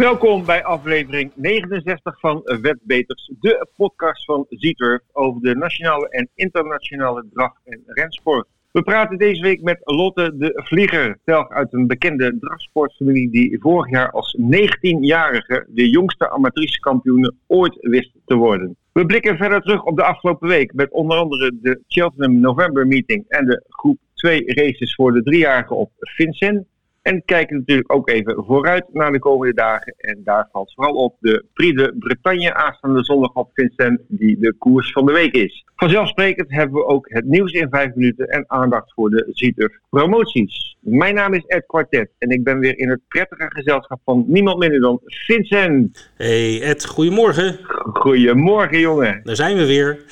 Welkom 0.00 0.44
bij 0.44 0.64
aflevering 0.64 1.32
69 1.34 2.20
van 2.20 2.40
Wetbeters, 2.44 3.32
de 3.40 3.68
podcast 3.76 4.24
van 4.24 4.46
Zieturf 4.48 5.00
over 5.12 5.40
de 5.40 5.54
nationale 5.54 6.08
en 6.08 6.28
internationale 6.34 7.26
drag- 7.32 7.60
en 7.64 7.82
rensport. 7.86 8.46
We 8.72 8.82
praten 8.82 9.18
deze 9.18 9.42
week 9.42 9.62
met 9.62 9.80
Lotte 9.84 10.36
de 10.36 10.60
Vlieger, 10.64 11.18
telg 11.24 11.48
uit 11.48 11.72
een 11.72 11.86
bekende 11.86 12.38
dragsportfamilie 12.38 13.30
die 13.30 13.60
vorig 13.60 13.90
jaar 13.90 14.10
als 14.10 14.36
19-jarige 14.40 15.66
de 15.68 15.90
jongste 15.90 16.30
amateurskampioen 16.30 17.34
ooit 17.46 17.76
wist 17.80 18.12
te 18.24 18.34
worden. 18.34 18.76
We 18.92 19.06
blikken 19.06 19.36
verder 19.36 19.60
terug 19.60 19.84
op 19.84 19.96
de 19.96 20.04
afgelopen 20.04 20.48
week 20.48 20.72
met 20.74 20.90
onder 20.90 21.18
andere 21.18 21.58
de 21.62 21.80
Cheltenham 21.88 22.40
November 22.40 22.86
Meeting 22.86 23.24
en 23.28 23.44
de 23.44 23.64
groep 23.68 23.98
2 24.14 24.42
races 24.46 24.94
voor 24.94 25.12
de 25.12 25.22
driejarigen 25.22 25.76
op 25.76 25.90
Vincent. 25.98 26.66
En 27.10 27.22
kijken 27.24 27.56
natuurlijk 27.56 27.92
ook 27.92 28.08
even 28.08 28.44
vooruit 28.44 28.84
naar 28.92 29.12
de 29.12 29.18
komende 29.18 29.54
dagen. 29.54 29.94
En 29.96 30.20
daar 30.24 30.48
valt 30.52 30.72
vooral 30.74 30.94
op 30.94 31.16
de 31.20 31.44
Prix 31.52 31.82
de 31.82 31.94
Bretagne 31.98 32.54
aanstaande 32.54 33.04
zondag 33.04 33.32
op 33.32 33.50
Vincent, 33.54 34.00
die 34.08 34.38
de 34.38 34.52
koers 34.58 34.92
van 34.92 35.06
de 35.06 35.12
week 35.12 35.34
is. 35.34 35.64
Vanzelfsprekend 35.76 36.50
hebben 36.50 36.76
we 36.76 36.86
ook 36.86 37.06
het 37.08 37.24
nieuws 37.24 37.52
in 37.52 37.68
vijf 37.70 37.94
minuten 37.94 38.26
en 38.28 38.44
aandacht 38.46 38.92
voor 38.92 39.10
de 39.10 39.26
Zieturf 39.30 39.72
promoties. 39.88 40.76
Mijn 40.80 41.14
naam 41.14 41.34
is 41.34 41.44
Ed 41.46 41.66
Quartet 41.66 42.10
en 42.18 42.30
ik 42.30 42.44
ben 42.44 42.58
weer 42.58 42.78
in 42.78 42.90
het 42.90 43.00
prettige 43.08 43.46
gezelschap 43.48 44.00
van 44.04 44.24
niemand 44.26 44.58
minder 44.58 44.80
dan 44.80 45.00
Vincent. 45.04 46.10
Hey 46.16 46.62
Ed, 46.62 46.86
goedemorgen. 46.86 47.58
Goedemorgen 47.92 48.78
jongen. 48.78 49.20
Daar 49.24 49.36
zijn 49.36 49.56
we 49.56 49.66
weer. 49.66 50.04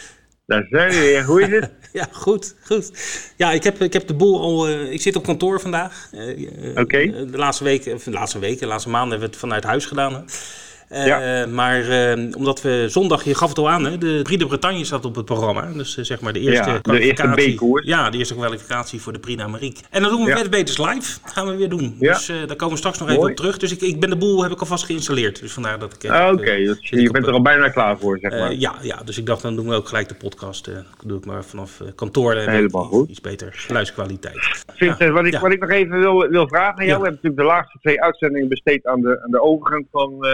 Daar 0.49 0.67
zijn 0.71 0.91
we 0.91 0.99
weer. 0.99 1.25
Hoe 1.25 1.43
is 1.43 1.49
het? 1.49 1.71
ja, 1.93 2.09
goed, 2.13 2.55
goed. 2.65 2.93
Ja, 3.37 3.53
ik 3.53 3.63
heb, 3.63 3.81
ik 3.81 3.93
heb 3.93 4.07
de 4.07 4.15
boel 4.15 4.41
al. 4.41 4.69
Uh, 4.69 4.93
ik 4.93 5.01
zit 5.01 5.17
op 5.17 5.25
kantoor 5.25 5.61
vandaag. 5.61 6.09
Uh, 6.15 6.71
Oké. 6.71 6.81
Okay. 6.81 7.07
de 7.11 7.39
laatste 7.39 7.65
weken, 7.65 7.95
of 7.95 8.03
de 8.03 8.11
laatste 8.11 8.39
weken, 8.39 8.61
de 8.61 8.67
laatste 8.67 8.89
maanden 8.89 9.11
hebben 9.11 9.29
we 9.29 9.35
het 9.35 9.45
vanuit 9.45 9.65
huis 9.65 9.87
gedaan. 9.87 10.15
Hè. 10.15 10.21
Uh, 10.93 11.07
ja. 11.07 11.47
Maar 11.47 12.17
uh, 12.17 12.37
omdat 12.37 12.63
we 12.63 12.85
zondag, 12.89 13.25
je 13.25 13.35
gaf 13.35 13.49
het 13.49 13.59
al 13.59 13.71
aan, 13.71 13.85
hè, 13.85 13.99
de 13.99 14.21
Prix 14.23 14.41
de 14.41 14.47
Bretagne 14.47 14.85
staat 14.85 15.05
op 15.05 15.15
het 15.15 15.25
programma. 15.25 15.73
Dus 15.73 15.97
uh, 15.97 16.05
zeg 16.05 16.21
maar 16.21 16.33
de 16.33 16.41
eerste 16.41 16.71
ja, 16.71 16.79
kwalificatie. 16.79 17.57
De 17.59 17.67
eerste. 17.67 17.89
Ja, 17.89 18.11
de 18.11 18.19
eerste 18.19 18.35
kwalificatie 18.35 19.01
voor 19.01 19.13
de 19.13 19.19
Prix 19.19 19.43
d'Amérique. 19.43 19.83
En 19.91 20.03
dan 20.03 20.11
doen 20.11 20.25
we 20.25 20.31
ja. 20.31 20.37
Wetbeters 20.37 20.79
live. 20.79 21.19
gaan 21.25 21.47
we 21.47 21.57
weer 21.57 21.69
doen. 21.69 21.97
Dus 21.99 22.27
daar 22.27 22.57
komen 22.57 22.71
we 22.71 22.77
straks 22.77 22.99
nog 22.99 23.09
even 23.09 23.23
op 23.23 23.37
terug. 23.37 23.59
Dus 23.59 23.73
ik, 23.73 23.81
ik 23.81 24.01
ben 24.01 24.11
de 24.11 24.17
boel 24.17 24.43
heb 24.43 24.53
ik 24.53 24.61
alvast 24.61 24.85
geïnstalleerd. 24.85 25.41
Dus 25.41 25.53
vandaar 25.53 25.79
dat 25.79 25.95
ik... 26.03 26.11
Ah, 26.11 26.33
Oké, 26.33 26.41
okay. 26.41 26.65
dus 26.65 26.89
je 26.89 27.11
bent 27.11 27.27
er 27.27 27.33
al 27.33 27.43
bijna 27.43 27.69
klaar 27.69 27.99
voor, 27.99 28.19
zeg 28.19 28.31
maar. 28.31 28.55
ja, 28.55 28.75
ja, 28.83 29.01
dus 29.05 29.19
ik 29.19 29.27
dacht 29.27 29.43
dan 29.43 29.57
doen 29.57 29.69
we 29.69 29.75
ook 29.75 29.89
gelijk 29.89 30.09
de 30.09 30.15
podcast. 30.15 30.65
dat 30.65 30.85
doe 31.05 31.19
ik 31.19 31.25
maar 31.25 31.45
vanaf 31.45 31.83
kantoor. 31.95 32.35
Helemaal 32.35 32.85
goed. 32.85 33.11
Iets 33.11 33.21
beter 33.21 33.53
geluidskwaliteit. 33.53 34.65
Vincent, 34.75 35.13
wat, 35.13 35.27
ik, 35.27 35.39
wat 35.39 35.53
ik 35.53 35.61
nog 35.61 35.71
even 35.71 35.99
wil, 35.99 36.29
wil 36.29 36.49
vragen 36.49 36.79
aan 36.79 36.87
jou. 36.87 36.99
We 37.01 37.07
hebben 37.07 37.11
natuurlijk 37.11 37.37
de 37.37 37.43
laatste 37.43 37.79
twee 37.79 38.03
uitzendingen 38.03 38.49
besteed 38.49 38.87
aan 38.87 39.01
de, 39.01 39.21
aan 39.25 39.31
de 39.31 39.43
overgang 39.43 39.87
van 39.91 40.27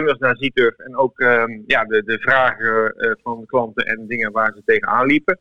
runners 0.00 0.18
naar 0.18 0.36
Zieturf 0.36 0.78
en 0.78 0.96
ook 0.96 1.20
uh, 1.20 1.42
ja, 1.66 1.84
de, 1.84 2.02
de 2.04 2.18
vragen 2.18 2.94
uh, 2.96 3.10
van 3.22 3.46
klanten 3.46 3.86
en 3.86 4.06
dingen 4.06 4.32
waar 4.32 4.52
ze 4.54 4.62
tegenaan 4.64 5.06
liepen. 5.06 5.38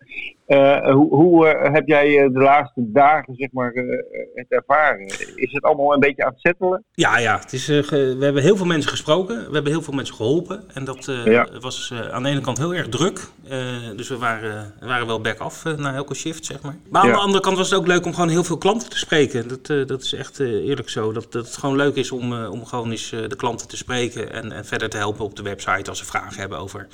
Uh, 0.47 0.93
hoe 0.93 1.15
hoe 1.15 1.47
heb 1.47 1.87
jij 1.87 2.29
de 2.29 2.39
laatste 2.39 2.91
dagen 2.91 3.35
zeg 3.35 3.51
maar, 3.51 3.71
het 4.33 4.45
ervaren? 4.49 5.05
Is 5.35 5.51
het 5.51 5.63
allemaal 5.63 5.93
een 5.93 5.99
beetje 5.99 6.23
aan 6.23 6.31
het 6.31 6.39
settelen? 6.39 6.83
Ja, 6.91 7.17
ja 7.19 7.39
het 7.39 7.53
is, 7.53 7.67
we 7.67 8.17
hebben 8.19 8.41
heel 8.41 8.57
veel 8.57 8.65
mensen 8.65 8.89
gesproken. 8.89 9.37
We 9.37 9.53
hebben 9.53 9.71
heel 9.71 9.81
veel 9.81 9.93
mensen 9.93 10.15
geholpen. 10.15 10.63
En 10.73 10.83
dat 10.83 11.05
ja. 11.25 11.47
was 11.59 11.93
aan 12.11 12.23
de 12.23 12.29
ene 12.29 12.41
kant 12.41 12.57
heel 12.57 12.73
erg 12.73 12.89
druk. 12.89 13.19
dus 13.95 14.09
we 14.09 14.17
waren, 14.17 14.73
waren 14.79 15.07
wel 15.07 15.21
back-off 15.21 15.63
na 15.77 15.93
elke 15.93 16.15
shift, 16.15 16.45
zeg 16.45 16.61
maar. 16.61 16.75
Maar 16.89 17.01
aan 17.01 17.07
ja. 17.07 17.13
de 17.13 17.19
andere 17.19 17.43
kant 17.43 17.57
was 17.57 17.69
het 17.69 17.79
ook 17.79 17.87
leuk 17.87 18.05
om 18.05 18.13
gewoon 18.13 18.29
heel 18.29 18.43
veel 18.43 18.57
klanten 18.57 18.89
te 18.89 18.97
spreken. 18.97 19.47
Dat, 19.47 19.87
dat 19.87 20.01
is 20.01 20.13
echt 20.13 20.39
eerlijk 20.39 20.89
zo. 20.89 21.11
Dat, 21.11 21.31
dat 21.31 21.45
het 21.45 21.57
gewoon 21.57 21.75
leuk 21.75 21.95
is 21.95 22.11
om, 22.11 22.45
om 22.45 22.65
gewoon 22.65 22.91
eens 22.91 23.09
de 23.09 23.35
klanten 23.35 23.67
te 23.67 23.77
spreken 23.77 24.31
en, 24.33 24.48
en 24.51 24.65
verder 24.65 24.89
te 24.89 24.97
helpen 24.97 25.25
op 25.25 25.35
de 25.35 25.41
website 25.41 25.89
als 25.89 25.99
ze 25.99 26.05
vragen 26.05 26.39
hebben 26.39 26.57
over 26.57 26.87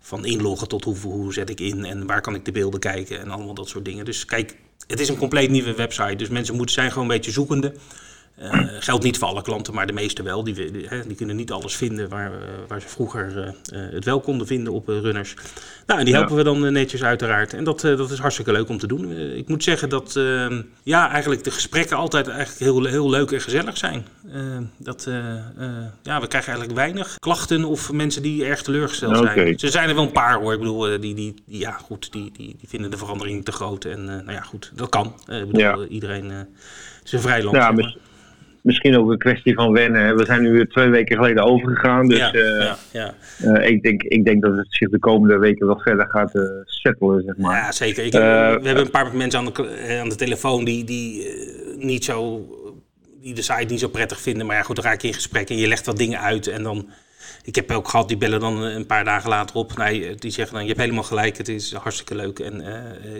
van 0.00 0.24
inloggen 0.24 0.68
tot 0.68 0.84
hoe, 0.84 0.96
hoe 0.96 1.32
zet 1.32 1.50
ik 1.50 1.60
in 1.60 1.84
en 1.84 2.06
waar 2.06 2.20
kan 2.20 2.34
ik 2.34 2.44
de 2.44 2.52
beelden 2.52 2.80
kijken 2.80 3.20
en 3.20 3.30
allemaal 3.30 3.54
dat 3.54 3.68
soort 3.68 3.84
dingen. 3.84 4.04
Dus 4.04 4.24
kijk, 4.24 4.56
het 4.86 5.00
is 5.00 5.08
een 5.08 5.16
compleet 5.16 5.50
nieuwe 5.50 5.74
website, 5.74 6.16
dus 6.16 6.28
mensen 6.28 6.56
moeten 6.56 6.74
zijn 6.74 6.88
gewoon 6.88 7.08
een 7.08 7.14
beetje 7.16 7.30
zoekende. 7.30 7.74
Uh, 8.42 8.66
geldt 8.78 9.04
niet 9.04 9.18
voor 9.18 9.28
alle 9.28 9.42
klanten, 9.42 9.74
maar 9.74 9.86
de 9.86 9.92
meeste 9.92 10.22
wel. 10.22 10.44
Die, 10.44 10.54
die, 10.54 10.88
die 11.06 11.16
kunnen 11.16 11.36
niet 11.36 11.52
alles 11.52 11.76
vinden 11.76 12.08
waar, 12.08 12.30
uh, 12.30 12.38
waar 12.68 12.80
ze 12.80 12.88
vroeger 12.88 13.36
uh, 13.36 13.50
het 13.92 14.04
wel 14.04 14.20
konden 14.20 14.46
vinden 14.46 14.72
op 14.72 14.88
runners. 14.88 15.34
Nou, 15.86 15.98
en 15.98 16.04
die 16.04 16.14
helpen 16.14 16.36
ja. 16.36 16.42
we 16.42 16.44
dan 16.44 16.72
netjes 16.72 17.04
uiteraard. 17.04 17.54
En 17.54 17.64
dat, 17.64 17.80
dat 17.80 18.10
is 18.10 18.18
hartstikke 18.18 18.52
leuk 18.52 18.68
om 18.68 18.78
te 18.78 18.86
doen. 18.86 19.12
ik 19.36 19.48
moet 19.48 19.62
zeggen 19.62 19.88
dat 19.88 20.16
ehm, 20.16 20.62
ja, 20.82 21.10
eigenlijk 21.10 21.44
de 21.44 21.50
gesprekken 21.50 21.96
altijd 21.96 22.28
eigenlijk 22.28 22.58
heel, 22.58 22.84
heel 22.84 23.10
leuk 23.10 23.30
en 23.30 23.40
gezellig 23.40 23.76
zijn. 23.76 24.06
dat, 24.76 25.08
ja, 26.02 26.20
we 26.20 26.26
krijgen 26.26 26.52
eigenlijk 26.52 26.72
weinig 26.78 27.18
klachten 27.18 27.64
of 27.64 27.92
mensen 27.92 28.22
die 28.22 28.44
erg 28.44 28.62
teleurgesteld 28.62 29.18
okay. 29.18 29.34
zijn. 29.34 29.58
Ze 29.58 29.70
zijn 29.70 29.88
er 29.88 29.94
wel 29.94 30.04
een 30.04 30.12
paar 30.12 30.40
hoor. 30.40 30.52
Ik 30.52 30.58
bedoel, 30.58 31.00
die, 31.00 31.14
die, 31.14 31.34
ja, 31.46 31.72
goed, 31.72 32.12
die, 32.12 32.32
die, 32.36 32.56
die 32.58 32.68
vinden 32.68 32.90
de 32.90 32.96
verandering 32.96 33.44
te 33.44 33.52
groot. 33.52 33.84
En 33.84 34.04
nou 34.04 34.32
ja, 34.32 34.40
goed, 34.40 34.72
dat 34.74 34.88
kan. 34.88 35.06
ik 35.28 35.46
bedoel, 35.46 35.60
ja. 35.60 35.86
iedereen 35.86 36.32
is 37.04 37.12
een 37.12 37.20
vrij 37.20 37.42
land. 37.42 37.56
Ja, 37.56 37.94
misschien 38.66 38.96
ook 38.96 39.10
een 39.10 39.18
kwestie 39.18 39.54
van 39.54 39.72
wennen. 39.72 40.16
We 40.16 40.24
zijn 40.24 40.42
nu 40.42 40.66
twee 40.66 40.88
weken 40.88 41.16
geleden 41.16 41.44
overgegaan. 41.44 42.08
Dus 42.08 42.18
ja, 42.18 42.34
uh, 42.34 42.60
ja, 42.60 42.76
ja. 42.92 43.14
Uh, 43.42 43.68
ik, 43.68 43.82
denk, 43.82 44.02
ik 44.02 44.24
denk 44.24 44.42
dat 44.42 44.56
het 44.56 44.66
zich 44.68 44.90
de 44.90 44.98
komende 44.98 45.38
weken 45.38 45.66
wel 45.66 45.80
verder 45.80 46.06
gaat 46.08 46.34
uh, 46.34 46.42
settelen, 46.64 47.22
zeg 47.22 47.36
maar. 47.36 47.56
Ja, 47.56 47.72
zeker. 47.72 48.04
Ik, 48.04 48.12
we 48.12 48.18
hebben 48.18 48.78
een 48.78 48.90
paar 48.90 49.16
mensen 49.16 49.40
aan 49.40 49.44
de, 49.44 49.98
aan 50.00 50.08
de 50.08 50.14
telefoon 50.14 50.64
die, 50.64 50.84
die 50.84 51.28
niet 51.78 52.04
zo... 52.04 52.46
die 53.20 53.34
de 53.34 53.42
site 53.42 53.66
niet 53.68 53.80
zo 53.80 53.88
prettig 53.88 54.20
vinden. 54.20 54.46
Maar 54.46 54.56
ja, 54.56 54.62
goed, 54.62 54.76
dan 54.76 54.84
raak 54.84 55.00
je 55.00 55.08
in 55.08 55.14
gesprek 55.14 55.50
en 55.50 55.56
je 55.56 55.68
legt 55.68 55.86
wat 55.86 55.96
dingen 55.96 56.20
uit 56.20 56.46
en 56.46 56.62
dan... 56.62 56.88
Ik 57.44 57.54
heb 57.54 57.70
ook 57.70 57.88
gehad, 57.88 58.08
die 58.08 58.16
bellen 58.16 58.40
dan 58.40 58.62
een 58.62 58.86
paar 58.86 59.04
dagen 59.04 59.30
later 59.30 59.56
op. 59.56 59.76
Nee, 59.76 60.14
die 60.14 60.30
zeggen 60.30 60.54
dan, 60.54 60.62
je 60.62 60.68
hebt 60.68 60.80
helemaal 60.80 61.02
gelijk, 61.02 61.36
het 61.36 61.48
is 61.48 61.72
hartstikke 61.72 62.14
leuk. 62.14 62.38
En 62.38 62.62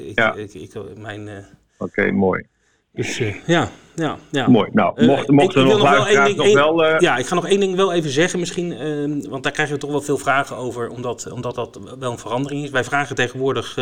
ik, 0.06 0.18
ja. 0.18 0.34
ik, 0.34 0.54
ik, 0.54 0.72
mijn... 0.96 1.28
Oké, 1.28 1.44
okay, 1.78 2.10
mooi. 2.10 2.46
Dus 2.92 3.22
ja, 3.46 3.70
ja, 3.96 4.18
ja. 4.30 4.48
Mooi. 4.48 4.68
Nou, 4.72 5.04
mocht, 5.06 5.28
mocht 5.28 5.56
uh, 5.56 5.62
er 5.62 5.68
nog 5.68 5.90
wel 5.90 6.06
één 6.06 6.24
ding, 6.24 6.36
nog 6.36 6.52
wel... 6.52 6.84
Uh... 6.84 6.98
Ja, 6.98 7.16
ik 7.16 7.26
ga 7.26 7.34
nog 7.34 7.46
één 7.46 7.60
ding 7.60 7.76
wel 7.76 7.92
even 7.92 8.10
zeggen 8.10 8.38
misschien. 8.38 8.72
Uh, 8.72 9.28
want 9.30 9.42
daar 9.42 9.52
krijgen 9.52 9.74
we 9.74 9.80
toch 9.80 9.90
wel 9.90 10.00
veel 10.00 10.18
vragen 10.18 10.56
over. 10.56 10.88
Omdat, 10.88 11.30
omdat 11.32 11.54
dat 11.54 11.80
wel 11.98 12.12
een 12.12 12.18
verandering 12.18 12.64
is. 12.64 12.70
Wij 12.70 12.84
vragen 12.84 13.16
tegenwoordig 13.16 13.78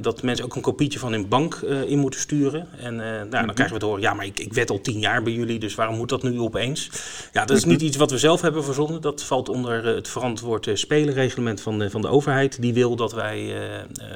dat 0.00 0.22
mensen 0.22 0.44
ook 0.44 0.54
een 0.54 0.62
kopietje 0.62 0.98
van 0.98 1.12
hun 1.12 1.28
bank 1.28 1.54
in 1.86 1.98
moeten 1.98 2.20
sturen. 2.20 2.68
En 2.80 2.96
nou, 2.96 3.28
dan 3.30 3.44
Mhm. 3.44 3.52
krijgen 3.52 3.74
we 3.74 3.80
te 3.80 3.86
horen. 3.86 4.00
Ja, 4.02 4.14
maar 4.14 4.24
ik, 4.26 4.40
ik 4.40 4.52
wed 4.52 4.70
al 4.70 4.80
tien 4.80 4.98
jaar 4.98 5.22
bij 5.22 5.32
jullie. 5.32 5.58
Dus 5.58 5.74
waarom 5.74 5.96
moet 5.96 6.08
dat 6.08 6.22
nu 6.22 6.40
opeens? 6.40 6.90
Ja, 7.32 7.44
dat 7.44 7.56
is 7.56 7.62
Mhm. 7.62 7.72
niet 7.72 7.82
iets 7.82 7.96
wat 7.96 8.10
we 8.10 8.18
zelf 8.18 8.40
hebben 8.40 8.64
verzonnen. 8.64 9.00
Dat 9.00 9.22
valt 9.22 9.48
onder 9.48 9.84
het 9.84 10.08
verantwoord 10.08 10.68
spelenreglement 10.74 11.60
van 11.60 11.78
de, 11.78 11.90
van 11.90 12.00
de 12.02 12.08
overheid. 12.08 12.62
Die 12.62 12.74
wil 12.74 12.96
dat 12.96 13.12
wij 13.12 13.54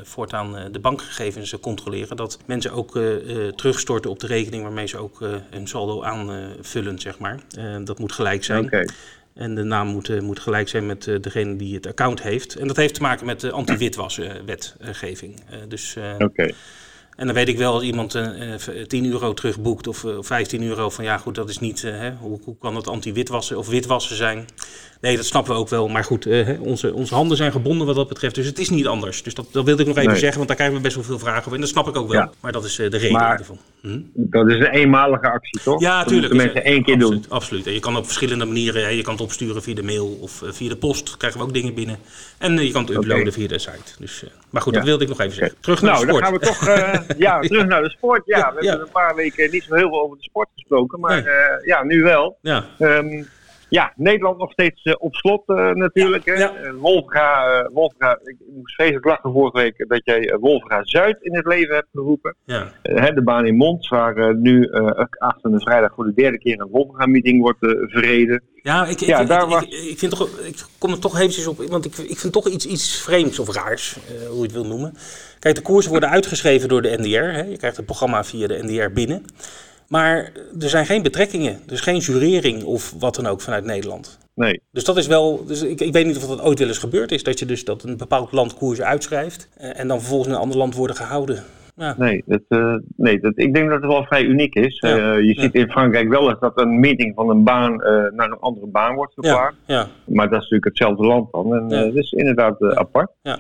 voortaan 0.03 0.57
de 0.73 0.79
bankgegevens 0.79 1.55
controleren. 1.61 2.17
Dat 2.17 2.39
mensen 2.47 2.73
ook 2.73 3.01
terugstorten 3.57 4.11
op 4.11 4.21
de 4.21 4.27
rekening 4.27 4.63
waarmee 4.63 4.86
ze 4.89 4.99
ook 4.99 5.21
uh, 5.21 5.35
hun 5.51 5.69
saldo 5.69 6.03
aanvullen, 6.03 6.99
zeg 6.99 7.19
maar. 7.19 7.41
Uh, 7.59 7.77
dat 7.85 7.99
moet 7.99 8.13
gelijk 8.13 8.45
zijn. 8.45 8.65
Okay. 8.65 8.89
En 9.35 9.55
de 9.55 9.63
naam 9.63 9.87
moet, 9.87 10.09
uh, 10.09 10.21
moet 10.21 10.41
gelijk 10.41 10.69
zijn 10.69 10.87
met 10.87 11.11
degene 11.21 11.57
die 11.57 11.75
het 11.75 11.87
account 11.87 12.23
heeft. 12.23 12.55
En 12.55 12.67
dat 12.67 12.77
heeft 12.77 12.95
te 12.95 13.03
maken 13.03 13.27
met 13.27 13.41
de 13.41 13.51
anti-witwaswetgeving. 13.51 15.41
dus, 15.69 15.97
okay. 16.19 16.55
En 17.17 17.27
dan 17.27 17.35
weet 17.35 17.49
ik 17.49 17.59
wel 17.59 17.73
als 17.73 17.83
iemand 17.83 18.15
uh, 18.15 18.55
10 18.87 19.11
euro 19.11 19.35
terugboekt 19.35 19.87
of 19.87 20.03
uh, 20.03 20.17
15 20.21 20.63
euro 20.63 20.91
van 20.91 21.05
ja 21.05 21.19
goed, 21.19 21.35
dat 21.35 21.49
is 21.49 21.59
niet, 21.59 21.83
uh, 21.83 21.99
hè, 21.99 22.13
hoe, 22.13 22.41
hoe, 22.45 22.57
kan 22.59 22.75
dat 22.75 22.89
anti-witwassen 22.89 23.59
of 23.59 23.69
witwassen 23.69 24.17
zijn? 24.17 24.49
Nee, 25.01 25.17
dat 25.17 25.25
snappen 25.25 25.53
we 25.53 25.59
ook 25.59 25.69
wel. 25.69 25.89
Maar 25.89 26.05
goed, 26.05 26.29
onze, 26.59 26.95
onze 26.95 27.15
handen 27.15 27.37
zijn 27.37 27.53
gebonden 27.53 27.87
wat 27.87 27.97
dat 27.97 28.09
betreft. 28.09 28.35
Dus 28.35 28.47
het 28.47 28.59
is 28.59 28.71
niet 28.71 28.87
anders. 28.87 29.23
Dus 29.23 29.35
dat, 29.35 29.47
dat 29.51 29.65
wilde 29.65 29.83
ik 29.83 29.89
nog 29.89 29.97
even 29.97 30.11
Nee. 30.11 30.19
zeggen, 30.19 30.37
want 30.37 30.49
daar 30.49 30.57
krijgen 30.57 30.77
we 30.77 30.83
best 30.83 30.95
wel 30.95 31.05
veel 31.05 31.19
vragen 31.19 31.39
over. 31.41 31.53
En 31.55 31.61
dat 31.61 31.69
snap 31.69 31.89
ik 31.89 31.97
ook 31.97 32.09
wel. 32.09 32.21
Ja. 32.21 32.31
Maar 32.41 32.53
dat 32.53 32.65
is 32.65 32.77
de 32.77 32.89
reden 32.89 33.13
Maar- 33.13 33.39
ervan. 33.39 33.59
Hm? 33.87 34.01
Dat 34.15 34.49
is 34.49 34.55
een 34.55 34.67
eenmalige 34.71 35.31
actie, 35.31 35.61
toch? 35.61 35.81
Ja, 35.81 35.99
dat 35.99 36.09
tuurlijk. 36.09 36.33
moeten 36.33 36.53
mensen 36.53 36.71
één 36.73 36.85
keer 36.85 36.99
doen. 36.99 37.25
absoluut. 37.29 37.67
En 37.67 37.73
je 37.73 37.81
kan 37.81 37.97
op 37.97 38.05
verschillende 38.05 38.45
manieren, 38.45 38.97
je 38.97 39.03
kan 39.03 39.13
het 39.13 39.23
opsturen 39.23 39.63
via 39.63 39.75
de 39.75 39.83
mail 39.83 40.07
of 40.21 40.43
uh, 40.43 40.51
via 40.53 40.69
de 40.69 40.77
post. 40.77 41.17
Krijgen 41.17 41.41
we 41.41 41.47
ook 41.47 41.55
dingen 41.55 41.75
binnen. 41.75 41.97
En 42.39 42.53
uh, 42.59 42.63
je 42.65 42.71
kan 42.73 42.85
het 42.85 42.95
uploaden 42.97 43.33
via 43.33 43.49
de 43.49 43.59
site. 43.59 43.93
Dus, 43.99 44.23
uh, 44.25 44.31
maar 44.51 44.63
goed, 44.63 44.73
Ja. 44.73 44.79
dat 44.79 44.89
wilde 44.89 45.03
ik 45.05 45.09
nog 45.11 45.21
even 45.21 45.35
zeggen. 45.37 45.57
Terug 45.61 45.83
naar 45.83 45.93
Nou, 45.93 46.07
de 46.07 46.13
dan 46.13 46.23
sport. 46.23 46.41
gaan 46.41 46.57
we 46.69 46.77
toch 46.77 47.09
uh, 47.09 47.19
ja, 47.27 47.41
terug 47.41 47.67
naar 47.67 47.83
de 47.83 47.91
sport. 47.91 48.23
Ja, 48.25 48.39
Ja, 48.39 48.55
we 48.55 48.63
ja. 48.63 48.69
hebben 48.69 48.87
een 48.87 48.93
paar 48.93 49.15
weken 49.15 49.51
niet 49.51 49.63
zo 49.63 49.75
heel 49.75 49.89
veel 49.89 50.01
over 50.03 50.17
de 50.17 50.23
sport 50.23 50.49
gesproken. 50.55 51.01
Maar 51.01 51.11
Nee. 51.23 51.25
uh, 51.25 51.67
ja, 51.67 51.85
nu 51.85 52.03
wel. 52.03 52.39
Ja, 52.41 52.65
Um, 52.79 53.27
ja, 53.69 53.93
Nederland 53.97 54.39
nog 54.39 54.53
steeds 54.53 54.85
uh, 54.85 54.95
op 54.99 55.15
slot 55.15 55.43
uh, 55.47 55.71
natuurlijk. 55.71 56.25
Ja, 56.25 56.33
hè. 56.33 56.39
ja. 56.41 56.53
Uh, 56.65 56.73
Wolfga, 56.81 57.61
uh, 57.63 57.69
Wolfga, 57.73 58.19
ik 58.23 58.37
moest 58.55 58.75
vreselijk 58.75 59.05
lachen 59.05 59.33
vorige 59.33 59.57
week 59.59 59.85
dat 59.89 60.01
jij 60.05 60.37
Wolfga 60.41 60.81
Zuid 60.85 61.17
in 61.21 61.37
het 61.37 61.47
leven 61.47 61.75
hebt 61.75 61.89
geroepen. 61.93 62.35
ja. 62.45 62.73
Hè, 62.83 63.13
de 63.13 63.23
baan 63.23 63.47
in 63.47 63.57
Mons, 63.57 63.89
waar 63.89 64.37
nu 64.37 64.69
uh, 64.73 65.05
aanstaande 65.19 65.61
vrijdag 65.61 65.95
voor 65.95 66.05
de 66.05 66.15
derde 66.15 66.39
keer 66.39 66.61
een 66.61 66.69
Wolfga-meeting 66.71 67.41
wordt 67.41 67.59
verreden. 67.61 68.43
Ja, 68.63 68.87
ik, 68.87 69.01
Ja, 69.01 69.21
ik, 69.21 69.29
daar 69.29 69.43
ik, 69.43 69.49
was- 69.49 69.63
ik, 69.63 69.73
ik 69.73 69.99
vind 69.99 70.17
toch, 70.17 70.29
ik 70.39 70.65
kom 70.79 70.91
er 70.93 70.99
toch 71.01 71.17
eventjes 71.17 71.47
op, 71.47 71.59
want 71.63 71.85
ik, 71.85 71.97
ik 71.97 72.19
vind 72.19 72.33
toch 72.33 72.49
iets, 72.49 72.67
iets 72.67 73.03
vreemds 73.03 73.39
of 73.39 73.55
raars, 73.55 73.97
eh, 73.97 74.27
hoe 74.29 74.37
je 74.37 74.43
het 74.43 74.53
wil 74.53 74.67
noemen. 74.67 74.95
Kijk, 75.39 75.55
de 75.55 75.63
koersen 75.63 75.91
worden 75.91 76.09
uitgeschreven 76.11 76.69
door 76.69 76.83
de 76.83 76.97
NDR. 76.99 77.33
Hè. 77.33 77.43
Je 77.43 77.57
krijgt 77.57 77.77
het 77.77 77.87
programma 77.87 78.25
via 78.25 78.47
de 78.47 78.59
NDR 78.63 78.93
binnen. 78.93 79.25
Maar 79.89 80.33
er 80.61 80.69
zijn 80.69 80.87
geen 80.87 81.03
betrekkingen, 81.03 81.61
dus 81.67 81.81
geen 81.81 81.99
jurering 81.99 82.65
of 82.65 82.95
wat 82.99 83.15
dan 83.15 83.27
ook 83.27 83.41
vanuit 83.41 83.65
Nederland. 83.65 84.19
Nee. 84.35 84.61
Dus 84.73 84.85
dat 84.85 84.97
is 84.97 85.07
wel. 85.07 85.45
Dus 85.47 85.63
ik, 85.63 85.81
ik 85.81 85.93
weet 85.93 86.07
niet 86.07 86.17
of 86.17 86.27
dat 86.27 86.43
ooit 86.43 86.59
wel 86.59 86.69
eens 86.69 86.79
gebeurd 86.79 87.13
is. 87.13 87.23
Dat 87.23 87.39
je 87.39 87.47
dus 87.47 87.65
dat 87.65 87.83
een 87.83 87.97
bepaald 87.97 88.33
land 88.33 88.55
koersen 88.55 88.87
uitschrijft. 88.87 89.49
en 89.57 89.89
dan 89.89 89.99
vervolgens 89.99 90.29
in 90.29 90.35
een 90.35 90.41
ander 90.41 90.59
land 90.59 90.75
worden 90.75 90.97
gehouden. 90.97 91.45
Ja. 91.77 91.95
Nee, 91.99 92.23
dat, 92.27 92.41
uh, 92.49 92.75
nee 92.97 93.21
dat, 93.21 93.33
ik 93.35 93.55
denk 93.55 93.69
dat 93.69 93.81
het 93.81 93.91
wel 93.91 94.05
vrij 94.05 94.23
uniek 94.23 94.55
is. 94.55 94.81
Uh, 94.81 94.91
je 95.21 95.35
ziet 95.35 95.55
in 95.55 95.71
Frankrijk 95.71 96.09
wel 96.09 96.31
eens 96.31 96.41
dat 96.41 96.61
een 96.61 96.81
meeting 96.81 97.15
van 97.15 97.31
een 97.31 97.45
baan 97.45 97.73
uh, 97.73 97.87
naar 97.89 98.31
een 98.31 98.39
andere 98.41 98.67
baan 98.67 98.95
wordt 98.95 99.13
verplaatst. 99.15 99.59
Ja. 99.67 99.87
Maar 100.05 100.29
dat 100.29 100.43
is 100.43 100.51
natuurlijk 100.51 100.65
hetzelfde 100.65 101.07
land 101.07 101.33
dan. 101.33 101.55
En 101.55 101.69
dat 101.69 101.95
is 101.95 102.13
inderdaad 102.13 102.63
apart. 102.63 103.11
Ja. 103.23 103.39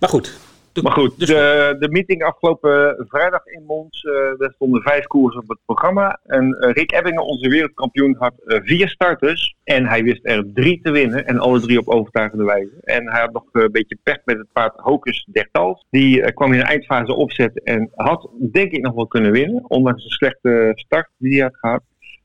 Maar 0.00 0.08
goed, 0.08 0.38
maar 0.82 0.92
goed, 0.92 1.18
dus 1.18 1.28
de, 1.28 1.76
de 1.78 1.88
meeting 1.88 2.22
afgelopen 2.22 3.06
vrijdag 3.08 3.46
in 3.46 3.64
Mons, 3.66 4.02
uh, 4.02 4.12
daar 4.38 4.52
stonden 4.54 4.82
vijf 4.82 5.06
koersen 5.06 5.40
op 5.40 5.48
het 5.48 5.58
programma. 5.64 6.20
En 6.26 6.56
uh, 6.60 6.70
Rick 6.72 6.92
Ebbingen, 6.92 7.24
onze 7.24 7.48
wereldkampioen, 7.48 8.16
had 8.18 8.32
uh, 8.44 8.58
vier 8.62 8.88
starters. 8.88 9.56
En 9.64 9.86
hij 9.86 10.02
wist 10.02 10.20
er 10.22 10.52
drie 10.54 10.80
te 10.82 10.90
winnen. 10.90 11.26
En 11.26 11.38
alle 11.38 11.60
drie 11.60 11.78
op 11.78 11.88
overtuigende 11.88 12.44
wijze. 12.44 12.80
En 12.82 13.10
hij 13.10 13.20
had 13.20 13.32
nog 13.32 13.44
een 13.52 13.72
beetje 13.72 13.98
pech 14.02 14.18
met 14.24 14.38
het 14.38 14.52
paard 14.52 14.74
Hocus 14.76 15.28
Dertals. 15.32 15.86
Die 15.90 16.32
kwam 16.32 16.52
in 16.52 16.58
de 16.58 16.64
eindfase 16.64 17.14
opzetten 17.14 17.62
en 17.62 17.90
had 17.94 18.30
denk 18.52 18.72
ik 18.72 18.82
nog 18.82 18.94
wel 18.94 19.06
kunnen 19.06 19.32
winnen. 19.32 19.64
Ondanks 19.70 20.02
de 20.02 20.10
slechte 20.10 20.72
start 20.74 21.08
die 21.18 21.32
hij 21.32 21.42
had 21.42 21.56
gehad. 21.56 21.82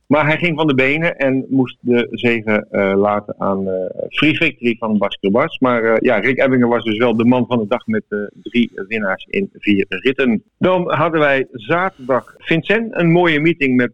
Maar 0.07 0.25
hij 0.25 0.37
ging 0.37 0.57
van 0.57 0.67
de 0.67 0.75
benen 0.75 1.17
en 1.17 1.45
moest 1.49 1.77
de 1.79 2.07
zegen 2.11 2.67
uh, 2.71 2.93
laten 2.95 3.35
aan 3.37 3.67
uh, 3.67 3.73
Free 4.09 4.35
Victory 4.35 4.75
van 4.79 4.97
Bas 4.97 5.17
Bas. 5.19 5.59
Maar 5.59 5.83
uh, 5.83 5.95
ja, 5.99 6.17
Rick 6.17 6.37
Ebbingen 6.37 6.67
was 6.67 6.83
dus 6.83 6.97
wel 6.97 7.15
de 7.15 7.25
man 7.25 7.45
van 7.47 7.57
de 7.57 7.67
dag 7.67 7.85
met 7.85 8.03
drie 8.41 8.71
winnaars 8.87 9.25
in 9.29 9.49
vier 9.53 9.85
ritten. 9.87 10.43
Dan 10.57 10.93
hadden 10.93 11.19
wij 11.19 11.47
zaterdag 11.51 12.35
Vincent 12.37 12.97
een 12.97 13.11
mooie 13.11 13.39
meeting 13.39 13.75
met 13.75 13.91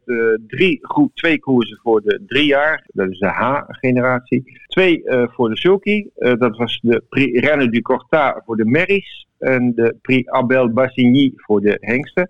drie 0.48 0.80
groep 0.82 1.16
2 1.16 1.40
koersen 1.40 1.80
voor 1.82 2.02
de 2.02 2.24
drie 2.28 2.46
jaar. 2.46 2.86
Dat 2.88 3.10
is 3.10 3.20
de 3.20 3.28
H-generatie. 3.28 4.60
Twee 4.68 5.04
voor 5.06 5.50
de 5.50 5.58
Sulky. 5.58 6.06
dat 6.16 6.58
was 6.58 6.80
de 6.82 7.04
Prix 7.10 7.40
Reine 7.40 7.70
du 7.70 7.82
Corta 7.82 8.42
voor 8.46 8.58
de 8.58 8.66
Merries. 8.66 9.28
En 9.40 9.74
de 9.76 9.96
Prix 10.02 10.30
Abel 10.30 10.70
Bassigny 10.70 11.32
voor 11.36 11.62
de 11.62 11.78
Hengsten. 11.80 12.30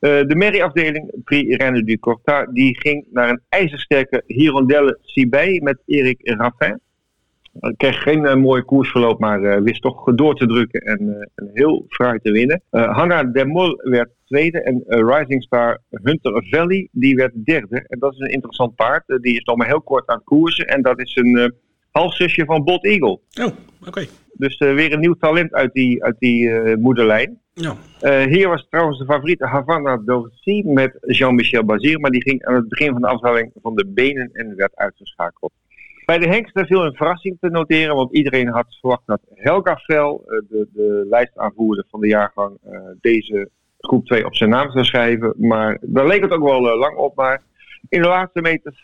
Uh, 0.00 0.26
de 0.26 0.34
merrieafdeling, 0.36 1.10
Prix 1.24 1.56
Reine 1.56 1.84
du 1.84 1.98
Corta, 1.98 2.46
die 2.46 2.80
ging 2.80 3.06
naar 3.10 3.28
een 3.28 3.40
ijzersterke 3.48 4.22
Hirondelle 4.26 4.98
Sibey 5.02 5.60
met 5.62 5.82
Erik 5.86 6.18
Raffin. 6.22 6.80
Hij 7.60 7.74
kreeg 7.76 8.02
geen 8.02 8.24
uh, 8.24 8.34
mooie 8.34 8.62
koersverloop, 8.62 9.20
maar 9.20 9.40
uh, 9.40 9.56
wist 9.56 9.82
toch 9.82 10.14
door 10.14 10.34
te 10.34 10.46
drukken 10.46 10.80
en, 10.80 11.30
heel 11.52 11.84
fraai 11.88 12.18
te 12.22 12.30
winnen. 12.30 12.62
Hanna 12.70 13.24
Demol 13.24 13.80
werd 13.82 14.10
tweede 14.24 14.62
en 14.62 14.84
Rising 14.86 15.42
Star 15.42 15.80
Hunter 15.90 16.44
Valley, 16.50 16.88
die 16.92 17.14
werd 17.14 17.32
derde. 17.34 17.84
En 17.86 17.98
dat 17.98 18.12
is 18.12 18.18
een 18.18 18.32
interessant 18.32 18.74
paard. 18.74 19.04
die 19.06 19.36
is 19.36 19.44
nog 19.44 19.56
maar 19.56 19.66
heel 19.66 19.82
kort 19.82 20.06
aan 20.08 20.24
koersen 20.24 20.66
en 20.66 20.82
dat 20.82 21.00
is 21.00 21.16
een 21.16 21.54
halfzusje 21.96 22.44
van 22.44 22.64
Bot 22.64 22.84
Eagle. 22.84 23.18
Oh, 23.40 23.52
oké. 23.86 24.06
Dus 24.32 24.58
weer 24.58 24.92
een 24.92 25.00
nieuw 25.00 25.14
talent 25.14 25.52
uit 25.52 25.72
die, 25.72 26.04
uit 26.04 26.16
die 26.18 26.76
moederlijn. 26.76 27.38
Ja. 27.60 27.76
Uh, 28.02 28.22
hier 28.32 28.48
was 28.48 28.66
trouwens 28.70 28.98
de 28.98 29.04
favoriete 29.04 29.46
Havana 29.46 29.96
Dorsi 29.96 30.62
met 30.64 30.98
Jean-Michel 31.00 31.64
Bazir, 31.64 32.00
maar 32.00 32.10
die 32.10 32.22
ging 32.22 32.44
aan 32.44 32.54
het 32.54 32.68
begin 32.68 32.92
van 32.92 33.00
de 33.00 33.08
afdaling 33.08 33.52
van 33.62 33.74
de 33.74 33.86
benen 33.86 34.30
en 34.32 34.56
werd 34.56 34.76
uitgeschakeld. 34.76 35.52
Bij 36.04 36.18
de 36.18 36.26
hengsten 36.26 36.66
viel 36.66 36.84
een 36.84 36.94
verrassing 36.94 37.36
te 37.40 37.48
noteren, 37.48 37.96
want 37.96 38.12
iedereen 38.12 38.48
had 38.48 38.76
verwacht 38.80 39.02
dat 39.06 39.20
Helga 39.34 39.80
uh, 39.86 39.96
de, 40.48 40.68
de 40.72 41.06
lijstaanvoerder 41.10 41.84
van 41.90 42.00
de 42.00 42.08
jaargang, 42.08 42.58
deze 43.00 43.48
groep 43.78 44.06
2 44.06 44.26
op 44.26 44.34
zijn 44.34 44.50
naam 44.50 44.70
zou 44.70 44.84
schrijven. 44.84 45.34
Maar 45.38 45.78
daar 45.80 46.06
leek 46.06 46.22
het 46.22 46.32
ook 46.32 46.44
wel 46.44 46.78
lang 46.78 46.96
op, 46.96 47.14
maar 47.14 47.42
in 47.88 48.02
de 48.02 48.08
laatste 48.08 48.40
meters 48.40 48.82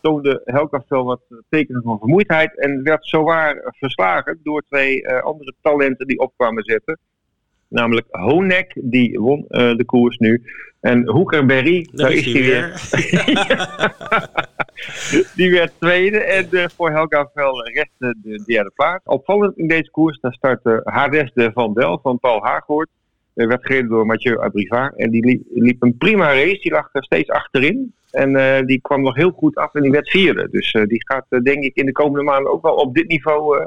toonde 0.00 0.42
Helga 0.44 0.84
Vel 0.88 1.04
wat 1.04 1.20
tekenen 1.48 1.82
van 1.82 1.98
vermoeidheid 1.98 2.58
en 2.58 2.82
werd 2.82 3.06
zowaar 3.06 3.74
verslagen 3.78 4.40
door 4.42 4.62
twee 4.68 5.08
andere 5.08 5.54
talenten 5.60 6.06
die 6.06 6.18
opkwamen 6.18 6.64
zetten. 6.64 6.98
Namelijk 7.72 8.06
Honek, 8.10 8.72
die 8.74 9.20
won 9.20 9.44
uh, 9.48 9.76
de 9.76 9.84
koers 9.84 10.18
nu. 10.18 10.42
En 10.80 11.08
Hoekerberry, 11.08 11.88
daar, 11.92 12.08
daar 12.08 12.16
is 12.16 12.24
hij 12.24 12.42
weer. 12.42 12.72
die 15.36 15.50
werd 15.50 15.72
tweede. 15.78 16.18
En 16.18 16.70
voor 16.70 16.90
Helga 16.90 17.30
Vel 17.34 17.62
rechte 17.62 18.14
de 18.22 18.42
derde 18.46 18.70
plaats. 18.74 19.04
Opvallend 19.04 19.58
in 19.58 19.68
deze 19.68 19.90
koers, 19.90 20.20
daar 20.20 20.32
startte 20.32 20.80
Hades 20.84 21.30
de 21.34 21.50
Van 21.52 21.74
Del 21.74 21.98
van 22.02 22.18
Paul 22.18 22.42
Haaghoort. 22.42 22.88
Werd 23.34 23.66
gereden 23.66 23.88
door 23.88 24.06
Mathieu 24.06 24.38
Abrivard. 24.38 24.96
En 24.96 25.10
die 25.10 25.24
liep, 25.24 25.42
liep, 25.54 25.82
een 25.82 25.96
prima 25.96 26.26
race. 26.26 26.60
Die 26.60 26.72
lag 26.72 26.88
er 26.92 27.04
steeds 27.04 27.30
achterin. 27.30 27.94
En 28.12 28.66
die 28.66 28.80
kwam 28.80 29.02
nog 29.02 29.14
heel 29.14 29.30
goed 29.30 29.56
af 29.56 29.74
en 29.74 29.82
die 29.82 29.90
werd 29.90 30.10
vierde. 30.10 30.48
Dus 30.50 30.72
die 30.72 31.04
gaat 31.06 31.26
denk 31.44 31.64
ik 31.64 31.76
in 31.76 31.86
de 31.86 31.92
komende 31.92 32.22
maanden 32.24 32.52
ook 32.52 32.62
wel 32.62 32.74
op 32.74 32.94
dit 32.94 33.08
niveau 33.08 33.66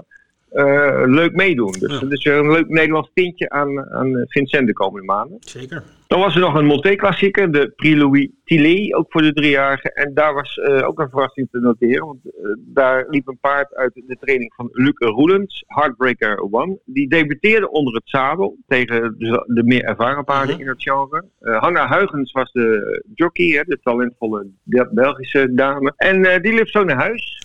leuk 1.06 1.34
meedoen. 1.34 1.72
Dus 1.72 1.94
ja. 1.94 2.00
dat 2.00 2.12
is 2.12 2.24
weer 2.24 2.36
een 2.36 2.52
leuk 2.52 2.68
Nederlands 2.68 3.10
tintje 3.14 3.50
aan, 3.50 3.92
aan 3.92 4.24
Vincent 4.28 4.68
de 4.68 4.74
komende 4.74 5.06
maanden. 5.06 5.38
Zeker. 5.40 5.84
Dan 6.16 6.24
was 6.24 6.36
er 6.36 6.42
nog 6.42 6.56
een 6.56 6.66
Monté-klassieker, 6.66 7.52
de 7.52 7.72
Prix 7.76 7.98
Louis 7.98 8.30
Tillet, 8.44 8.94
ook 8.94 9.06
voor 9.10 9.22
de 9.22 9.34
driejarigen. 9.34 9.94
En 9.94 10.14
daar 10.14 10.34
was 10.34 10.58
uh, 10.58 10.88
ook 10.88 11.00
een 11.00 11.10
verrassing 11.10 11.48
te 11.52 11.60
noteren, 11.60 12.06
want 12.06 12.20
uh, 12.26 12.32
daar 12.58 13.06
liep 13.10 13.28
een 13.28 13.38
paard 13.42 13.76
uit 13.76 13.94
de 13.94 14.18
training 14.20 14.54
van 14.56 14.70
Luc 14.72 14.94
Roelens, 14.98 15.64
Heartbreaker 15.68 16.48
One. 16.52 16.78
Die 16.86 17.10
debuteerde 17.10 17.72
onder 17.72 17.94
het 17.94 18.04
zadel 18.06 18.58
tegen 18.68 19.16
de, 19.18 19.44
de 19.48 19.64
meer 19.64 19.84
ervaren 19.84 20.24
paarden 20.24 20.56
-huh. 20.56 20.64
in 20.64 20.70
het 20.70 20.82
genre. 20.84 21.26
Uh, 21.42 21.62
Hanna 21.62 21.88
Huygens 21.88 22.32
was 22.32 22.52
de 22.52 23.04
jockey, 23.14 23.46
hè, 23.46 23.64
de 23.64 23.80
talentvolle 23.84 24.48
Belgische 24.92 25.54
dame. 25.54 25.94
En 25.96 26.42
die 26.42 26.54
liep 26.54 26.70
zo 26.70 26.84
naar 26.84 26.98
huis, 26.98 27.44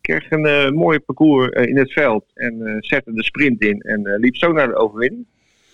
kreeg 0.00 0.30
een 0.30 0.74
mooi 0.74 1.00
parcours 1.00 1.48
in 1.48 1.76
het 1.76 1.92
veld 1.92 2.24
en 2.34 2.76
zette 2.80 3.12
de 3.12 3.24
sprint 3.24 3.60
in 3.60 3.80
en 3.80 4.16
liep 4.18 4.36
zo 4.36 4.52
naar 4.52 4.68
de 4.68 4.76
overwinning. 4.76 5.26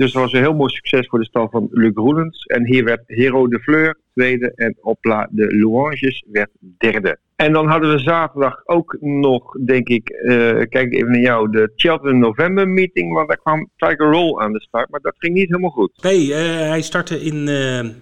Dus 0.03 0.13
dat 0.13 0.23
was 0.23 0.33
een 0.33 0.41
heel 0.41 0.55
mooi 0.55 0.73
succes 0.73 1.07
voor 1.07 1.19
de 1.19 1.25
stal 1.25 1.49
van 1.51 1.69
Luc 1.71 1.95
Roelens. 1.95 2.45
En 2.45 2.67
hier 2.67 2.85
werd 2.85 3.03
Hero 3.07 3.49
de 3.49 3.59
Fleur 3.59 3.99
tweede 4.15 4.53
en 4.55 4.77
Opla 4.81 5.29
de 5.31 5.57
Louanges 5.57 6.25
werd 6.33 6.51
derde. 6.79 7.19
En 7.37 7.53
dan 7.53 7.67
hadden 7.69 7.93
we 7.93 7.99
zaterdag 7.99 8.61
ook 8.65 8.97
nog, 9.01 9.57
denk 9.65 9.89
ik, 9.89 10.11
uh, 10.11 10.61
kijk 10.69 10.93
even 10.93 11.11
naar 11.11 11.21
jou, 11.21 11.51
de 11.51 11.73
Cheltenham 11.77 12.19
November 12.19 12.69
meeting. 12.69 13.13
Want 13.15 13.29
daar 13.29 13.37
kwam 13.37 13.69
Tiger 13.77 14.11
Roll 14.11 14.41
aan 14.41 14.53
de 14.53 14.61
start, 14.61 14.91
maar 14.91 15.01
dat 15.01 15.15
ging 15.19 15.35
niet 15.35 15.49
helemaal 15.49 15.71
goed. 15.71 16.03
Nee, 16.03 16.27
uh, 16.27 16.37
hij 16.69 16.83
startte 16.83 17.21
in 17.21 17.37
uh, 17.37 17.47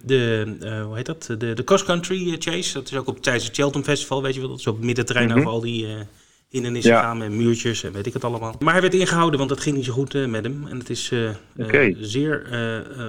de, 0.05 0.83
hoe 0.87 0.97
heet 0.97 1.07
dat, 1.07 1.35
de, 1.39 1.53
de 1.53 1.65
Cross 1.65 1.85
Country 1.85 2.37
Chase. 2.39 2.75
Dat 2.75 2.91
is 2.91 2.97
ook 2.97 3.09
op 3.09 3.23
tijdens 3.23 3.45
het 3.45 3.55
Cheltenham 3.55 3.85
Festival, 3.85 4.23
weet 4.23 4.35
je 4.35 4.41
wel. 4.41 4.49
Dat 4.49 4.59
is 4.59 4.67
op 4.67 4.85
middenterrein 4.85 5.27
mm 5.27 5.33
-hmm. 5.33 5.41
over 5.41 5.53
al 5.53 5.61
die 5.61 5.87
hindernissen 6.51 6.93
ja. 6.93 7.01
gaan 7.01 7.19
met 7.19 7.31
muurtjes 7.31 7.83
en 7.83 7.93
weet 7.93 8.07
ik 8.07 8.13
het 8.13 8.25
allemaal. 8.25 8.55
Maar 8.59 8.73
hij 8.73 8.83
werd 8.83 8.95
ingehouden, 8.95 9.39
want 9.39 9.51
het 9.51 9.61
ging 9.61 9.77
niet 9.77 9.85
zo 9.85 9.93
goed 9.93 10.15
uh, 10.15 10.27
met 10.27 10.45
hem. 10.45 10.67
En 10.67 10.79
het 10.79 10.91
is 10.91 11.11
uh, 11.11 11.31
okay. 11.59 11.89
uh, 11.89 11.97
zeer 12.01 12.47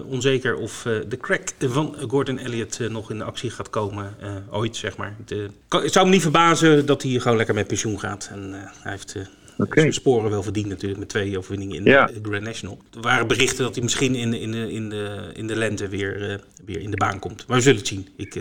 onzeker 0.06 0.56
of 0.56 0.82
de 1.08 1.18
crack 1.18 1.50
van 1.60 1.96
Gordon 2.08 2.38
Elliott 2.38 2.80
nog 2.90 3.12
in 3.12 3.18
de 3.18 3.24
actie 3.24 3.50
gaat 3.50 3.70
komen. 3.70 4.16
ooit, 4.50 4.76
zeg 4.76 4.98
maar. 4.98 5.16
De, 5.26 5.50
het 5.70 5.94
zou 5.94 6.06
me 6.06 6.12
niet 6.12 6.22
verbazen 6.22 6.86
dat 6.86 7.02
hij 7.02 7.20
gewoon 7.20 7.38
lekker 7.38 7.56
met 7.56 7.68
pensioen 7.68 8.00
gaat. 8.00 8.30
En 8.32 8.52
hij 8.82 8.92
heeft... 8.92 9.16
Okay. 9.58 9.82
Zijn 9.82 9.94
sporen 9.94 10.30
wel 10.30 10.44
verdiend 10.44 10.68
natuurlijk 10.68 11.00
met 11.00 11.10
twee 11.10 11.38
overwinningen 11.38 11.76
in 11.76 11.84
ja. 11.84 12.06
de 12.06 12.20
Grand 12.22 12.44
National. 12.44 12.80
Er 12.96 13.02
waren 13.02 13.28
berichten 13.28 13.64
dat 13.64 13.74
hij 13.74 13.84
misschien 13.84 14.16
in, 14.16 14.34
in, 14.34 14.52
de, 14.52 14.72
in, 14.72 14.90
de, 14.90 15.30
in 15.34 15.48
de 15.48 15.56
lente 15.56 15.88
weer, 15.88 16.42
weer 16.66 16.80
in 16.80 16.92
de 16.92 16.98
baan 16.98 17.20
komt. 17.20 17.48
Maar 17.48 17.58
we 17.58 17.64
zullen 17.64 17.80
het 17.80 17.88
zien. 17.88 18.08
Ik, 18.16 18.40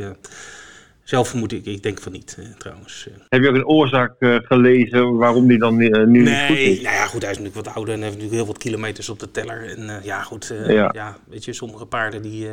zelf 1.11 1.29
vermoed 1.29 1.53
ik, 1.53 1.67
ik 1.67 1.83
denk 1.83 2.01
van 2.01 2.13
niet 2.13 2.37
uh, 2.39 2.47
trouwens. 2.59 3.09
Heb 3.29 3.43
je 3.43 3.49
ook 3.49 3.55
een 3.55 3.67
oorzaak 3.67 4.15
uh, 4.19 4.37
gelezen 4.43 5.17
waarom 5.17 5.47
die 5.47 5.59
dan 5.59 5.77
nu 5.77 5.89
nee, 5.89 6.07
niet 6.07 6.47
goed 6.47 6.57
is? 6.57 6.81
Nou 6.81 6.95
ja, 6.95 7.07
goed, 7.07 7.23
hij 7.23 7.31
is 7.31 7.39
natuurlijk 7.39 7.67
wat 7.67 7.75
ouder 7.75 7.95
en 7.95 8.01
heeft 8.01 8.13
natuurlijk 8.13 8.39
heel 8.39 8.47
wat 8.47 8.59
kilometers 8.59 9.09
op 9.09 9.19
de 9.19 9.31
teller. 9.31 9.77
En 9.77 10.01
ja, 10.03 10.23
goed, 10.23 10.55
ja. 10.67 10.91
ja. 10.95 11.19
weet 11.29 11.45
je, 11.45 11.53
sommige 11.53 11.87
paarden 11.87 12.23
die, 12.23 12.49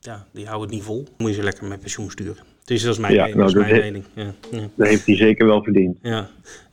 ja, 0.00 0.26
die 0.32 0.46
houden 0.46 0.68
het 0.68 0.76
niet 0.76 0.86
vol. 0.86 1.06
Moet 1.16 1.28
je 1.28 1.34
ze 1.34 1.42
lekker 1.42 1.64
met 1.66 1.80
pensioen 1.80 2.10
sturen. 2.10 2.44
Dus 2.64 2.82
dat 2.82 2.92
is 2.92 2.98
mijn, 2.98 3.14
ja, 3.14 3.24
mening, 3.24 3.38
nou, 3.38 3.52
dat 3.52 3.62
is 3.62 3.70
mijn 3.70 3.80
mening. 3.80 4.04
Ja, 4.14 4.34
ja. 4.50 4.68
Dat 4.74 4.86
heeft 4.88 5.06
hij 5.06 5.16
zeker 5.16 5.46
wel 5.46 5.62
verdiend. 5.62 5.98
Ja, 6.02 6.28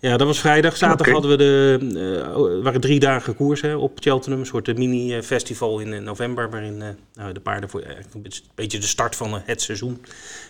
ja 0.06 0.18
dat 0.18 0.28
was 0.28 0.40
vrijdag. 0.40 0.78
Zaterdag 0.78 1.08
okay. 1.08 1.14
hadden 1.14 1.32
we 1.32 1.38
de, 1.38 2.58
uh, 2.58 2.64
waren 2.64 2.82
drie 2.82 3.00
dagen 3.00 3.36
koers 3.36 3.62
hè, 3.62 3.76
op 3.76 3.98
Cheltenham. 4.00 4.40
Een 4.40 4.46
soort 4.46 4.78
mini-festival 4.78 5.80
in 5.80 6.04
november. 6.04 6.50
Waarin 6.50 6.76
uh, 6.76 6.88
nou, 7.14 7.34
de 7.34 7.40
paarden 7.40 7.70
voor 7.70 7.84
een 8.14 8.26
beetje 8.56 8.80
de 8.80 8.86
start 8.86 9.16
van 9.16 9.42
het 9.46 9.62
seizoen. 9.62 10.02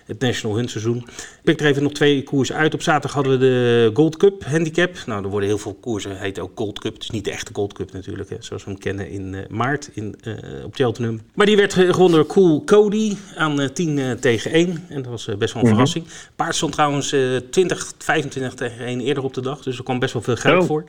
Het 0.05 0.19
National 0.19 0.55
Hunt 0.55 0.69
seizoen. 0.69 0.97
Ik 0.97 1.39
pik 1.43 1.59
er 1.59 1.65
even 1.65 1.83
nog 1.83 1.91
twee 1.91 2.23
koersen 2.23 2.55
uit. 2.55 2.73
Op 2.73 2.81
zaterdag 2.81 3.13
hadden 3.13 3.31
we 3.31 3.37
de 3.39 3.91
Gold 3.93 4.17
Cup 4.17 4.45
handicap. 4.45 4.97
Nou, 5.05 5.23
er 5.23 5.29
worden 5.29 5.49
heel 5.49 5.57
veel 5.57 5.73
koersen, 5.73 6.19
heet 6.19 6.39
ook 6.39 6.51
Gold 6.55 6.79
Cup. 6.79 6.93
Het 6.93 7.03
is 7.03 7.09
niet 7.09 7.25
de 7.25 7.31
echte 7.31 7.51
Gold 7.53 7.73
Cup 7.73 7.91
natuurlijk, 7.91 8.29
hè, 8.29 8.35
zoals 8.39 8.63
we 8.63 8.69
hem 8.69 8.79
kennen 8.79 9.09
in 9.09 9.33
uh, 9.33 9.39
maart 9.49 9.89
in, 9.93 10.15
op 10.65 10.75
Cheltenham. 10.75 11.21
Maar 11.33 11.45
die 11.45 11.57
werd 11.57 11.73
gewonnen 11.73 12.11
door 12.11 12.25
Cool 12.25 12.63
Cody 12.63 13.15
aan 13.35 13.69
10 13.73 14.17
tegen 14.19 14.51
1. 14.51 14.85
En 14.89 15.01
dat 15.01 15.11
was 15.11 15.25
best 15.37 15.53
wel 15.53 15.63
een 15.63 15.69
mhm. 15.69 15.77
verrassing. 15.77 16.05
Paard 16.35 16.55
stond 16.55 16.73
trouwens 16.73 17.15
20, 17.49 17.93
25 17.97 18.53
tegen 18.53 18.85
1 18.85 19.01
eerder 19.01 19.23
op 19.23 19.33
de 19.33 19.41
dag. 19.45 19.63
Dus 19.63 19.77
er 19.77 19.83
kwam 19.83 19.99
best 19.99 20.13
wel 20.13 20.21
veel 20.21 20.35
geld 20.35 20.61
oh. 20.61 20.67
voor. 20.67 20.83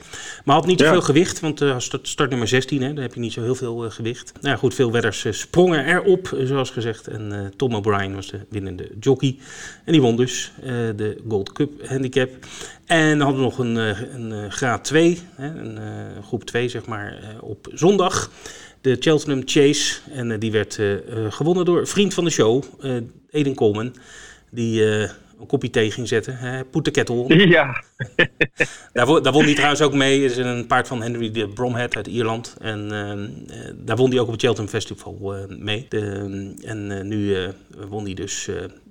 Maar 0.44 0.56
had 0.56 0.66
niet 0.66 0.80
zoveel 0.80 1.02
gewicht, 1.02 1.40
want 1.40 1.64
start, 1.78 2.08
start, 2.08 2.30
nummer 2.30 2.48
16, 2.48 2.82
hè, 2.82 2.92
daar 2.92 3.02
heb 3.02 3.14
je 3.14 3.20
niet 3.20 3.32
zo 3.32 3.42
heel 3.42 3.54
veel 3.54 3.90
gewicht. 3.90 4.32
Nou 4.40 4.54
ja, 4.54 4.56
goed, 4.56 4.74
veel 4.74 4.92
wedders 4.92 5.26
sprongen 5.30 5.86
erop, 5.86 6.36
zoals 6.44 6.70
gezegd. 6.70 7.06
En 7.06 7.52
Tom 7.56 7.74
O'Brien 7.74 8.14
was 8.14 8.30
de 8.30 8.40
winnende 8.48 8.90
jockey. 9.00 9.36
En 9.84 9.92
die 9.92 10.00
won 10.00 10.16
dus 10.16 10.52
de 10.96 11.22
Gold 11.28 11.52
Cup 11.52 11.88
handicap. 11.88 12.30
En 12.86 13.18
dan 13.18 13.20
hadden 13.20 13.36
we 13.36 13.42
nog 13.42 13.58
een, 13.58 13.76
een 14.14 14.52
graad 14.52 14.84
2, 14.84 15.18
hè, 15.34 15.46
een 15.46 15.78
groep 16.22 16.44
2 16.44 16.68
zeg 16.68 16.86
maar, 16.86 17.18
op 17.40 17.68
zondag 17.72 18.30
de 18.86 18.96
Cheltenham 19.00 19.42
Chase. 19.44 19.98
En 20.10 20.30
uh, 20.30 20.38
die 20.38 20.52
werd 20.52 20.78
uh, 20.78 20.96
gewonnen 21.28 21.64
door 21.64 21.86
vriend 21.86 22.14
van 22.14 22.24
de 22.24 22.30
show, 22.30 22.62
Eden 23.30 23.54
Coleman. 23.54 23.94
Die 24.50 24.82
een 25.40 25.46
kopje 25.46 25.70
thee 25.70 25.90
ging 25.90 26.08
zetten. 26.08 26.36
Hè? 26.36 26.64
Put 26.64 26.84
the 26.84 26.90
kettle 26.90 27.16
on. 27.16 27.38
Ja. 27.48 27.82
daar, 28.92 29.06
won, 29.06 29.22
daar 29.22 29.32
won 29.32 29.44
hij 29.44 29.54
trouwens 29.54 29.82
ook 29.82 29.94
mee. 29.94 30.22
Het 30.22 30.30
is 30.30 30.36
een 30.36 30.66
paard 30.66 30.88
van 30.88 31.02
Henry 31.02 31.30
de 31.30 31.48
Bromhead 31.48 31.96
uit 31.96 32.06
Ierland. 32.06 32.56
En 32.60 32.88
daar 33.76 33.96
won 33.96 34.10
hij 34.10 34.20
ook 34.20 34.26
op 34.26 34.32
het 34.32 34.40
Cheltenham 34.40 34.72
Festival 34.72 35.46
mee. 35.48 35.86
De, 35.88 36.54
en 36.64 37.08
nu 37.08 37.36
won 37.88 38.04
hij 38.04 38.14
dus 38.14 38.48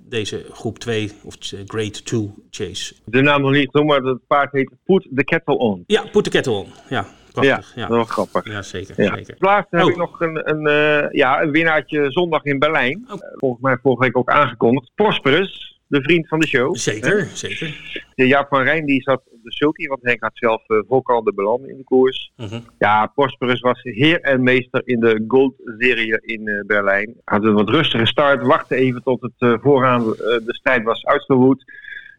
deze 0.08 0.44
groep 0.50 0.78
2 0.78 1.12
of 1.24 1.36
Grade 1.66 1.90
2 1.90 2.34
Chase. 2.50 2.94
De 3.04 3.22
naam 3.22 3.42
nog 3.42 3.52
niet, 3.52 3.72
maar 3.72 4.02
het 4.02 4.26
paard 4.26 4.52
heet 4.52 4.70
Put 4.84 5.08
the 5.14 5.24
Kettle 5.24 5.58
On. 5.58 5.84
Ja, 5.86 6.02
Put 6.12 6.24
the 6.24 6.30
Kettle 6.30 6.52
On. 6.52 6.66
Ja, 6.88 7.06
ja, 7.44 7.60
ja. 7.74 7.88
wel 7.88 8.04
grappig. 8.04 8.46
Ja, 8.52 8.62
zeker. 8.62 9.02
Ja. 9.02 9.14
zeker. 9.16 9.36
Laatst 9.38 9.70
heb 9.70 9.82
oh. 9.82 9.90
ik 9.90 9.96
nog 9.96 10.20
een, 10.20 10.50
een, 10.50 10.68
uh, 10.68 11.10
ja, 11.10 11.42
een 11.42 11.50
winnaartje 11.50 12.10
zondag 12.10 12.44
in 12.44 12.58
Berlijn. 12.58 13.04
Oh. 13.10 13.18
volgens 13.34 13.62
mij 13.62 13.78
vorige 13.82 14.02
week 14.02 14.16
ook 14.16 14.28
aangekondigd. 14.28 14.90
Prosperus, 14.94 15.75
de 15.86 16.02
vriend 16.02 16.28
van 16.28 16.38
de 16.38 16.46
show. 16.46 16.76
Zeker, 16.76 17.28
zeker. 17.32 18.02
De 18.14 18.26
Jaap 18.26 18.48
van 18.48 18.62
Rijn 18.62 18.86
die 18.86 19.02
zat 19.02 19.22
op 19.30 19.38
de 19.42 19.52
sulky, 19.52 19.86
want 19.86 20.02
Henk 20.02 20.22
had 20.22 20.30
zelf 20.34 20.68
uh, 20.68 21.24
de 21.24 21.32
beland 21.34 21.66
in 21.66 21.76
de 21.76 21.84
koers. 21.84 22.32
Uh 22.36 22.52
Ja, 22.78 23.06
Prosperus 23.06 23.60
was 23.60 23.82
heer 23.82 24.20
en 24.20 24.42
meester 24.42 24.82
in 24.84 25.00
de 25.00 25.24
Gold-serie 25.28 26.20
in 26.20 26.48
uh, 26.48 26.60
Berlijn. 26.66 27.14
Had 27.24 27.44
een 27.44 27.54
wat 27.54 27.68
rustige 27.68 28.06
start, 28.06 28.42
wachtte 28.42 28.74
even 28.74 29.02
tot 29.02 29.20
het 29.20 29.60
vooraan 29.60 30.04
de 30.04 30.54
strijd 30.54 30.82
was 30.82 31.04
uitgewoed 31.04 31.64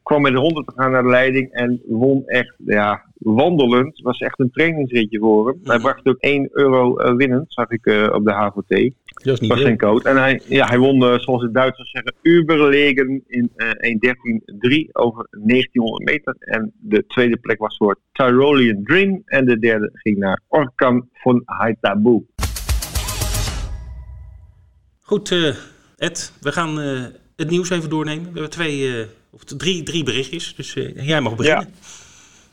kwam 0.08 0.22
met 0.22 0.32
de 0.32 0.40
100 0.40 0.68
te 0.68 0.74
gaan 0.76 0.92
naar 0.92 1.04
de 1.04 1.10
leiding 1.10 1.52
en 1.52 1.82
won 1.86 2.24
echt, 2.26 2.56
ja, 2.66 3.06
wandelend. 3.18 3.96
Het 3.96 4.02
was 4.02 4.20
echt 4.20 4.40
een 4.40 4.52
trainingsritje 4.52 5.20
voor 5.20 5.48
hem. 5.48 5.60
Hij 5.64 5.80
bracht 5.80 6.08
ook 6.08 6.20
1 6.20 6.50
euro 6.52 7.16
winnend, 7.16 7.46
zag 7.48 7.70
ik 7.70 7.86
op 8.14 8.26
de 8.26 8.32
HVT. 8.32 8.94
Dat 9.24 9.34
is 9.34 9.40
niet 9.40 9.50
was 9.50 9.62
zijn 9.62 9.78
code. 9.78 10.10
En 10.10 10.18
hij, 10.18 10.42
ja, 10.48 10.68
hij 10.68 10.78
won, 10.78 11.04
uh, 11.04 11.20
zoals 11.20 11.42
de 11.42 11.52
Duitsers 11.52 11.92
zeggen, 11.92 12.14
uberlegen 12.22 13.24
in 13.28 13.52
1.13.3 13.52 14.92
over 14.92 15.28
1900 15.32 16.04
meter. 16.04 16.36
En 16.40 16.74
de 16.80 17.06
tweede 17.08 17.38
plek 17.38 17.60
was 17.60 17.78
voor 17.78 18.00
Tyrolean 18.12 18.84
Dream. 18.84 19.22
En 19.26 19.46
de 19.46 19.60
derde 19.60 19.90
ging 19.94 20.18
naar 20.18 20.42
Orkan 20.48 21.10
von 21.14 21.42
Haitabu. 21.46 22.26
Goed, 25.02 25.56
Ed, 25.98 26.34
we 26.42 26.52
gaan 26.52 26.78
het 27.36 27.50
nieuws 27.50 27.70
even 27.70 27.90
doornemen. 27.90 28.24
We 28.24 28.32
hebben 28.32 28.50
twee 28.50 29.08
of 29.38 29.44
drie, 29.44 29.84
drie 29.84 30.04
berichtjes, 30.04 30.56
dus 30.56 30.76
uh, 30.76 31.08
jij 31.08 31.22
mag 31.22 31.36
beginnen. 31.36 31.68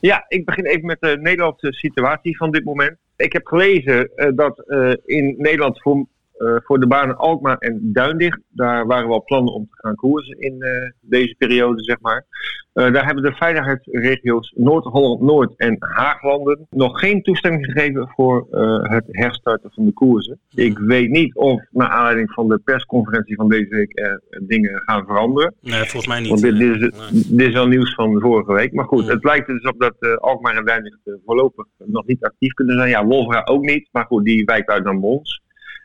Ja. 0.01 0.09
ja. 0.09 0.25
ik 0.29 0.45
begin 0.45 0.65
even 0.65 0.87
met 0.87 1.01
de 1.01 1.19
Nederlandse 1.21 1.73
situatie 1.73 2.37
van 2.37 2.51
dit 2.51 2.65
moment. 2.65 2.97
Ik 3.17 3.33
heb 3.33 3.47
gelezen 3.47 4.11
uh, 4.17 4.29
dat 4.35 4.63
uh, 4.67 4.93
in 5.05 5.35
Nederland 5.39 5.83
voor 5.83 6.07
voor 6.37 6.81
de 6.81 6.87
banen 6.87 7.17
Alkmaar 7.17 7.59
en 7.59 7.81
Duindicht. 7.83 8.41
Daar 8.49 8.87
waren 8.87 9.09
wel 9.09 9.25
plannen 9.25 9.55
om 9.55 9.69
te 9.71 9.77
gaan 9.77 9.95
koersen 9.95 10.39
in 10.39 10.55
uh, 10.59 10.91
deze 11.01 11.35
periode, 11.39 11.83
zeg 11.83 12.01
maar. 12.01 12.27
Uh, 12.75 12.93
daar 12.93 13.05
hebben 13.05 13.23
de 13.23 13.33
veiligheidsregio's 13.33 14.53
Noord-Holland-Noord 14.57 15.53
en 15.57 15.77
Haaglanden 15.79 16.67
nog 16.71 16.99
geen 16.99 17.23
toestemming 17.23 17.65
gegeven 17.65 18.09
voor 18.09 18.47
het 18.83 19.05
herstarten 19.07 19.71
van 19.73 19.85
de 19.85 19.93
koersen. 19.93 20.39
Ik 20.55 20.79
weet 20.79 21.11
niet 21.11 21.35
of, 21.35 21.63
naar 21.71 21.89
aanleiding 21.89 22.33
van 22.33 22.49
de 22.49 22.59
persconferentie 22.59 23.37
van 23.37 23.49
deze 23.49 23.69
week, 23.69 23.99
er 23.99 24.23
dingen 24.43 24.83
gaan 24.85 25.05
veranderen. 25.05 25.55
Nee, 25.61 25.81
volgens 25.81 26.07
mij 26.07 26.21
niet. 26.21 26.29
Want 26.29 26.43
dit, 26.43 26.59
dit, 26.59 26.81
is, 26.83 27.27
dit 27.29 27.49
is 27.49 27.55
wel 27.55 27.67
nieuws 27.67 27.95
van 27.95 28.21
vorige 28.21 28.53
week. 28.53 28.73
Maar 28.73 28.85
goed, 28.85 29.09
het 29.09 29.25
lijkt 29.25 29.49
er 29.49 29.55
dus 29.55 29.71
op 29.71 29.81
dat 29.81 30.21
Alkmaar 30.21 30.57
en 30.57 30.65
Duindicht 30.65 30.99
voorlopig 31.25 31.67
nog 31.85 32.07
niet 32.07 32.25
actief 32.25 32.53
kunnen 32.53 32.77
zijn. 32.77 32.91
Ja, 32.91 33.07
Wolvera 33.07 33.45
ook 33.45 33.65
niet, 33.65 33.89
maar 33.93 34.05
goed, 34.05 34.25
die 34.25 34.45
wijkt 34.45 34.69
uit 34.69 34.85
naar 34.85 34.95
Mons. 34.95 35.43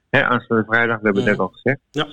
Hè, 0.09 0.23
aanstaande 0.23 0.65
vrijdag, 0.67 0.99
we 0.99 1.03
hebben 1.03 1.23
het 1.23 1.31
net 1.31 1.39
al 1.39 1.47
gezegd. 1.47 1.79
Ja. 1.91 2.07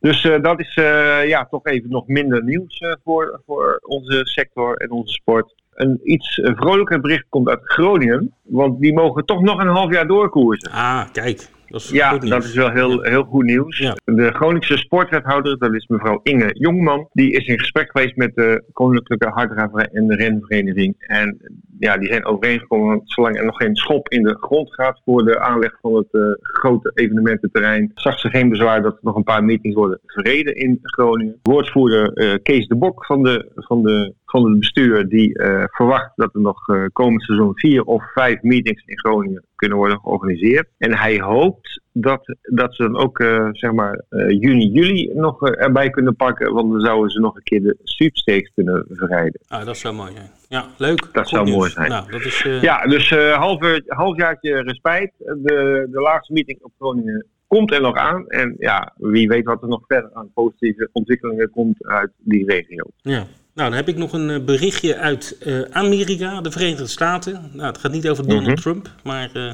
Dus 0.00 0.24
uh, 0.24 0.42
dat 0.42 0.60
is 0.60 0.76
uh, 0.76 1.28
ja, 1.28 1.46
toch 1.50 1.66
even 1.66 1.90
nog 1.90 2.06
minder 2.06 2.44
nieuws 2.44 2.80
uh, 2.80 2.94
voor, 3.04 3.40
voor 3.46 3.78
onze 3.82 4.20
sector 4.24 4.76
en 4.76 4.90
onze 4.90 5.12
sport. 5.12 5.54
Een 5.74 6.00
iets 6.02 6.40
vrolijker 6.42 7.00
bericht 7.00 7.26
komt 7.28 7.48
uit 7.48 7.60
Groningen, 7.62 8.34
want 8.42 8.80
die 8.80 8.94
mogen 8.94 9.24
toch 9.24 9.42
nog 9.42 9.60
een 9.60 9.66
half 9.66 9.92
jaar 9.92 10.06
doorkoersen. 10.06 10.70
Ah, 10.70 11.04
kijk. 11.12 11.48
Dat 11.68 11.80
is 11.80 11.90
ja, 11.90 12.18
dat 12.18 12.44
is 12.44 12.54
wel 12.54 12.70
heel, 12.70 13.02
heel 13.02 13.24
goed 13.24 13.44
nieuws. 13.44 13.78
De 14.04 14.32
Groningse 14.32 14.76
sportwethouder, 14.76 15.58
dat 15.58 15.74
is 15.74 15.86
mevrouw 15.86 16.20
Inge 16.22 16.50
Jongman, 16.58 17.08
die 17.12 17.30
is 17.30 17.46
in 17.46 17.58
gesprek 17.58 17.90
geweest 17.90 18.16
met 18.16 18.34
de 18.34 18.64
Koninklijke 18.72 19.28
Harddraverij 19.28 19.88
en 19.92 20.06
de 20.06 20.14
Renvereniging. 20.14 20.94
En 20.98 21.38
ja, 21.78 21.96
die 21.96 22.08
zijn 22.08 22.24
overeengekomen, 22.24 23.00
zolang 23.04 23.38
er 23.38 23.44
nog 23.44 23.56
geen 23.56 23.76
schop 23.76 24.08
in 24.08 24.22
de 24.22 24.36
grond 24.40 24.74
gaat 24.74 25.00
voor 25.04 25.24
de 25.24 25.40
aanleg 25.40 25.78
van 25.80 25.94
het 25.94 26.08
uh, 26.12 26.22
grote 26.40 26.90
evenemententerrein, 26.94 27.90
zag 27.94 28.18
ze 28.18 28.28
geen 28.28 28.48
bezwaar 28.48 28.82
dat 28.82 28.92
er 28.92 28.98
nog 29.02 29.16
een 29.16 29.22
paar 29.22 29.44
meetings 29.44 29.76
worden 29.76 30.00
verreden 30.06 30.56
in 30.56 30.78
Groningen. 30.82 31.38
Woordvoerder 31.42 32.10
uh, 32.14 32.34
Kees 32.42 32.68
de 32.68 32.76
Bok 32.76 33.04
van 33.04 33.22
de, 33.22 33.50
van 33.54 33.82
de 33.82 34.14
van 34.26 34.50
het 34.50 34.58
bestuur 34.58 35.08
die 35.08 35.38
uh, 35.38 35.64
verwacht 35.66 36.12
dat 36.16 36.34
er 36.34 36.40
nog 36.40 36.58
komend 36.92 37.22
seizoen 37.22 37.52
vier 37.54 37.82
of 37.82 38.12
vijf 38.12 38.42
meetings 38.42 38.82
in 38.86 38.98
Groningen 38.98 39.44
kunnen 39.56 39.78
worden 39.78 40.00
georganiseerd. 40.00 40.68
En 40.78 40.96
hij 40.96 41.20
hoopt 41.20 41.80
dat, 41.92 42.36
dat 42.42 42.74
ze 42.74 42.82
dan 42.82 42.96
ook 42.96 43.22
zeg 43.52 43.72
maar 43.72 44.04
juni, 44.28 44.66
juli 44.66 45.10
nog 45.14 45.48
erbij 45.48 45.90
kunnen 45.90 46.16
pakken, 46.16 46.52
want 46.52 46.72
dan 46.72 46.80
zouden 46.80 47.10
ze 47.10 47.20
nog 47.20 47.36
een 47.36 47.42
keer 47.42 47.62
de 47.62 47.76
sweepstakes 47.82 48.52
kunnen 48.54 48.86
verrijden. 48.88 49.40
Ah, 49.48 49.64
dat 49.64 49.76
zou 49.76 49.94
mooi 49.94 50.12
zijn. 50.12 50.30
Ja, 50.48 50.66
leuk. 50.76 51.08
Dat 51.12 51.28
zou 51.28 51.50
mooi 51.50 51.70
zijn. 51.70 51.88
Nou, 51.88 52.10
dat 52.10 52.24
is, 52.24 52.42
Ja, 52.60 52.86
dus 52.86 53.10
half, 53.34 53.80
halfjaartje 53.86 54.62
respijt. 54.62 55.12
De, 55.18 55.88
de 55.90 56.00
laatste 56.00 56.32
meeting 56.32 56.58
op 56.62 56.72
Groningen 56.78 57.26
komt 57.46 57.72
er 57.72 57.80
nog 57.80 57.96
aan. 57.96 58.28
En 58.28 58.54
ja, 58.58 58.92
wie 58.96 59.28
weet 59.28 59.44
wat 59.44 59.62
er 59.62 59.68
nog 59.68 59.84
verder 59.86 60.10
aan 60.12 60.30
positieve 60.34 60.88
ontwikkelingen 60.92 61.50
komt 61.50 61.86
uit 61.86 62.10
die 62.18 62.46
regio. 62.46 62.84
Ja. 63.02 63.26
Nou, 63.54 63.68
dan 63.70 63.78
heb 63.78 63.88
ik 63.88 63.96
nog 63.96 64.12
een 64.12 64.30
eh, 64.30 64.44
berichtje 64.44 64.96
uit 64.96 65.36
uh, 65.46 65.62
Amerika, 65.70 66.40
de 66.40 66.50
Verenigde 66.50 66.86
Staten. 66.86 67.50
Nou, 67.52 67.66
het 67.66 67.78
gaat 67.78 67.92
niet 67.92 68.08
over 68.08 68.28
Donald 68.28 68.46
mhm. 68.46 68.56
Trump, 68.56 68.90
maar 69.04 69.30
uh, 69.34 69.52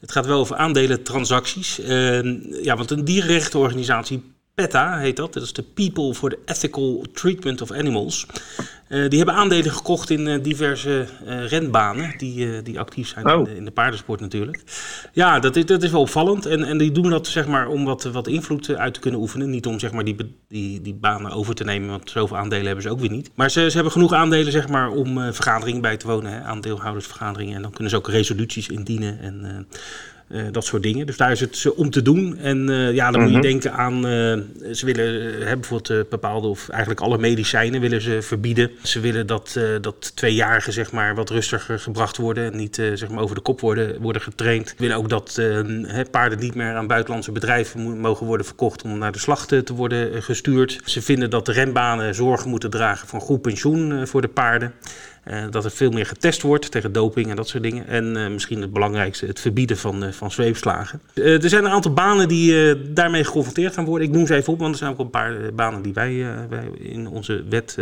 het 0.00 0.12
gaat 0.12 0.26
wel 0.26 0.38
over 0.38 0.56
aandelentransacties. 0.56 1.76
ja, 2.62 2.76
want 2.76 2.90
een 2.90 3.04
dierenrechtenorganisatie 3.04 4.22
PETA 4.60 4.98
heet 4.98 5.16
dat. 5.16 5.32
Dat 5.32 5.42
is 5.42 5.52
de 5.52 5.62
People 5.62 6.14
for 6.14 6.30
the 6.30 6.38
Ethical 6.44 7.04
Treatment 7.12 7.60
of 7.60 7.72
Animals. 7.72 8.26
Uh, 8.88 9.08
die 9.08 9.18
hebben 9.18 9.34
aandelen 9.34 9.72
gekocht 9.72 10.10
in 10.10 10.26
uh, 10.26 10.42
diverse 10.42 11.06
uh, 11.26 11.46
renbanen 11.46 12.14
die, 12.18 12.62
die 12.62 12.78
actief 12.78 13.08
zijn 13.08 13.26
oh. 13.26 13.38
in, 13.38 13.44
de, 13.44 13.56
in, 13.56 13.64
de, 13.64 13.70
paardensport 13.70 14.20
natuurlijk. 14.20 14.62
Ja, 15.12 15.38
dat 15.38 15.56
is, 15.56 15.66
dat 15.66 15.82
is 15.82 15.90
wel 15.90 16.00
opvallend. 16.00 16.46
En, 16.46 16.64
en 16.64 16.78
die 16.78 16.92
doen 16.92 17.10
dat 17.10 17.26
zeg 17.26 17.46
maar, 17.46 17.68
om 17.68 17.84
wat, 17.84 18.04
wat 18.04 18.26
invloed 18.26 18.74
uit 18.74 18.94
te 18.94 19.00
kunnen 19.00 19.20
oefenen. 19.20 19.50
Niet 19.50 19.66
om 19.66 19.78
zeg 19.78 19.92
maar, 19.92 20.04
die, 20.04 20.16
die, 20.48 20.80
die 20.80 20.94
banen 20.94 21.30
over 21.30 21.54
te 21.54 21.64
nemen, 21.64 21.88
want 21.88 22.10
zoveel 22.10 22.36
aandelen 22.36 22.66
hebben 22.66 22.82
ze 22.82 22.90
ook 22.90 23.00
weer 23.00 23.10
niet. 23.10 23.30
Maar 23.34 23.50
ze, 23.50 23.66
ze 23.68 23.74
hebben 23.74 23.92
genoeg 23.92 24.12
aandelen 24.12 24.52
zeg 24.52 24.68
maar, 24.68 24.90
om 24.90 25.32
vergaderingen 25.32 25.80
bij 25.80 25.96
te 25.96 26.06
wonen, 26.06 26.32
hè, 26.32 26.40
aandeelhoudersvergaderingen. 26.40 27.54
En 27.54 27.62
dan 27.62 27.70
kunnen 27.70 27.90
ze 27.90 27.96
ook 27.98 28.08
resoluties 28.08 28.68
indienen 28.68 29.20
en 29.20 29.66
uh, 30.32 30.42
dat 30.50 30.64
soort 30.64 30.82
dingen. 30.82 31.06
Dus 31.06 31.16
daar 31.16 31.30
is 31.30 31.40
het 31.40 31.74
om 31.74 31.90
te 31.90 32.02
doen. 32.02 32.38
En 32.38 32.70
uh, 32.70 32.92
ja, 32.92 33.10
dan 33.10 33.20
moet 33.20 33.30
je 33.30 33.36
mhm. 33.36 33.46
denken 33.46 33.72
aan, 33.72 33.94
uh, 33.94 34.02
ze 34.72 34.82
willen 34.84 35.22
hebben 35.32 35.60
bijvoorbeeld 35.60 36.08
bepaalde, 36.08 36.46
of 36.46 36.68
eigenlijk 36.68 37.00
alle 37.00 37.18
medicijnen 37.18 37.80
willen 37.80 38.00
ze 38.00 38.22
verbieden. 38.22 38.70
Ze 38.82 39.00
willen 39.00 39.26
dat, 39.26 39.60
dat 39.80 40.16
tweejarigen 40.16 40.72
zeg 40.72 40.92
maar 40.92 41.14
wat 41.14 41.30
rustiger 41.30 41.78
gebracht 41.78 42.16
worden 42.16 42.52
en 42.52 42.56
niet 42.56 42.74
zeg 42.74 43.08
maar 43.08 43.22
over 43.22 43.34
de 43.34 43.40
kop 43.40 43.60
worden, 43.60 44.00
worden 44.00 44.22
getraind. 44.22 44.68
Ze 44.68 44.74
willen 44.78 44.96
ook 44.96 45.08
dat 45.08 45.40
paarden 46.10 46.38
niet 46.38 46.54
meer 46.54 46.74
aan 46.74 46.86
buitenlandse 46.86 47.32
bedrijven 47.32 48.00
mogen 48.00 48.26
worden 48.26 48.46
verkocht 48.46 48.82
om 48.82 48.98
naar 48.98 49.12
de 49.12 49.18
slacht 49.18 49.48
te 49.48 49.74
worden 49.74 50.22
gestuurd. 50.22 50.80
Ze 50.84 51.02
vinden 51.02 51.30
dat 51.30 51.46
de 51.46 51.52
renbanen 51.52 52.14
zorgen 52.14 52.50
moeten 52.50 52.70
dragen 52.70 53.08
voor 53.08 53.20
goed 53.20 53.42
pensioen 53.42 54.06
voor 54.06 54.20
de 54.20 54.28
paarden. 54.28 54.72
Uh, 55.28 55.44
dat 55.50 55.64
er 55.64 55.70
veel 55.70 55.90
meer 55.90 56.06
getest 56.06 56.42
wordt 56.42 56.70
tegen 56.70 56.92
doping 56.92 57.30
en 57.30 57.36
dat 57.36 57.48
soort 57.48 57.62
dingen. 57.62 57.86
En 57.86 58.16
uh, 58.16 58.28
misschien 58.28 58.60
het 58.60 58.72
belangrijkste, 58.72 59.26
het 59.26 59.40
verbieden 59.40 59.76
van, 59.76 60.04
uh, 60.04 60.12
van 60.12 60.30
zweepslagen. 60.30 61.00
er 61.14 61.48
zijn 61.48 61.64
een 61.64 61.70
aantal 61.70 61.92
banen 61.92 62.28
die 62.28 62.92
daarmee 62.92 63.24
geconfronteerd 63.24 63.74
gaan 63.74 63.84
worden. 63.84 64.08
Ik 64.08 64.14
noem 64.14 64.26
ze 64.26 64.34
even 64.34 64.52
op, 64.52 64.58
want 64.58 64.72
er 64.72 64.78
zijn 64.78 64.90
ook 64.90 64.98
een 64.98 65.10
paar 65.10 65.54
banen 65.54 65.82
die 65.82 65.92
wij, 65.92 66.26
wij 66.48 66.70
in 66.78 67.08
onze 67.08 67.44
wet 67.48 67.76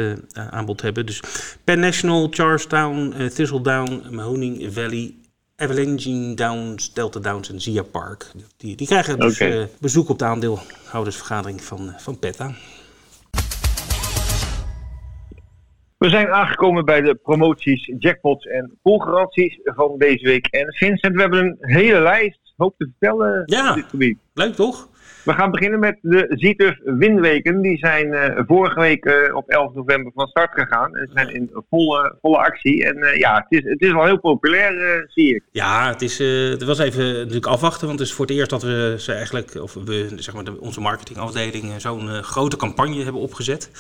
aanbod 0.51 0.83
hebben. 0.83 1.07
Dus 1.07 1.21
Penn 1.65 1.81
National, 1.81 2.29
Charlestown, 2.31 3.15
Thistledown, 3.35 4.03
Mahoning 4.11 4.69
Valley, 4.73 5.15
Avalanche 5.57 6.35
Downs, 6.35 6.93
Delta 6.93 7.21
Downs 7.21 7.51
en 7.51 7.61
Zia 7.61 7.83
Park. 7.83 8.31
Die, 8.57 8.77
die 8.77 8.87
krijgen 8.87 9.19
dus 9.19 9.35
okay. 9.35 9.69
bezoek 9.81 10.09
op 10.09 10.19
de 10.19 10.25
aandeelhoudersvergadering 10.25 11.63
van, 11.63 11.95
van 11.99 12.19
PETA. 12.19 12.55
We 15.99 16.09
zijn 16.09 16.29
aangekomen 16.29 16.85
bij 16.85 17.01
de 17.01 17.15
promoties, 17.15 17.93
jackpots 17.99 18.47
en 18.47 18.79
poolgaranties 18.83 19.61
van 19.65 19.95
deze 19.99 20.27
week. 20.27 20.47
En 20.47 20.75
Vincent, 20.75 21.15
we 21.15 21.21
hebben 21.21 21.45
een 21.45 21.57
hele 21.59 22.01
lijst, 22.01 22.41
hoop 22.57 22.75
te 22.79 22.85
vertellen 22.85 23.43
ja, 23.47 23.69
op 23.69 23.75
dit 23.75 23.89
gebied. 23.89 24.19
Leuk 24.35 24.55
toch? 24.55 24.89
We 25.25 25.33
gaan 25.33 25.51
beginnen 25.51 25.81
met 25.81 25.99
de 26.03 26.27
Zieters 26.29 26.81
Winweken. 26.85 27.61
Die 27.61 27.79
zijn 27.79 28.07
uh, 28.07 28.39
vorige 28.47 28.81
week 28.81 29.05
uh, 29.05 29.37
op 29.37 29.49
11 29.49 29.75
november 29.75 30.13
van 30.15 30.27
start 30.27 30.53
gegaan. 30.53 30.97
En 30.97 31.11
zijn 31.13 31.35
in 31.35 31.51
volle, 31.71 32.17
volle 32.21 32.37
actie. 32.37 32.85
En 32.85 32.97
uh, 32.97 33.17
ja, 33.17 33.35
het 33.35 33.65
is, 33.65 33.71
het 33.71 33.81
is 33.81 33.93
al 33.93 34.05
heel 34.05 34.21
populair, 34.21 35.05
zie 35.09 35.35
ik. 35.35 35.43
Ja, 35.51 35.89
het, 35.89 36.03
is, 36.03 36.19
het 36.19 36.65
was 36.65 36.79
even 36.79 37.05
natuurlijk 37.05 37.47
afwachten. 37.47 37.87
Want 37.87 37.99
het 37.99 38.09
is 38.09 38.15
voor 38.15 38.27
het 38.27 38.35
eerst 38.35 38.51
dat 38.51 38.63
we 38.63 38.95
ze 38.99 39.13
eigenlijk, 39.13 39.55
of 39.63 39.75
we, 39.75 40.09
zeg 40.17 40.35
maar, 40.35 40.45
de, 40.45 40.61
onze 40.61 40.81
marketingafdeling 40.81 41.81
zo'n 41.81 42.09
grote 42.09 42.57
campagne 42.57 43.03
hebben 43.03 43.23
opgezet. 43.23 43.71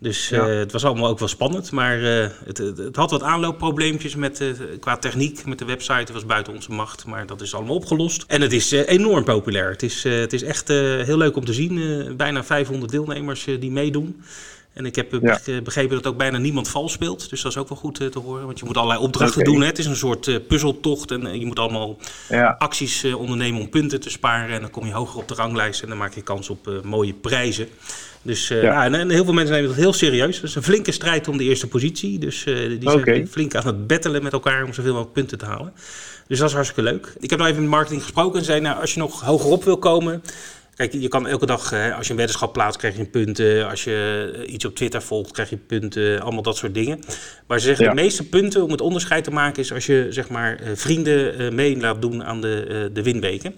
Dus 0.00 0.28
ja. 0.28 0.48
uh, 0.48 0.58
het 0.58 0.72
was 0.72 0.84
allemaal 0.84 1.08
ook 1.08 1.18
wel 1.18 1.28
spannend. 1.28 1.72
Maar 1.72 1.98
uh, 1.98 2.26
het, 2.44 2.58
het, 2.58 2.78
het, 2.78 2.96
had 2.96 3.10
wat 3.10 3.22
aanloopprobleempjes 3.22 4.14
met, 4.14 4.40
uh, 4.40 4.50
qua 4.80 4.96
techniek. 4.96 5.44
Met 5.44 5.58
de 5.58 5.64
website. 5.64 5.92
Het 5.92 6.12
was 6.12 6.26
buiten 6.26 6.52
onze 6.52 6.72
macht. 6.72 7.06
Maar 7.06 7.26
dat 7.26 7.40
is 7.40 7.54
allemaal 7.54 7.74
opgelost. 7.74 8.24
En 8.26 8.40
het 8.40 8.52
is 8.52 8.70
enorm 8.70 9.24
populair. 9.24 9.70
Het 9.70 9.82
is, 9.82 10.02
het 10.02 10.32
is 10.32 10.42
echt 10.42 10.68
heel 10.68 11.16
leuk 11.16 11.36
om 11.36 11.44
te 11.44 11.52
zien. 11.52 12.14
bijna 12.16 12.44
500 12.44 12.90
deelnemers 12.90 13.44
die 13.44 13.70
meedoen. 13.70 14.22
En 14.78 14.86
ik 14.86 14.96
heb 14.96 15.18
ja. 15.22 15.40
begrepen 15.62 15.96
dat 15.96 16.06
ook 16.06 16.16
bijna 16.16 16.38
niemand 16.38 16.68
vals 16.68 16.92
speelt. 16.92 17.30
Dus 17.30 17.42
dat 17.42 17.52
is 17.52 17.58
ook 17.58 17.68
wel 17.68 17.78
goed 17.78 17.94
te 17.94 18.18
horen. 18.18 18.46
Want 18.46 18.58
je 18.58 18.64
moet 18.64 18.76
allerlei 18.76 19.00
opdrachten 19.00 19.40
okay. 19.40 19.52
doen. 19.52 19.60
Hè. 19.62 19.66
Het 19.66 19.78
is 19.78 19.86
een 19.86 19.96
soort 19.96 20.48
puzzeltocht. 20.48 21.10
En 21.10 21.40
je 21.40 21.46
moet 21.46 21.58
allemaal 21.58 21.96
ja. 22.28 22.56
acties 22.58 23.04
ondernemen 23.04 23.60
om 23.60 23.68
punten 23.68 24.00
te 24.00 24.10
sparen. 24.10 24.54
En 24.54 24.60
dan 24.60 24.70
kom 24.70 24.86
je 24.86 24.92
hoger 24.92 25.20
op 25.20 25.28
de 25.28 25.34
ranglijst. 25.34 25.82
En 25.82 25.88
dan 25.88 25.98
maak 25.98 26.14
je 26.14 26.22
kans 26.22 26.50
op 26.50 26.80
mooie 26.82 27.14
prijzen. 27.14 27.68
Dus 28.22 28.50
uh, 28.50 28.62
ja. 28.62 28.84
en, 28.84 29.10
heel 29.10 29.24
veel 29.24 29.32
mensen 29.32 29.54
nemen 29.54 29.70
dat 29.70 29.78
heel 29.78 29.92
serieus. 29.92 30.36
Het 30.36 30.44
is 30.44 30.54
een 30.54 30.62
flinke 30.62 30.92
strijd 30.92 31.28
om 31.28 31.36
de 31.36 31.44
eerste 31.44 31.66
positie. 31.66 32.18
Dus 32.18 32.46
uh, 32.46 32.56
die 32.56 32.78
zijn 32.82 32.98
okay. 32.98 33.26
flink 33.26 33.54
aan 33.54 33.66
het 33.66 33.86
battelen 33.86 34.22
met 34.22 34.32
elkaar 34.32 34.64
om 34.64 34.72
zoveel 34.72 34.92
mogelijk 34.92 35.14
punten 35.14 35.38
te 35.38 35.44
halen. 35.44 35.72
Dus 36.26 36.38
dat 36.38 36.48
is 36.48 36.54
hartstikke 36.54 36.90
leuk. 36.90 37.12
Ik 37.18 37.30
heb 37.30 37.38
nou 37.38 37.50
even 37.50 37.62
met 37.62 37.70
marketing 37.70 38.02
gesproken 38.02 38.38
en 38.38 38.44
zei, 38.44 38.60
nou, 38.60 38.80
als 38.80 38.94
je 38.94 39.00
nog 39.00 39.20
hoger 39.20 39.50
op 39.50 39.64
wil 39.64 39.78
komen... 39.78 40.22
Kijk, 40.78 40.92
je 40.92 41.08
kan 41.08 41.26
elke 41.26 41.46
dag, 41.46 41.72
als 41.72 42.06
je 42.06 42.10
een 42.10 42.18
weddenschap 42.18 42.52
plaatst, 42.52 42.78
krijg 42.78 42.96
je 42.96 43.04
punten. 43.04 43.68
Als 43.68 43.84
je 43.84 44.44
iets 44.46 44.64
op 44.64 44.74
Twitter 44.74 45.02
volgt, 45.02 45.32
krijg 45.32 45.50
je 45.50 45.56
punten. 45.56 46.20
Allemaal 46.20 46.42
dat 46.42 46.56
soort 46.56 46.74
dingen. 46.74 47.00
Maar 47.46 47.58
ze 47.58 47.66
zeggen 47.66 47.84
ja. 47.84 47.90
de 47.90 48.00
meeste 48.00 48.28
punten 48.28 48.62
om 48.62 48.70
het 48.70 48.80
onderscheid 48.80 49.24
te 49.24 49.30
maken 49.30 49.62
is 49.62 49.72
als 49.72 49.86
je 49.86 50.06
zeg 50.10 50.28
maar 50.28 50.60
vrienden 50.74 51.54
mee 51.54 51.80
laat 51.80 52.02
doen 52.02 52.24
aan 52.24 52.40
de, 52.40 52.90
de 52.92 53.02
winweken. 53.02 53.54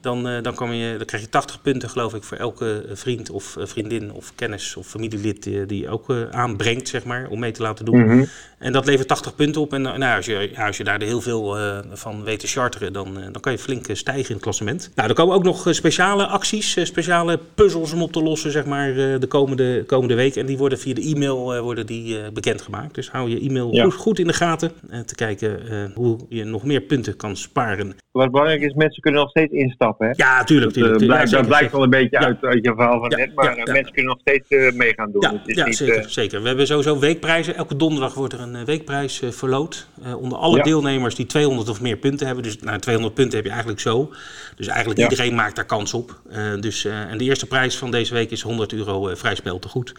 Dan, 0.00 0.42
dan, 0.42 0.54
kom 0.54 0.72
je, 0.72 0.96
dan 0.96 1.06
krijg 1.06 1.22
je 1.22 1.28
80 1.28 1.62
punten, 1.62 1.88
geloof 1.88 2.14
ik, 2.14 2.22
voor 2.22 2.36
elke 2.36 2.84
vriend 2.92 3.30
of 3.30 3.56
vriendin 3.58 4.12
of 4.12 4.32
kennis 4.34 4.76
of 4.76 4.86
familielid 4.86 5.42
die, 5.42 5.80
je 5.80 5.88
ook 5.88 6.12
aanbrengt, 6.30 6.88
zeg 6.88 7.04
maar, 7.04 7.28
om 7.28 7.38
mee 7.38 7.52
te 7.52 7.62
laten 7.62 7.84
doen. 7.84 7.98
Mm 7.98 8.08
-hmm. 8.08 8.28
En 8.64 8.72
dat 8.72 8.86
levert 8.86 9.08
80 9.08 9.34
punten 9.34 9.60
op. 9.60 9.72
En 9.72 9.82
nou, 9.82 10.16
als, 10.16 10.26
je, 10.26 10.50
ja, 10.54 10.66
als 10.66 10.76
je 10.76 10.84
daar 10.84 11.02
heel 11.02 11.20
veel 11.20 11.58
uh, 11.58 11.78
van 11.92 12.24
weet 12.24 12.40
te 12.40 12.46
charteren, 12.46 12.92
dan, 12.92 13.14
dan 13.32 13.40
kan 13.40 13.52
je 13.52 13.58
flink 13.58 13.86
stijgen 13.92 14.28
in 14.28 14.34
het 14.34 14.42
klassement. 14.42 14.90
Nou, 14.94 15.08
er 15.08 15.14
komen 15.14 15.34
ook 15.34 15.42
nog 15.42 15.66
speciale 15.70 16.26
acties, 16.26 16.76
speciale 16.82 17.38
puzzels 17.54 17.92
om 17.92 18.02
op 18.02 18.12
te 18.12 18.22
lossen, 18.22 18.50
zeg 18.50 18.64
maar, 18.64 18.94
de 18.94 19.26
komende, 19.28 19.84
komende 19.86 20.14
week. 20.14 20.36
En 20.36 20.46
die 20.46 20.58
worden 20.58 20.78
via 20.78 20.94
de 20.94 21.12
e-mail 21.14 21.62
worden 21.62 21.86
die, 21.86 22.30
bekendgemaakt. 22.32 22.94
Dus 22.94 23.10
hou 23.10 23.30
je 23.30 23.40
e-mail 23.40 23.74
ja. 23.74 23.84
goed, 23.84 23.94
goed, 23.94 24.18
in 24.18 24.26
de 24.26 24.32
gaten. 24.32 24.72
te 25.06 25.14
kijken 25.14 25.60
hoe 25.94 26.18
je 26.28 26.44
nog 26.44 26.64
meer 26.64 26.80
punten 26.80 27.16
kan 27.16 27.36
sparen. 27.36 27.94
Wat 28.12 28.30
belangrijk 28.30 28.62
is, 28.62 28.74
mensen 28.74 29.02
kunnen 29.02 29.20
nog 29.20 29.30
steeds 29.30 29.52
instappen. 29.52 30.06
Hè? 30.06 30.12
Ja, 30.16 30.44
tuurlijk. 30.44 30.74
Dat, 30.74 30.96
blijkt, 30.96 31.30
ja, 31.30 31.36
dat 31.36 31.46
blijkt 31.46 31.72
wel 31.72 31.82
een 31.82 31.90
beetje 31.90 32.18
ja. 32.20 32.26
uit, 32.26 32.44
uit 32.44 32.64
je 32.64 32.72
verhaal 32.74 33.00
van 33.00 33.08
net, 33.08 33.34
maar 33.34 33.56
mensen 33.56 33.92
kunnen 33.92 34.12
nog 34.12 34.20
steeds 34.20 34.74
mee 34.74 34.94
gaan 34.94 35.12
doen. 35.12 35.22
Ja, 35.22 35.64
niet, 35.64 35.76
zeker, 35.76 36.10
zeker. 36.10 36.40
We 36.40 36.46
hebben 36.46 36.66
sowieso 36.66 36.98
weekprijzen. 36.98 37.54
Elke 37.54 37.76
donderdag 37.76 38.14
wordt 38.14 38.32
er 38.32 38.40
een 38.40 38.53
weekprijs 38.64 39.22
verloot. 39.28 39.86
onder 40.16 40.38
alle 40.38 40.62
deelnemers 40.62 41.14
die 41.14 41.26
200 41.26 41.68
of 41.68 41.80
meer 41.80 41.96
punten 41.96 42.26
hebben. 42.26 42.44
Dus 42.44 42.58
nou, 42.58 42.78
200 42.78 43.14
punten 43.14 43.34
heb 43.34 43.44
je 43.44 43.50
eigenlijk 43.50 43.80
zo. 43.80 44.12
Dus 44.56 44.66
eigenlijk 44.66 45.00
iedereen 45.00 45.34
maakt 45.34 45.56
daar 45.56 45.64
kans 45.64 45.94
op. 45.94 46.20
dus, 46.60 46.84
en 46.84 47.18
de 47.18 47.24
eerste 47.24 47.46
prijs 47.46 47.76
van 47.76 47.90
deze 47.90 48.14
week 48.14 48.30
is 48.30 48.42
100 48.42 48.72
euro 48.72 49.14
vrij 49.14 49.34
spel 49.34 49.58
te 49.58 49.68
goed. 49.68 49.92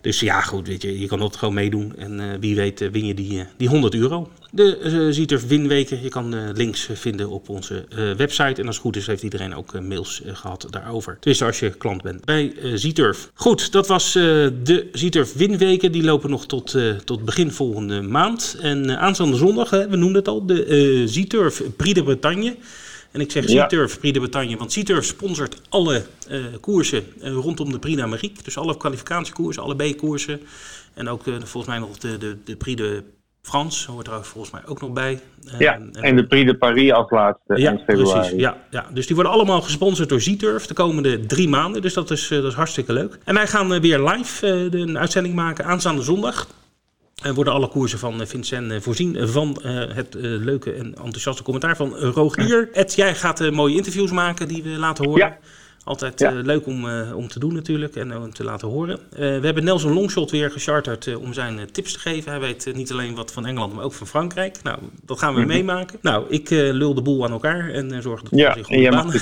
Dus 0.00 0.20
ja, 0.20 0.40
goed, 0.40 0.66
weet 0.66 0.82
je, 0.82 1.00
je 1.00 1.06
kan 1.06 1.18
dat 1.18 1.36
gewoon 1.36 1.54
meedoen. 1.54 1.92
En 1.96 2.40
wie 2.40 2.56
weet 2.56 2.90
win 2.90 3.06
je 3.06 3.14
die, 3.14 3.46
die 3.56 3.68
100 3.68 3.94
euro. 3.94 4.28
De 4.54 4.78
uh, 4.84 5.12
Zieter 5.12 5.40
winweken, 5.46 6.02
je 6.02 6.08
kan 6.08 6.34
uh, 6.34 6.48
links 6.54 6.88
vinden 6.92 7.28
op 7.28 7.48
onze 7.48 7.84
website. 8.16 8.60
En 8.60 8.66
als 8.66 8.76
het 8.76 8.84
goed 8.84 8.96
is, 8.96 9.06
heeft 9.06 9.22
iedereen 9.22 9.54
ook 9.54 9.80
mails 9.80 10.22
gehad 10.26 10.66
daarover. 10.70 11.16
Tenminste, 11.20 11.44
als 11.44 11.60
je 11.60 11.70
klant 11.70 12.02
bent 12.02 12.24
bij 12.24 12.54
Zieturf. 12.74 13.30
Goed, 13.34 13.72
dat 13.72 13.86
was 13.86 14.12
de 14.12 14.88
Zieturf 14.92 15.34
winweken. 15.34 15.92
Die 15.92 16.02
lopen 16.02 16.30
nog 16.30 16.46
tot, 16.46 16.76
tot 17.04 17.24
begin 17.24 17.50
volgende 17.50 18.02
maand. 18.02 18.56
En 18.60 18.98
aanstaande 18.98 19.36
zondag, 19.36 19.70
we 19.70 19.96
noemden 19.96 20.14
het 20.14 20.28
al, 20.28 20.46
de 20.46 21.02
Zieturf 21.06 21.62
Prix 21.76 21.94
de 21.94 22.02
Bretagne. 22.02 22.56
En 23.10 23.20
ik 23.20 23.30
zeg 23.30 23.48
Zieturf, 23.48 23.98
Prix 23.98 24.14
de 24.14 24.20
Bretagne, 24.20 24.56
want 24.56 24.72
Zieturf 24.72 25.04
sponsort 25.04 25.60
alle 25.68 26.04
koersen 26.60 27.04
rondom 27.20 27.72
de 27.72 27.78
Prix 27.78 27.96
d'Amérique. 27.96 28.42
Dus 28.42 28.58
alle 28.58 28.76
kwalificatiekoersen, 28.76 29.62
alle 29.62 29.76
B-koersen. 29.76 30.40
En 30.94 31.08
ook 31.08 31.22
volgens 31.24 31.66
mij 31.66 31.78
nog 31.78 31.98
de, 31.98 32.18
de, 32.18 32.36
de 32.44 32.56
Prix 32.56 32.80
de 32.80 33.02
Frans 33.42 33.86
hoort 33.86 34.06
er 34.06 34.24
volgens 34.24 34.52
mij 34.52 34.62
ook 34.66 34.80
nog 34.80 34.92
bij. 34.92 35.20
Ja, 35.58 35.74
en, 35.74 35.92
en 35.92 36.16
de 36.16 36.26
Prix 36.26 36.50
de 36.50 36.56
Paris 36.56 36.92
als 36.92 37.10
laatste 37.10 37.56
ja, 37.56 37.70
in 37.70 37.78
februari. 37.78 38.20
Precies, 38.20 38.40
ja, 38.40 38.56
ja, 38.70 38.86
dus 38.92 39.06
die 39.06 39.14
worden 39.14 39.32
allemaal 39.32 39.62
gesponsord 39.62 40.08
door 40.08 40.20
Zieturf 40.20 40.66
de 40.66 40.74
komende 40.74 41.26
drie 41.26 41.48
maanden. 41.48 41.82
Dus 41.82 41.94
dat 41.94 42.10
is, 42.10 42.28
dat 42.28 42.44
is 42.44 42.54
hartstikke 42.54 42.92
leuk. 42.92 43.18
En 43.24 43.34
wij 43.34 43.46
gaan 43.46 43.80
weer 43.80 44.00
live 44.00 44.46
een 44.46 44.98
uitzending 44.98 45.34
maken 45.34 45.64
aanstaande 45.64 46.02
zondag. 46.02 46.46
En 47.22 47.34
worden 47.34 47.52
alle 47.52 47.68
koersen 47.68 47.98
van 47.98 48.26
Vincent 48.26 48.82
voorzien 48.82 49.28
van 49.28 49.58
het 49.94 50.14
leuke 50.18 50.72
en 50.72 50.94
enthousiaste 50.94 51.42
commentaar 51.42 51.76
van 51.76 51.96
Rogier. 51.96 52.68
Ed, 52.72 52.94
jij 52.94 53.14
gaat 53.14 53.50
mooie 53.50 53.76
interviews 53.76 54.10
maken 54.10 54.48
die 54.48 54.62
we 54.62 54.68
laten 54.68 55.04
horen. 55.04 55.20
Ja. 55.20 55.38
Altijd 55.84 56.20
ja. 56.20 56.32
uh, 56.32 56.44
leuk 56.44 56.66
om, 56.66 56.86
uh, 56.86 57.16
om 57.16 57.28
te 57.28 57.38
doen 57.38 57.54
natuurlijk 57.54 57.96
en 57.96 58.16
om 58.16 58.32
te 58.32 58.44
laten 58.44 58.68
horen. 58.68 58.98
Uh, 59.12 59.18
we 59.18 59.40
hebben 59.44 59.64
Nelson 59.64 59.92
Longshot 59.92 60.30
weer 60.30 60.50
gecharterd 60.50 61.16
om 61.16 61.32
zijn 61.32 61.72
tips 61.72 61.92
te 61.92 61.98
geven. 61.98 62.30
Hij 62.30 62.40
weet 62.40 62.74
niet 62.74 62.92
alleen 62.92 63.14
wat 63.14 63.32
van 63.32 63.46
Engeland, 63.46 63.74
maar 63.74 63.84
ook 63.84 63.92
van 63.92 64.06
Frankrijk. 64.06 64.62
Nou, 64.62 64.78
dat 65.04 65.18
gaan 65.18 65.34
we 65.34 65.40
mm 65.40 65.46
-hmm. 65.46 65.54
meemaken. 65.54 65.98
Nou, 66.02 66.24
ik 66.28 66.50
lul 66.50 66.94
de 66.94 67.02
boel 67.02 67.24
aan 67.24 67.32
elkaar 67.32 67.70
en 67.70 68.02
zorg 68.02 68.22
dat 68.22 68.30
we 68.30 68.36
ja, 68.36 68.54
zich 68.54 68.66
goed 68.66 68.90
baan... 68.90 69.12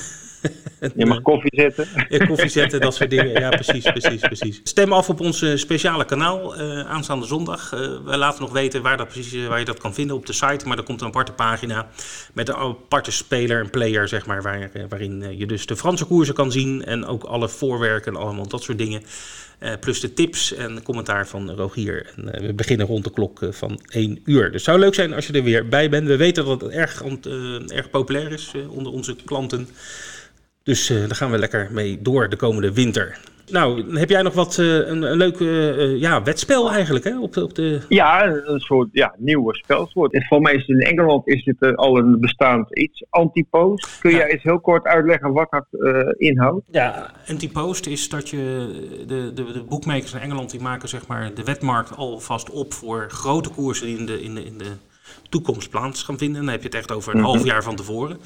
Je 0.97 1.07
mag 1.07 1.23
koffie 1.23 1.51
zetten. 1.55 1.87
Ja, 2.09 2.27
koffie 2.27 2.49
zetten, 2.49 2.81
dat 2.81 2.95
soort 2.95 3.11
dingen. 3.11 3.41
Ja, 3.41 3.49
precies, 3.49 3.83
precies, 3.83 4.21
precies. 4.21 4.61
Stem 4.65 4.93
af 4.93 5.09
op 5.09 5.21
ons 5.21 5.45
speciale 5.55 6.05
kanaal 6.05 6.61
uh, 6.61 6.81
aanstaande 6.81 7.27
zondag. 7.27 7.73
Uh, 7.75 7.81
we 8.05 8.17
laten 8.17 8.43
nog 8.43 8.53
weten 8.53 8.83
waar, 8.83 8.97
dat 8.97 9.09
precies, 9.09 9.47
waar 9.47 9.59
je 9.59 9.65
dat 9.65 9.79
kan 9.79 9.95
vinden 9.95 10.17
op 10.17 10.27
de 10.27 10.33
site. 10.33 10.67
Maar 10.69 10.79
er 10.79 10.85
komt 10.85 11.01
een 11.01 11.07
aparte 11.07 11.33
pagina 11.33 11.89
met 12.33 12.49
een 12.49 12.55
aparte 12.55 13.11
speler, 13.11 13.61
een 13.61 13.71
player, 13.71 14.09
zeg 14.09 14.27
maar. 14.27 14.43
Waar, 14.43 14.71
waarin 14.89 15.37
je 15.37 15.47
dus 15.47 15.67
de 15.67 15.77
Franse 15.77 16.05
koersen 16.05 16.35
kan 16.35 16.53
zien. 16.53 16.85
En 16.85 17.07
ook 17.07 17.25
alle 17.25 17.49
voorwerken 17.49 18.15
en 18.15 18.21
allemaal 18.21 18.49
dat 18.49 18.63
soort 18.63 18.79
dingen. 18.79 19.03
Uh, 19.61 19.73
plus 19.81 20.01
de 20.01 20.13
tips 20.13 20.55
en 20.55 20.83
commentaar 20.83 21.27
van 21.27 21.51
Rogier. 21.51 22.13
En, 22.17 22.25
uh, 22.25 22.47
we 22.47 22.55
beginnen 22.55 22.87
rond 22.87 23.05
de 23.05 23.11
klok 23.11 23.41
uh, 23.41 23.53
van 23.53 23.81
1 23.89 24.21
uur. 24.25 24.45
Dus 24.45 24.53
het 24.53 24.63
zou 24.63 24.79
leuk 24.79 24.95
zijn 24.95 25.13
als 25.15 25.27
je 25.27 25.33
er 25.33 25.43
weer 25.43 25.69
bij 25.69 25.91
bent. 25.91 26.07
We 26.07 26.17
weten 26.17 26.45
dat 26.45 26.61
het 26.61 26.71
erg, 26.71 27.03
erg 27.67 27.91
populair 27.91 28.33
is 28.33 28.53
onder 28.69 28.93
onze 28.93 29.17
klanten. 29.25 29.69
Dus 30.71 30.91
uh, 30.91 30.99
daar 30.99 31.17
gaan 31.17 31.31
we 31.31 31.39
lekker 31.39 31.69
mee 31.73 32.03
door 32.03 32.29
de 32.29 32.37
komende 32.37 32.73
winter. 32.73 33.19
Nou, 33.49 33.99
heb 33.99 34.09
jij 34.09 34.23
nog 34.23 34.35
wat, 34.35 34.57
uh, 34.59 34.67
een, 34.89 35.03
een 35.03 35.17
leuk 35.17 35.39
uh, 35.39 36.01
ja, 36.01 36.23
wetspel 36.23 36.71
eigenlijk 36.73 37.05
hè? 37.05 37.19
Op, 37.19 37.37
op 37.37 37.55
de... 37.55 37.81
Ja, 37.89 38.27
een 38.27 38.61
soort 38.61 38.89
ja, 38.93 39.15
nieuwe 39.19 39.57
spelsoort. 39.57 40.13
En 40.13 40.25
voor 40.25 40.41
mij 40.41 40.55
is 40.55 40.67
in 40.67 40.81
Engeland 40.81 41.29
is 41.29 41.45
dit 41.45 41.77
al 41.77 41.99
een 41.99 42.21
bestaand 42.21 42.79
iets, 42.79 43.05
antipost. 43.09 43.99
Kun 44.01 44.11
ja. 44.11 44.17
jij 44.17 44.31
eens 44.31 44.43
heel 44.43 44.61
kort 44.61 44.85
uitleggen 44.85 45.33
wat 45.33 45.51
dat 45.51 45.67
inhoudt? 46.17 46.65
Ja, 46.71 47.11
antipost 47.29 47.87
is 47.87 48.09
dat 48.09 48.29
je, 48.29 48.69
de, 49.07 49.33
de, 49.35 49.53
de 49.53 49.63
boekmakers 49.69 50.13
in 50.15 50.21
Engeland 50.21 50.51
die 50.51 50.61
maken 50.61 50.89
zeg 50.89 51.07
maar 51.07 51.35
de 51.35 51.45
wetmarkt 51.45 51.97
alvast 51.97 52.51
op 52.51 52.73
voor 52.73 53.07
grote 53.09 53.51
koersen 53.51 53.87
die 53.87 53.99
in 53.99 54.07
de, 54.07 54.23
in 54.23 54.35
de, 54.35 54.45
in 54.45 54.59
de 54.59 54.73
toekomst 55.29 55.71
plaats 55.71 56.03
gaan 56.03 56.19
vinden. 56.19 56.41
Dan 56.41 56.51
heb 56.51 56.61
je 56.61 56.67
het 56.67 56.77
echt 56.77 56.93
over 56.93 57.13
een 57.13 57.19
mm 57.19 57.25
-hmm. 57.25 57.35
half 57.35 57.47
jaar 57.47 57.63
van 57.63 57.77
tevoren. 57.77 58.19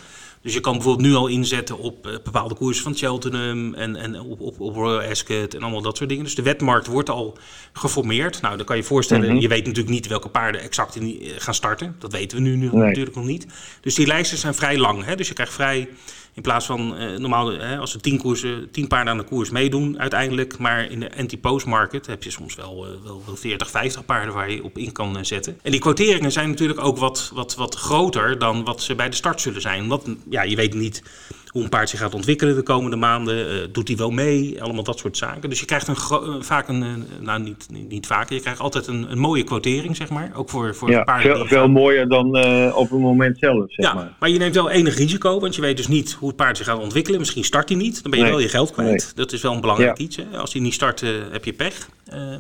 Dus 0.45 0.55
je 0.55 0.61
kan 0.61 0.73
bijvoorbeeld 0.73 1.07
nu 1.07 1.15
al 1.15 1.27
inzetten 1.27 1.79
op 1.79 2.07
uh, 2.07 2.13
bepaalde 2.25 2.55
koersen 2.55 2.83
van 2.83 2.95
Cheltenham 2.95 3.75
en, 3.75 3.97
en 3.97 4.21
op, 4.21 4.41
op, 4.41 4.61
op 4.61 4.75
Royal 4.75 5.11
Ascot 5.11 5.55
en 5.55 5.63
allemaal 5.63 5.83
dat 5.83 5.97
soort 5.97 6.09
dingen. 6.09 6.25
Dus 6.25 6.35
de 6.35 6.43
wetmarkt 6.43 6.87
wordt 6.87 7.11
al 7.11 7.39
geformeerd. 7.73 8.41
Nou, 8.41 8.57
dan 8.57 8.67
kan 8.67 8.77
je 8.77 8.83
voorstellen, 8.83 9.25
mm 9.25 9.31
-hmm. 9.31 9.41
je 9.41 9.49
weet 9.49 9.67
natuurlijk 9.67 9.95
niet 9.95 10.07
welke 10.07 10.29
paarden 10.29 10.61
exact 10.61 10.97
in, 10.97 11.25
uh, 11.25 11.31
gaan 11.39 11.55
starten. 11.55 11.97
Dat 11.99 12.13
weten 12.13 12.37
we 12.37 12.43
nu, 12.43 12.57
nu 12.57 12.69
nee. 12.71 12.83
natuurlijk 12.83 13.17
nog 13.17 13.25
niet. 13.25 13.47
Dus 13.81 13.95
die 13.95 14.07
lijsten 14.07 14.39
zijn 14.39 14.55
vrij 14.55 14.79
lang. 14.79 15.05
Hè? 15.05 15.17
Dus 15.17 15.29
je 15.29 15.35
krijgt 15.35 15.53
vrij 15.53 15.89
in 16.35 16.43
plaats 16.43 16.67
van 16.67 17.03
uh, 17.03 17.19
normaal, 17.19 17.47
hè, 17.47 17.79
als 17.79 17.95
er 17.95 18.01
tien, 18.01 18.19
koersen, 18.19 18.71
tien 18.71 18.87
paarden 18.87 19.13
aan 19.13 19.19
de 19.19 19.25
koers 19.25 19.51
meedoen 19.51 20.01
uiteindelijk. 20.01 20.59
Maar 20.59 20.91
in 20.91 21.01
de 21.01 21.17
anti-post 21.17 21.67
market 21.67 22.07
heb 22.07 22.23
je 22.23 22.31
soms 22.31 22.55
wel, 22.55 22.87
uh, 22.87 22.93
wel, 23.05 23.23
wel 23.27 23.37
40, 23.37 23.71
50 23.71 24.05
paarden 24.05 24.35
waar 24.35 24.51
je 24.51 24.65
op 24.65 24.79
in 24.79 24.93
kan 24.93 25.17
uh, 25.17 25.23
zetten. 25.23 25.59
En 25.63 25.71
die 25.71 25.81
quoteringen 25.81 26.33
zijn 26.33 26.49
natuurlijk 26.49 26.81
ook 26.81 26.99
wat, 26.99 27.31
wat, 27.35 27.55
wat 27.55 27.75
groter 27.75 28.39
dan 28.39 28.65
wat 28.65 28.83
ze 28.83 28.95
bij 28.95 29.09
de 29.09 29.17
start 29.17 29.41
zullen 29.41 29.61
zijn. 29.61 29.83
Omdat 29.83 30.09
ja, 30.31 30.43
je 30.43 30.57
weet 30.57 30.75
niet 30.75 31.03
hoe 31.49 31.63
een 31.63 31.69
paard 31.69 31.89
zich 31.89 31.99
gaat 31.99 32.15
ontwikkelen 32.15 32.55
de 32.55 32.63
komende 32.63 32.97
maanden. 32.97 33.53
Uh, 33.53 33.67
doet 33.73 33.89
hij 33.89 33.97
wel 33.97 34.11
mee? 34.11 34.63
Allemaal 34.63 34.85
dat 34.85 34.99
soort 34.99 35.17
zaken. 35.17 35.49
Dus 35.49 35.61
je 35.61 35.67
krijgt 35.67 35.89
een, 35.89 35.97
vaak 36.43 36.69
een, 36.69 37.05
nou 37.21 37.43
niet, 37.43 37.67
niet, 37.71 37.89
niet 37.89 38.07
vaak, 38.07 38.31
je 38.31 38.41
krijgt 38.41 38.61
altijd 38.61 38.87
een, 38.87 39.11
een 39.11 39.19
mooie 39.19 39.45
quotering, 39.45 39.97
zeg 39.97 40.11
maar. 40.11 40.31
Ook 40.35 40.51
voor, 40.51 40.75
voor 40.75 40.91
ja, 40.91 41.05
paarden. 41.05 41.37
Veel, 41.37 41.47
veel 41.47 41.69
mooier 41.69 42.09
dan 42.09 42.27
op 42.75 42.91
het 42.91 43.01
moment 43.01 43.39
zelf, 43.39 43.65
zeg 43.67 43.87
ja, 43.87 43.95
maar. 43.95 44.13
maar 44.19 44.29
je 44.29 44.39
neemt 44.39 44.55
wel 44.55 44.71
enig 44.71 44.97
risico, 44.97 45.41
want 45.41 45.55
je 45.55 45.61
weet 45.61 45.77
dus 45.77 45.89
niet 45.89 46.13
hoe 46.25 46.33
het 46.33 46.43
paard 46.43 46.57
zich 46.57 46.67
gaat 46.67 46.79
ontwikkelen. 46.79 47.19
Misschien 47.19 47.45
start 47.45 47.69
hij 47.69 47.79
niet, 47.79 48.03
dan 48.03 48.11
ben 48.11 48.21
je 48.21 48.25
nee. 48.25 48.35
wel 48.35 48.43
je 48.43 48.49
geld 48.49 48.71
kwijt. 48.71 49.05
Nee. 49.05 49.15
Dat 49.15 49.33
is 49.33 49.43
wel 49.43 49.53
een 49.53 49.61
belangrijk 49.61 49.99
ja. 49.99 50.05
iets. 50.05 50.17
Hè? 50.17 50.39
Als 50.39 50.53
hij 50.53 50.63
niet 50.63 50.75
start, 50.75 51.01
heb 51.31 51.45
je 51.45 51.53
pech. 51.53 51.89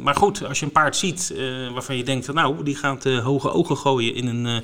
maar 0.01 0.15
goed, 0.15 0.45
als 0.45 0.59
je 0.59 0.65
een 0.67 0.73
paard 0.73 0.97
ziet 0.97 1.35
waarvan 1.73 1.97
je 1.97 2.05
denkt, 2.05 2.33
nou, 2.33 2.63
die 2.63 2.77
gaat 2.77 3.05
hoge 3.05 3.51
ogen 3.51 3.77
gooien 3.77 4.15
in 4.15 4.27
een 4.27 4.63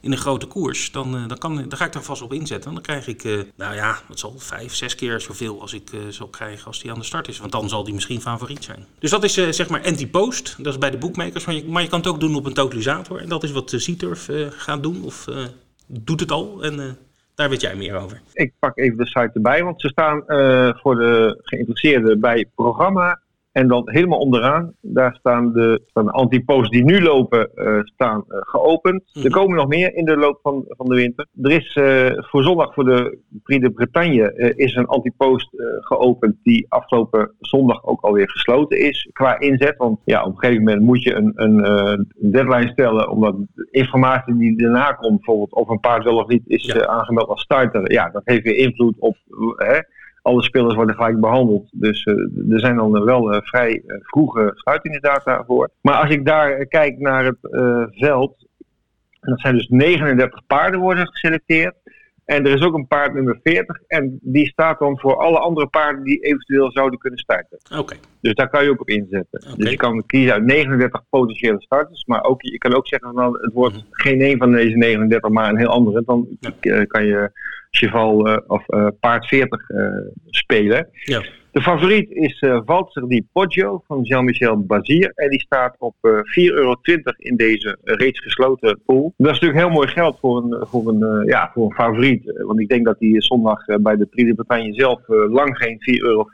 in 0.00 0.12
een 0.12 0.18
grote 0.18 0.46
koers, 0.46 0.92
dan, 0.92 1.28
dan, 1.28 1.38
kan, 1.38 1.56
dan 1.56 1.76
ga 1.76 1.84
ik 1.84 1.92
daar 1.92 2.02
vast 2.02 2.22
op 2.22 2.32
inzetten. 2.32 2.72
Dan 2.74 2.82
krijg 2.82 3.06
ik, 3.06 3.24
uh, 3.24 3.42
nou 3.56 3.74
ja, 3.74 4.00
wat 4.08 4.18
zal 4.18 4.34
vijf, 4.38 4.74
zes 4.74 4.94
keer 4.94 5.20
zoveel 5.20 5.60
als 5.60 5.72
ik 5.72 5.92
uh, 5.92 6.00
zal 6.08 6.26
krijgen 6.26 6.66
als 6.66 6.80
die 6.80 6.90
aan 6.90 6.98
de 6.98 7.04
start 7.04 7.28
is. 7.28 7.38
Want 7.38 7.52
dan 7.52 7.68
zal 7.68 7.84
die 7.84 7.94
misschien 7.94 8.20
favoriet 8.20 8.64
zijn. 8.64 8.86
Dus 8.98 9.10
dat 9.10 9.24
is 9.24 9.32
zeg 9.32 9.68
maar 9.68 9.84
anti-post. 9.84 10.54
Dat 10.58 10.72
is 10.72 10.78
bij 10.78 10.90
de 10.90 10.98
boekmakers. 10.98 11.44
Maar 11.44 11.54
je, 11.54 11.64
maar 11.64 11.82
je 11.82 11.88
kan 11.88 11.98
het 11.98 12.08
ook 12.08 12.20
doen 12.20 12.34
op 12.34 12.46
een 12.46 12.54
totalisator. 12.54 13.20
En 13.20 13.28
dat 13.28 13.42
is 13.42 13.50
wat 13.50 13.74
C-Turf 13.76 14.28
gaat 14.50 14.82
doen. 14.82 15.02
Of 15.04 15.24
doet 15.86 16.20
het 16.20 16.30
al. 16.30 16.62
En 16.62 16.98
daar 17.40 17.48
weet 17.48 17.60
jij 17.60 17.76
meer 17.76 17.96
over. 17.96 18.20
Ik 18.32 18.52
pak 18.58 18.78
even 18.78 18.96
de 18.96 19.06
site 19.06 19.30
erbij. 19.34 19.64
Want 19.64 19.80
ze 19.80 19.88
staan 19.88 20.22
voor 20.76 20.94
de 20.94 21.40
geïnteresseerden 21.42 22.20
bij 22.20 22.46
programma 22.54 23.20
en 23.52 23.68
dan 23.68 23.82
helemaal 23.90 24.18
onderaan, 24.18 24.72
daar 24.80 25.14
staan 25.14 25.52
de, 25.52 25.82
staan 25.86 26.06
de 26.06 26.68
die 26.70 26.84
nu 26.84 27.02
lopen, 27.02 27.50
uh, 27.54 27.80
staan 27.82 28.24
uh, 28.28 28.38
geopend. 28.40 28.94
Mm 28.94 29.08
-hmm. 29.12 29.24
Er 29.24 29.30
komen 29.30 29.56
nog 29.56 29.68
meer 29.68 29.94
in 29.94 30.04
de 30.04 30.16
loop 30.16 30.38
van, 30.42 30.64
van 30.68 30.86
de 30.86 30.94
winter. 30.94 31.26
Er 31.42 31.50
is 31.50 31.76
uh, 31.76 32.10
voor 32.16 32.42
zondag 32.42 32.74
voor 32.74 32.84
de 32.84 33.18
Prix 33.42 33.62
de 33.62 33.70
Bretagne 33.70 34.54
is 34.56 34.74
een 34.74 34.86
antipost 34.86 35.48
geopend 35.80 36.36
die 36.42 36.66
afgelopen 36.68 37.34
zondag 37.40 37.84
ook 37.84 38.00
alweer 38.00 38.30
gesloten 38.30 38.78
is 38.78 39.08
qua 39.12 39.38
inzet. 39.38 39.76
Want 39.76 39.98
ja, 40.04 40.24
op 40.24 40.32
een 40.32 40.38
gegeven 40.38 40.64
moment 40.64 40.82
moet 40.82 41.02
je 41.02 41.14
een, 41.14 41.32
een 41.34 42.12
deadline 42.32 42.70
stellen 42.70 43.08
omdat 43.08 43.36
de 43.54 43.68
informatie 43.70 44.36
die 44.36 44.56
daarna 44.56 44.92
komt, 44.92 45.16
bijvoorbeeld 45.16 45.52
of 45.52 45.68
een 45.68 45.80
paard 45.80 46.04
wel 46.04 46.16
of 46.16 46.28
niet 46.28 46.42
is 46.46 46.64
ja. 46.64 46.86
aangemeld 46.86 47.28
als 47.28 47.42
starter, 47.42 47.92
ja, 47.92 48.10
dat 48.10 48.22
heeft 48.24 48.42
weer 48.42 48.56
invloed 48.56 48.94
op... 48.98 49.16
Hè, 49.56 49.78
alle 50.30 50.42
spelers 50.42 50.74
worden 50.74 50.94
gelijk 50.94 51.20
behandeld. 51.20 51.68
Dus 51.72 52.04
uh, 52.04 52.52
er 52.52 52.60
zijn 52.60 52.76
dan 52.76 53.04
wel 53.04 53.34
uh, 53.34 53.40
vrij 53.40 53.82
uh, 53.86 53.96
vroege 54.00 54.50
sluitingsdata 54.54 55.44
voor. 55.46 55.70
Maar 55.80 55.94
als 55.94 56.10
ik 56.10 56.24
daar 56.24 56.66
kijk 56.66 56.98
naar 56.98 57.24
het 57.24 57.38
veld, 57.90 58.46
dat 59.20 59.40
zijn 59.40 59.54
dus 59.54 59.68
39 59.68 60.46
paarden 60.46 60.80
worden 60.80 61.06
geselecteerd. 61.06 61.74
En 62.24 62.46
er 62.46 62.52
is 62.52 62.62
ook 62.62 62.74
een 62.74 62.86
paard 62.86 63.14
nummer 63.14 63.38
40 63.42 63.82
en 63.86 64.18
die 64.22 64.46
staat 64.46 64.78
dan 64.78 64.98
voor 64.98 65.16
alle 65.16 65.38
andere 65.38 65.66
paarden 65.66 66.04
die 66.04 66.20
eventueel 66.20 66.70
zouden 66.72 66.98
kunnen 66.98 67.18
starten. 67.18 67.58
Okay. 67.78 67.98
Dus 68.20 68.34
daar 68.34 68.48
kan 68.48 68.64
je 68.64 68.70
ook 68.70 68.80
op 68.80 68.88
inzetten. 68.88 69.42
Okay. 69.42 69.54
Dus 69.56 69.70
je 69.70 69.76
kan 69.76 70.06
kiezen 70.06 70.32
uit 70.32 70.44
39 70.44 71.02
potentiële 71.10 71.62
starters, 71.62 72.04
maar 72.04 72.24
ook, 72.24 72.42
je 72.42 72.58
kan 72.58 72.74
ook 72.74 72.86
zeggen 72.86 73.12
van 73.12 73.38
het 73.40 73.52
wordt 73.52 73.74
-hmm. 73.74 73.84
geen 73.90 74.22
een 74.22 74.38
van 74.38 74.52
deze 74.52 74.76
39, 74.76 75.30
maar 75.30 75.48
een 75.48 75.58
heel 75.58 75.68
andere. 75.68 76.02
Dan 76.04 76.28
ja. 76.60 76.84
kan 76.84 77.06
je 77.06 77.30
cheval 77.70 78.28
uh, 78.28 78.36
of 78.46 78.64
uh, 78.68 78.86
paard 79.00 79.26
40 79.26 79.68
uh, 79.68 79.86
spelen. 80.26 80.88
Ja. 80.92 81.22
De 81.52 81.62
favoriet 81.62 82.10
is 82.10 82.44
Valtser 82.64 83.08
di 83.08 83.26
Poggio 83.32 83.82
van 83.86 84.02
Jean-Michel 84.02 84.66
Bazier. 84.66 85.12
En 85.14 85.30
die 85.30 85.40
staat 85.40 85.76
op 85.78 85.94
uh, 86.02 86.12
4,20 86.12 86.22
euro 86.34 86.76
in 87.16 87.36
deze 87.36 87.78
reeds 87.82 88.20
gesloten 88.20 88.80
pool. 88.86 89.14
Dat 89.16 89.26
is 89.26 89.40
natuurlijk 89.40 89.60
heel 89.60 89.76
mooi 89.76 89.88
geld 89.88 90.18
voor 90.20 90.36
een, 90.36 90.66
voor 90.66 90.88
een, 90.88 91.26
ja, 91.26 91.50
voor 91.54 91.64
een 91.64 91.74
favoriet. 91.74 92.42
Want 92.46 92.60
ik 92.60 92.68
denk 92.68 92.84
dat 92.84 92.96
hij 92.98 93.14
zondag 93.16 93.64
bij 93.64 93.96
de 93.96 94.06
Prix 94.06 94.28
de 94.28 94.34
Bretagne 94.34 94.74
zelf 94.74 95.00
lang 95.06 95.56
geen 95.56 95.78
4,20 95.98 96.04
euro 96.04 96.28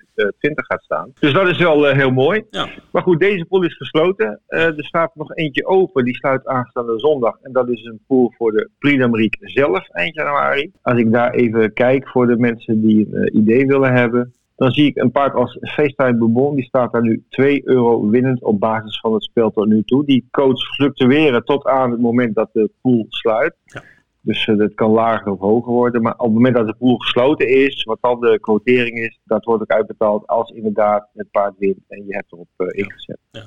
gaat 0.55 0.83
staan. 0.83 1.13
Dus 1.21 1.33
dat 1.33 1.49
is 1.49 1.59
wel 1.59 1.85
heel 1.85 2.11
mooi. 2.11 2.45
Ja. 2.51 2.69
Maar 2.93 3.03
goed, 3.03 3.21
deze 3.21 3.45
pool 3.45 3.63
is 3.63 3.77
gesloten. 3.77 4.41
er 4.47 4.75
staat 4.77 5.15
nog 5.15 5.35
eentje 5.35 5.67
open. 5.67 6.05
Die 6.05 6.17
sluit 6.17 6.47
aanstaande 6.47 6.99
zondag. 6.99 7.39
En 7.43 7.53
dat 7.53 7.69
is 7.69 7.85
een 7.85 8.01
pool 8.07 8.33
voor 8.37 8.53
de 8.53 8.71
Prix 8.79 8.99
d'Amérique 8.99 9.49
zelf 9.49 9.89
eind 9.89 10.15
januari. 10.15 10.73
Als 10.83 10.99
ik 10.99 11.13
daar 11.13 11.31
even 11.31 11.73
kijk 11.73 12.09
voor 12.09 12.27
de 12.27 12.37
mensen 12.37 12.81
die 12.81 13.09
een 13.11 13.37
idee 13.37 13.67
willen 13.67 13.93
hebben. 13.93 14.35
Dan 14.57 14.71
zie 14.71 14.87
ik 14.87 14.97
een 14.97 15.11
paard 15.11 15.35
als 15.35 15.59
FaceTime 15.61 16.19
Bourbon. 16.19 16.55
Die 16.55 16.65
staat 16.65 16.93
daar 16.93 17.03
nu 17.03 17.25
2 17.29 17.63
euro 17.65 18.09
winnend 18.09 18.43
op 18.43 18.61
basis 18.61 19.01
van 19.01 19.13
het 19.13 19.25
spel 19.25 19.51
tot 19.51 19.67
nu 19.67 19.83
toe. 19.83 20.05
Die 20.05 20.29
codes 20.31 20.75
fluctueren 20.75 21.45
tot 21.45 21.67
aan 21.67 21.91
het 21.91 22.01
moment 22.01 22.35
dat 22.35 22.49
de 22.53 22.71
pool 22.83 23.07
sluit. 23.09 23.55
Ja. 23.65 23.83
Dus 24.27 24.47
uh, 24.47 24.59
dat 24.59 24.75
kan 24.75 24.91
lager 24.91 25.33
of 25.33 25.39
hoger 25.39 25.73
worden. 25.73 26.03
Maar 26.03 26.13
op 26.13 26.25
het 26.25 26.33
moment 26.33 26.55
dat 26.55 26.67
de 26.67 26.75
pool 26.75 26.97
gesloten 26.97 27.49
is, 27.49 27.83
wat 27.85 27.99
dan 28.01 28.21
de 28.21 28.39
quotering 28.41 28.99
is, 28.99 29.19
dat 29.25 29.45
wordt 29.45 29.63
ook 29.63 29.71
uitbetaald 29.71 30.27
als 30.27 30.51
inderdaad 30.51 31.09
het 31.15 31.31
paard 31.31 31.55
wint 31.59 31.79
en 31.89 32.07
je 32.07 32.15
hebt 32.15 32.33
erop 32.33 32.49
uh, 32.59 32.69
ingezet. 32.71 33.19
Ja. 33.31 33.45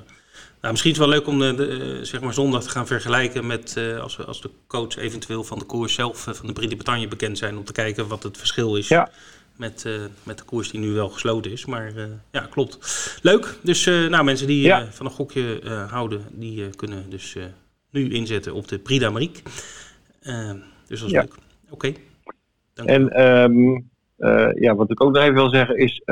Nou, 0.60 0.72
misschien 0.72 0.90
is 0.90 0.98
het 0.98 1.06
wel 1.06 1.16
leuk 1.16 1.26
om 1.26 1.38
de, 1.38 1.54
de, 1.54 2.04
zeg 2.04 2.20
maar 2.20 2.32
zondag 2.32 2.62
te 2.62 2.68
gaan 2.68 2.86
vergelijken 2.86 3.46
met 3.46 3.74
uh, 3.78 4.00
als, 4.00 4.26
als 4.26 4.40
de 4.40 4.50
coach 4.66 4.96
eventueel 4.96 5.44
van 5.44 5.58
de 5.58 5.64
koers 5.64 5.94
zelf 5.94 6.22
van 6.22 6.46
de 6.46 6.52
Prix 6.52 6.70
de 6.70 6.76
Bretagne 6.76 7.08
bekend 7.08 7.38
zijn. 7.38 7.56
Om 7.56 7.64
te 7.64 7.72
kijken 7.72 8.08
wat 8.08 8.22
het 8.22 8.38
verschil 8.38 8.76
is. 8.76 8.88
Ja 8.88 9.08
met, 9.56 9.88
met 10.22 10.38
de 10.38 10.44
koers 10.44 10.70
die 10.70 10.80
nu 10.80 10.90
wel 10.92 11.08
gesloten 11.08 11.50
is. 11.50 11.64
Maar 11.64 11.92
ja, 12.30 12.46
klopt. 12.50 12.78
Leuk. 13.22 13.58
Dus 13.62 13.84
nou, 13.84 14.24
mensen 14.24 14.46
die 14.46 14.62
ja. 14.62 14.86
van 14.90 15.06
een 15.06 15.12
gokje 15.12 15.60
houden, 15.90 16.24
die 16.32 16.70
kunnen 16.70 17.10
dus 17.10 17.36
nu 17.90 18.12
inzetten 18.12 18.54
op 18.54 18.68
de 18.68 18.78
Prix 18.78 19.00
d'Amérique. 19.00 19.42
Dus 20.86 21.00
dat 21.00 21.08
is 21.08 21.10
ja. 21.10 21.20
leuk. 21.20 21.34
Oké. 21.70 21.92
Okay. 22.74 22.86
En 22.86 23.26
um, 23.28 23.90
ja, 24.54 24.74
wat 24.74 24.90
ik 24.90 25.02
ook 25.02 25.12
nog 25.12 25.22
even 25.22 25.34
wil 25.34 25.50
zeggen 25.50 25.76
is... 25.76 26.02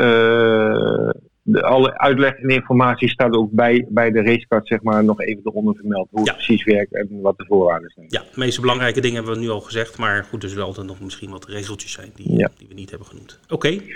De, 1.51 1.63
alle 1.63 1.99
uitleg 1.99 2.35
en 2.35 2.49
informatie 2.49 3.09
staat 3.09 3.35
ook 3.35 3.51
bij, 3.51 3.87
bij 3.89 4.11
de 4.11 4.23
racecard, 4.23 4.67
zeg 4.67 4.83
maar, 4.83 5.05
nog 5.05 5.21
even 5.21 5.43
eronder 5.45 5.75
vermeld. 5.75 6.09
Hoe 6.11 6.25
ja. 6.25 6.33
het 6.33 6.45
precies 6.45 6.65
werkt 6.65 6.95
en 6.95 7.21
wat 7.21 7.39
de 7.39 7.45
voorwaarden 7.45 7.91
zijn. 7.91 8.07
Ja, 8.09 8.21
de 8.21 8.39
meeste 8.39 8.61
belangrijke 8.61 9.01
dingen 9.01 9.17
hebben 9.17 9.35
we 9.35 9.41
nu 9.41 9.49
al 9.49 9.61
gezegd. 9.61 9.99
Maar 9.99 10.25
goed, 10.25 10.43
er 10.43 10.49
zullen 10.49 10.65
altijd 10.65 10.87
nog 10.87 11.01
misschien 11.01 11.31
wat 11.31 11.47
regeltjes 11.47 11.93
zijn 11.93 12.11
die, 12.15 12.37
ja. 12.37 12.49
die 12.59 12.69
we 12.69 12.75
niet 12.75 12.91
hebben 12.91 13.09
genoemd. 13.09 13.41
Oké. 13.45 13.55
Okay. 13.55 13.95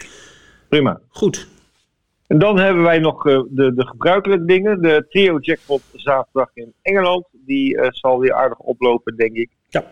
Prima. 0.69 1.01
Goed. 1.09 1.49
En 2.27 2.39
dan 2.39 2.59
hebben 2.59 2.83
wij 2.83 2.99
nog 2.99 3.27
uh, 3.27 3.43
de, 3.49 3.75
de 3.75 3.87
gebruikelijke 3.87 4.45
dingen. 4.45 4.83
De 4.83 5.07
trio 5.09 5.39
jackpot 5.39 5.83
zaterdag 5.93 6.51
in 6.55 6.73
Engeland. 6.83 7.27
Die 7.33 7.77
uh, 7.77 7.87
zal 7.91 8.19
weer 8.19 8.33
aardig 8.33 8.59
oplopen, 8.59 9.17
denk 9.17 9.37
ik. 9.37 9.51
Ja. 9.69 9.85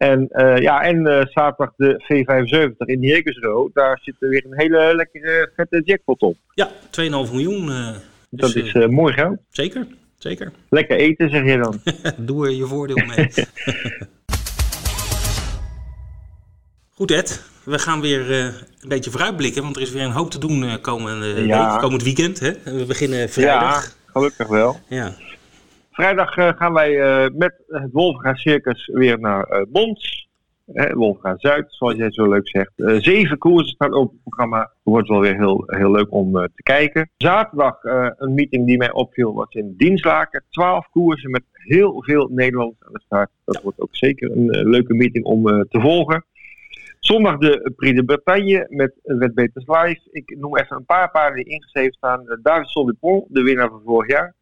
En, 0.00 0.28
uh, 0.32 0.56
ja, 0.58 0.82
en 0.82 1.06
uh, 1.06 1.20
zaterdag 1.24 1.72
de 1.76 2.02
V75 2.02 2.76
in 2.76 3.04
Hekersro. 3.04 3.70
Daar 3.72 3.98
zit 4.02 4.14
er 4.18 4.28
weer 4.28 4.44
een 4.44 4.58
hele 4.58 4.94
lekkere 4.94 5.52
vette 5.56 5.82
jackpot 5.84 6.20
op. 6.20 6.36
Ja, 6.54 6.68
2,5 6.68 6.72
miljoen. 7.32 7.68
Uh, 7.68 7.88
dus, 8.30 8.54
dat 8.54 8.64
is 8.64 8.86
mooi 8.86 9.12
geld. 9.12 9.38
Zeker, 9.50 9.86
zeker. 10.18 10.52
Lekker 10.68 10.96
eten 10.96 11.30
zeg 11.30 11.44
je 11.44 11.58
dan. 11.58 11.80
Doe 12.26 12.46
er 12.46 12.52
je 12.52 12.66
voordeel 12.66 13.06
mee. 13.06 13.28
Goed 16.96 17.10
Ed, 17.10 17.44
we 17.64 17.78
gaan 17.78 18.00
weer 18.00 18.30
een 18.30 18.52
beetje 18.88 19.10
vooruitblikken. 19.10 19.62
Want 19.62 19.76
er 19.76 19.82
is 19.82 19.92
weer 19.92 20.04
een 20.04 20.10
hoop 20.10 20.30
te 20.30 20.38
doen 20.38 20.80
komende 20.80 21.46
ja. 21.46 21.70
week, 21.70 21.80
komend 21.80 22.02
weekend. 22.02 22.40
Hè? 22.40 22.52
We 22.64 22.84
beginnen 22.86 23.28
vrijdag. 23.28 23.84
Ja, 23.84 23.92
gelukkig 24.12 24.48
wel. 24.48 24.80
Ja. 24.88 25.14
Vrijdag 26.00 26.36
uh, 26.36 26.48
gaan 26.56 26.72
wij 26.72 26.90
uh, 26.90 27.30
met 27.34 27.54
het 27.66 27.92
Wolfga 27.92 28.34
Circus 28.34 28.86
weer 28.86 29.20
naar 29.20 29.66
Bons. 29.68 30.28
Wolfga 30.92 31.34
Zuid, 31.36 31.64
zoals 31.68 31.96
jij 31.96 32.12
zo 32.12 32.28
leuk 32.28 32.48
zegt. 32.48 32.72
zeven 33.04 33.38
koersen 33.38 33.74
staan 33.74 33.94
op 33.94 34.10
het 34.10 34.22
programma. 34.22 34.70
Wordt 34.82 35.08
wel 35.08 35.20
weer 35.20 35.36
heel, 35.36 35.64
heel 35.66 35.90
leuk 35.90 36.12
om 36.12 36.32
te 36.32 36.62
kijken. 36.62 37.10
Zaterdag 37.16 37.78
een 37.82 38.34
meeting 38.34 38.66
die 38.66 38.76
mij 38.76 38.92
opviel 38.92 39.34
was 39.34 39.54
in 39.54 39.74
Dienstlaken. 39.76 40.44
Twaalf 40.50 40.88
koersen 40.90 41.30
met 41.30 41.42
heel 41.52 42.02
veel 42.02 42.28
Nederlanders 42.32 42.82
aan 42.86 42.92
de 42.92 43.00
start. 43.00 43.30
Dat 43.44 43.62
wordt 43.62 43.80
ook 43.80 43.96
zeker 43.96 44.30
een 44.30 44.46
leuke 44.50 44.94
meeting 44.94 45.24
om 45.24 45.42
te 45.44 45.80
volgen. 45.80 46.24
Zondag 46.98 47.38
de 47.38 47.72
Prix 47.76 47.96
de 47.96 48.04
Bretagne 48.04 48.66
met 48.68 48.92
Wetbeters 49.02 49.66
Live. 49.66 50.00
Ik 50.10 50.36
noem 50.38 50.56
even 50.56 50.76
een 50.76 50.84
paar 50.84 51.10
paarden 51.10 51.44
die 51.44 51.52
ingeschreven 51.54 51.92
staan. 51.92 52.38
David 52.42 52.68
Soldepont, 52.68 53.24
de 53.28 53.42
winnaar 53.42 53.68
van 53.68 53.82
vorig 53.84 54.10
jaar. 54.10 54.34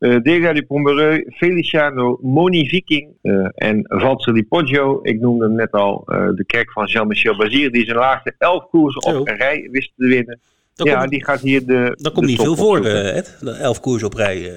Uh, 0.00 0.22
Delia 0.22 0.52
du 0.52 0.62
Pombereux, 0.62 1.24
Feliciano, 1.36 2.18
Moni 2.22 2.68
Viking 2.68 3.16
uh, 3.22 3.48
en 3.54 3.84
Valtser 3.88 4.34
di 4.34 4.44
Poggio. 4.44 4.98
Ik 5.02 5.20
noemde 5.20 5.44
hem 5.44 5.54
net 5.54 5.72
al, 5.72 6.04
uh, 6.06 6.28
de 6.34 6.44
kerk 6.44 6.72
van 6.72 6.86
Jean-Michel 6.86 7.36
Bazir, 7.36 7.70
die 7.70 7.84
zijn 7.84 7.96
laatste 7.96 8.34
elf 8.38 8.68
koersen 8.70 9.02
op 9.02 9.28
een 9.28 9.36
rij 9.36 9.68
wist 9.70 9.92
te 9.96 10.06
winnen. 10.06 10.40
Dat 10.74 10.86
ja, 10.86 10.98
komt, 10.98 11.10
die 11.10 11.24
gaat 11.24 11.40
hier 11.40 11.66
de. 11.66 11.96
Dat 11.96 12.12
komt 12.12 12.26
de 12.26 12.32
niet 12.32 12.40
veel 12.40 12.56
voor, 12.56 12.84
Ed. 12.84 13.36
De 13.40 13.50
elf 13.50 13.80
koers 13.80 14.02
op 14.02 14.14
rij. 14.14 14.54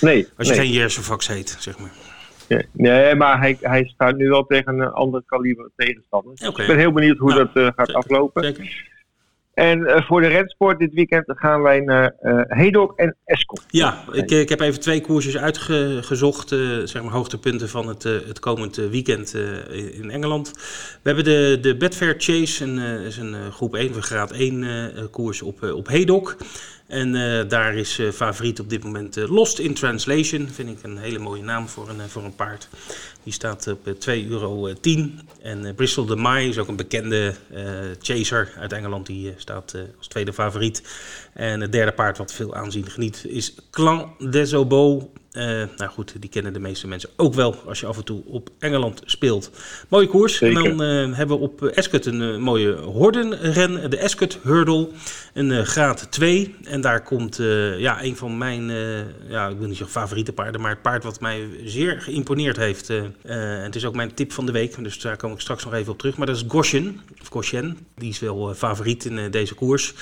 Nee. 0.00 0.28
Als 0.36 0.48
je 0.48 0.54
nee. 0.54 0.62
geen 0.62 0.72
Jersevax 0.72 1.28
heet, 1.28 1.56
zeg 1.58 1.78
maar. 1.78 1.92
Nee, 2.48 2.66
nee 2.72 3.14
maar 3.14 3.38
hij, 3.38 3.58
hij 3.60 3.84
staat 3.84 4.16
nu 4.16 4.28
wel 4.28 4.44
tegen 4.46 4.80
een 4.80 4.92
andere 4.92 5.22
kaliber 5.26 5.70
tegenstander. 5.76 6.32
Okay. 6.46 6.64
Ik 6.64 6.66
ben 6.66 6.78
heel 6.78 6.92
benieuwd 6.92 7.18
hoe 7.18 7.34
nou, 7.34 7.48
dat 7.52 7.74
gaat 7.74 7.86
zeker, 7.86 7.94
aflopen. 7.94 8.44
Zeker. 8.44 8.90
En 9.54 9.78
uh, 9.78 10.02
voor 10.06 10.20
de 10.20 10.26
rensport 10.26 10.78
dit 10.78 10.92
weekend 10.92 11.24
gaan 11.26 11.62
wij 11.62 11.80
naar 11.80 12.14
uh, 12.22 12.40
Hedok 12.46 12.92
en 12.96 13.16
Escort. 13.24 13.64
Ja, 13.70 14.04
ik, 14.12 14.30
ik 14.30 14.48
heb 14.48 14.60
even 14.60 14.80
twee 14.80 15.00
koersjes 15.00 15.36
uitgezocht, 15.36 16.48
zeg 16.84 17.02
maar 17.02 17.12
hoogtepunten 17.12 17.68
van 17.68 17.88
het, 17.88 18.02
het 18.02 18.38
komend 18.38 18.76
weekend 18.76 19.34
in 19.92 20.10
Engeland. 20.10 20.52
We 21.02 21.12
hebben 21.12 21.24
de, 21.24 21.58
de 21.60 21.76
Betfair 21.76 22.14
Chase, 22.18 22.64
een, 22.64 22.78
is 22.78 23.16
een 23.16 23.52
groep 23.52 23.74
1, 23.74 23.92
van 23.92 24.02
graad 24.02 24.30
1 24.30 25.10
koers 25.10 25.42
op, 25.42 25.62
op 25.62 25.88
Hedok. 25.88 26.36
En 26.86 27.14
uh, 27.14 27.48
daar 27.48 27.74
is 27.74 27.98
uh, 27.98 28.10
favoriet 28.10 28.60
op 28.60 28.70
dit 28.70 28.84
moment 28.84 29.16
uh, 29.16 29.30
Lost 29.30 29.58
in 29.58 29.74
Translation. 29.74 30.48
Vind 30.48 30.68
ik 30.68 30.82
een 30.82 30.98
hele 30.98 31.18
mooie 31.18 31.42
naam 31.42 31.68
voor 31.68 31.88
een, 31.88 32.08
voor 32.08 32.24
een 32.24 32.34
paard. 32.34 32.68
Die 33.22 33.32
staat 33.32 33.66
op 33.66 33.86
2,10 33.86 33.92
euro. 34.28 34.72
En 35.42 35.74
Bristol 35.74 36.04
de 36.06 36.16
Mai 36.16 36.48
is 36.48 36.58
ook 36.58 36.68
een 36.68 36.76
bekende 36.76 37.34
chaser 38.00 38.52
uit 38.58 38.72
Engeland. 38.72 39.06
Die 39.06 39.34
staat 39.36 39.74
als 39.98 40.06
tweede 40.06 40.32
favoriet. 40.32 40.82
En 41.32 41.60
het 41.60 41.72
derde 41.72 41.92
paard 41.92 42.18
wat 42.18 42.32
veel 42.32 42.54
aanzien 42.54 42.90
geniet 42.90 43.24
is 43.28 43.54
Clan 43.70 44.14
des 44.30 44.54
Obeaux. 44.54 45.04
Uh, 45.32 45.44
nou 45.76 45.90
goed, 45.90 46.14
die 46.20 46.30
kennen 46.30 46.52
de 46.52 46.58
meeste 46.58 46.86
mensen 46.86 47.10
ook 47.16 47.34
wel 47.34 47.56
als 47.66 47.80
je 47.80 47.86
af 47.86 47.96
en 47.96 48.04
toe 48.04 48.22
op 48.26 48.50
Engeland 48.58 49.02
speelt. 49.04 49.50
Mooie 49.88 50.06
koers. 50.06 50.36
Zeker. 50.36 50.64
En 50.64 50.76
dan 50.76 50.88
uh, 50.88 51.16
hebben 51.16 51.38
we 51.38 51.42
op 51.42 51.72
Ascot 51.74 52.06
een 52.06 52.20
uh, 52.20 52.36
mooie 52.36 52.72
hordenren, 52.72 53.90
de 53.90 54.02
Ascot 54.02 54.38
Hurdle, 54.42 54.88
een 55.34 55.66
graad 55.66 56.06
2. 56.10 56.54
En 56.64 56.80
daar 56.80 57.02
komt 57.02 57.36
ja, 57.76 58.02
een 58.02 58.16
van 58.16 58.38
mijn, 58.38 58.70
ja, 59.28 59.48
ik 59.48 59.58
wil 59.58 59.68
niet 59.68 59.76
zeggen 59.76 60.00
favoriete 60.00 60.32
paarden, 60.32 60.60
maar 60.60 60.70
het 60.70 60.82
paard 60.82 61.04
wat 61.04 61.20
mij 61.20 61.48
zeer 61.64 62.00
geïmponeerd 62.00 62.56
heeft. 62.56 62.88
het 63.26 63.76
is 63.76 63.84
ook 63.84 63.94
mijn 63.94 64.14
tip 64.14 64.32
van 64.32 64.46
de 64.46 64.52
week, 64.52 64.84
dus 64.84 65.00
daar 65.00 65.16
kom 65.16 65.32
ik 65.32 65.40
straks 65.40 65.64
nog 65.64 65.74
even 65.74 65.92
op 65.92 65.98
terug. 65.98 66.16
Maar 66.16 66.26
dat 66.26 66.36
is 66.36 66.44
Goshen, 66.48 67.00
of 67.20 67.28
Goshen. 67.28 67.78
Die 67.94 68.10
is 68.10 68.18
wel 68.18 68.54
favoriet 68.54 69.04
in 69.04 69.30
deze 69.30 69.54
koers. 69.54 69.94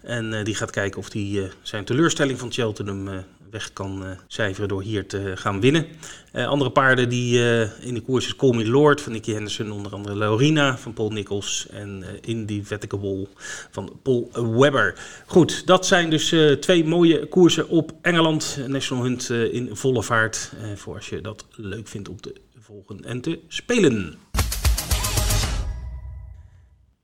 En 0.00 0.44
die 0.44 0.54
gaat 0.54 0.70
kijken 0.70 1.00
of 1.00 1.12
hij 1.12 1.50
zijn 1.62 1.84
teleurstelling 1.84 2.38
van 2.38 2.52
Cheltenham 2.52 3.24
weg 3.50 3.72
kan 3.72 4.02
uh, 4.02 4.10
cijferen 4.26 4.68
door 4.68 4.82
hier 4.82 5.06
te 5.06 5.32
gaan 5.34 5.60
winnen. 5.60 5.86
Uh, 6.32 6.46
andere 6.46 6.70
paarden 6.70 7.08
die 7.08 7.38
uh, 7.38 7.60
in 7.80 7.94
de 7.94 8.00
koers 8.00 8.26
is 8.26 8.36
Call 8.36 8.54
Me 8.54 8.68
Lord 8.68 9.00
van 9.00 9.12
Nicky 9.12 9.32
Henderson, 9.32 9.70
onder 9.70 9.92
andere 9.92 10.16
Laurina 10.16 10.78
van 10.78 10.92
Paul 10.92 11.10
Nichols 11.10 11.66
en 11.70 12.04
Indefatigable 12.20 13.26
van 13.70 13.98
Paul 14.02 14.30
Webber. 14.58 14.94
Goed, 15.26 15.66
dat 15.66 15.86
zijn 15.86 16.10
dus 16.10 16.34
twee 16.60 16.84
mooie 16.84 17.26
koersen 17.26 17.68
op 17.68 17.92
Engeland. 18.02 18.58
National 18.66 19.04
Hunt 19.04 19.30
in 19.30 19.68
volle 19.72 20.02
vaart, 20.02 20.52
voor 20.74 20.94
als 20.94 21.08
je 21.08 21.20
dat 21.20 21.46
leuk 21.50 21.88
vindt 21.88 22.08
om 22.08 22.20
te 22.20 22.34
volgen 22.58 23.04
en 23.04 23.20
te 23.20 23.38
spelen. 23.48 24.18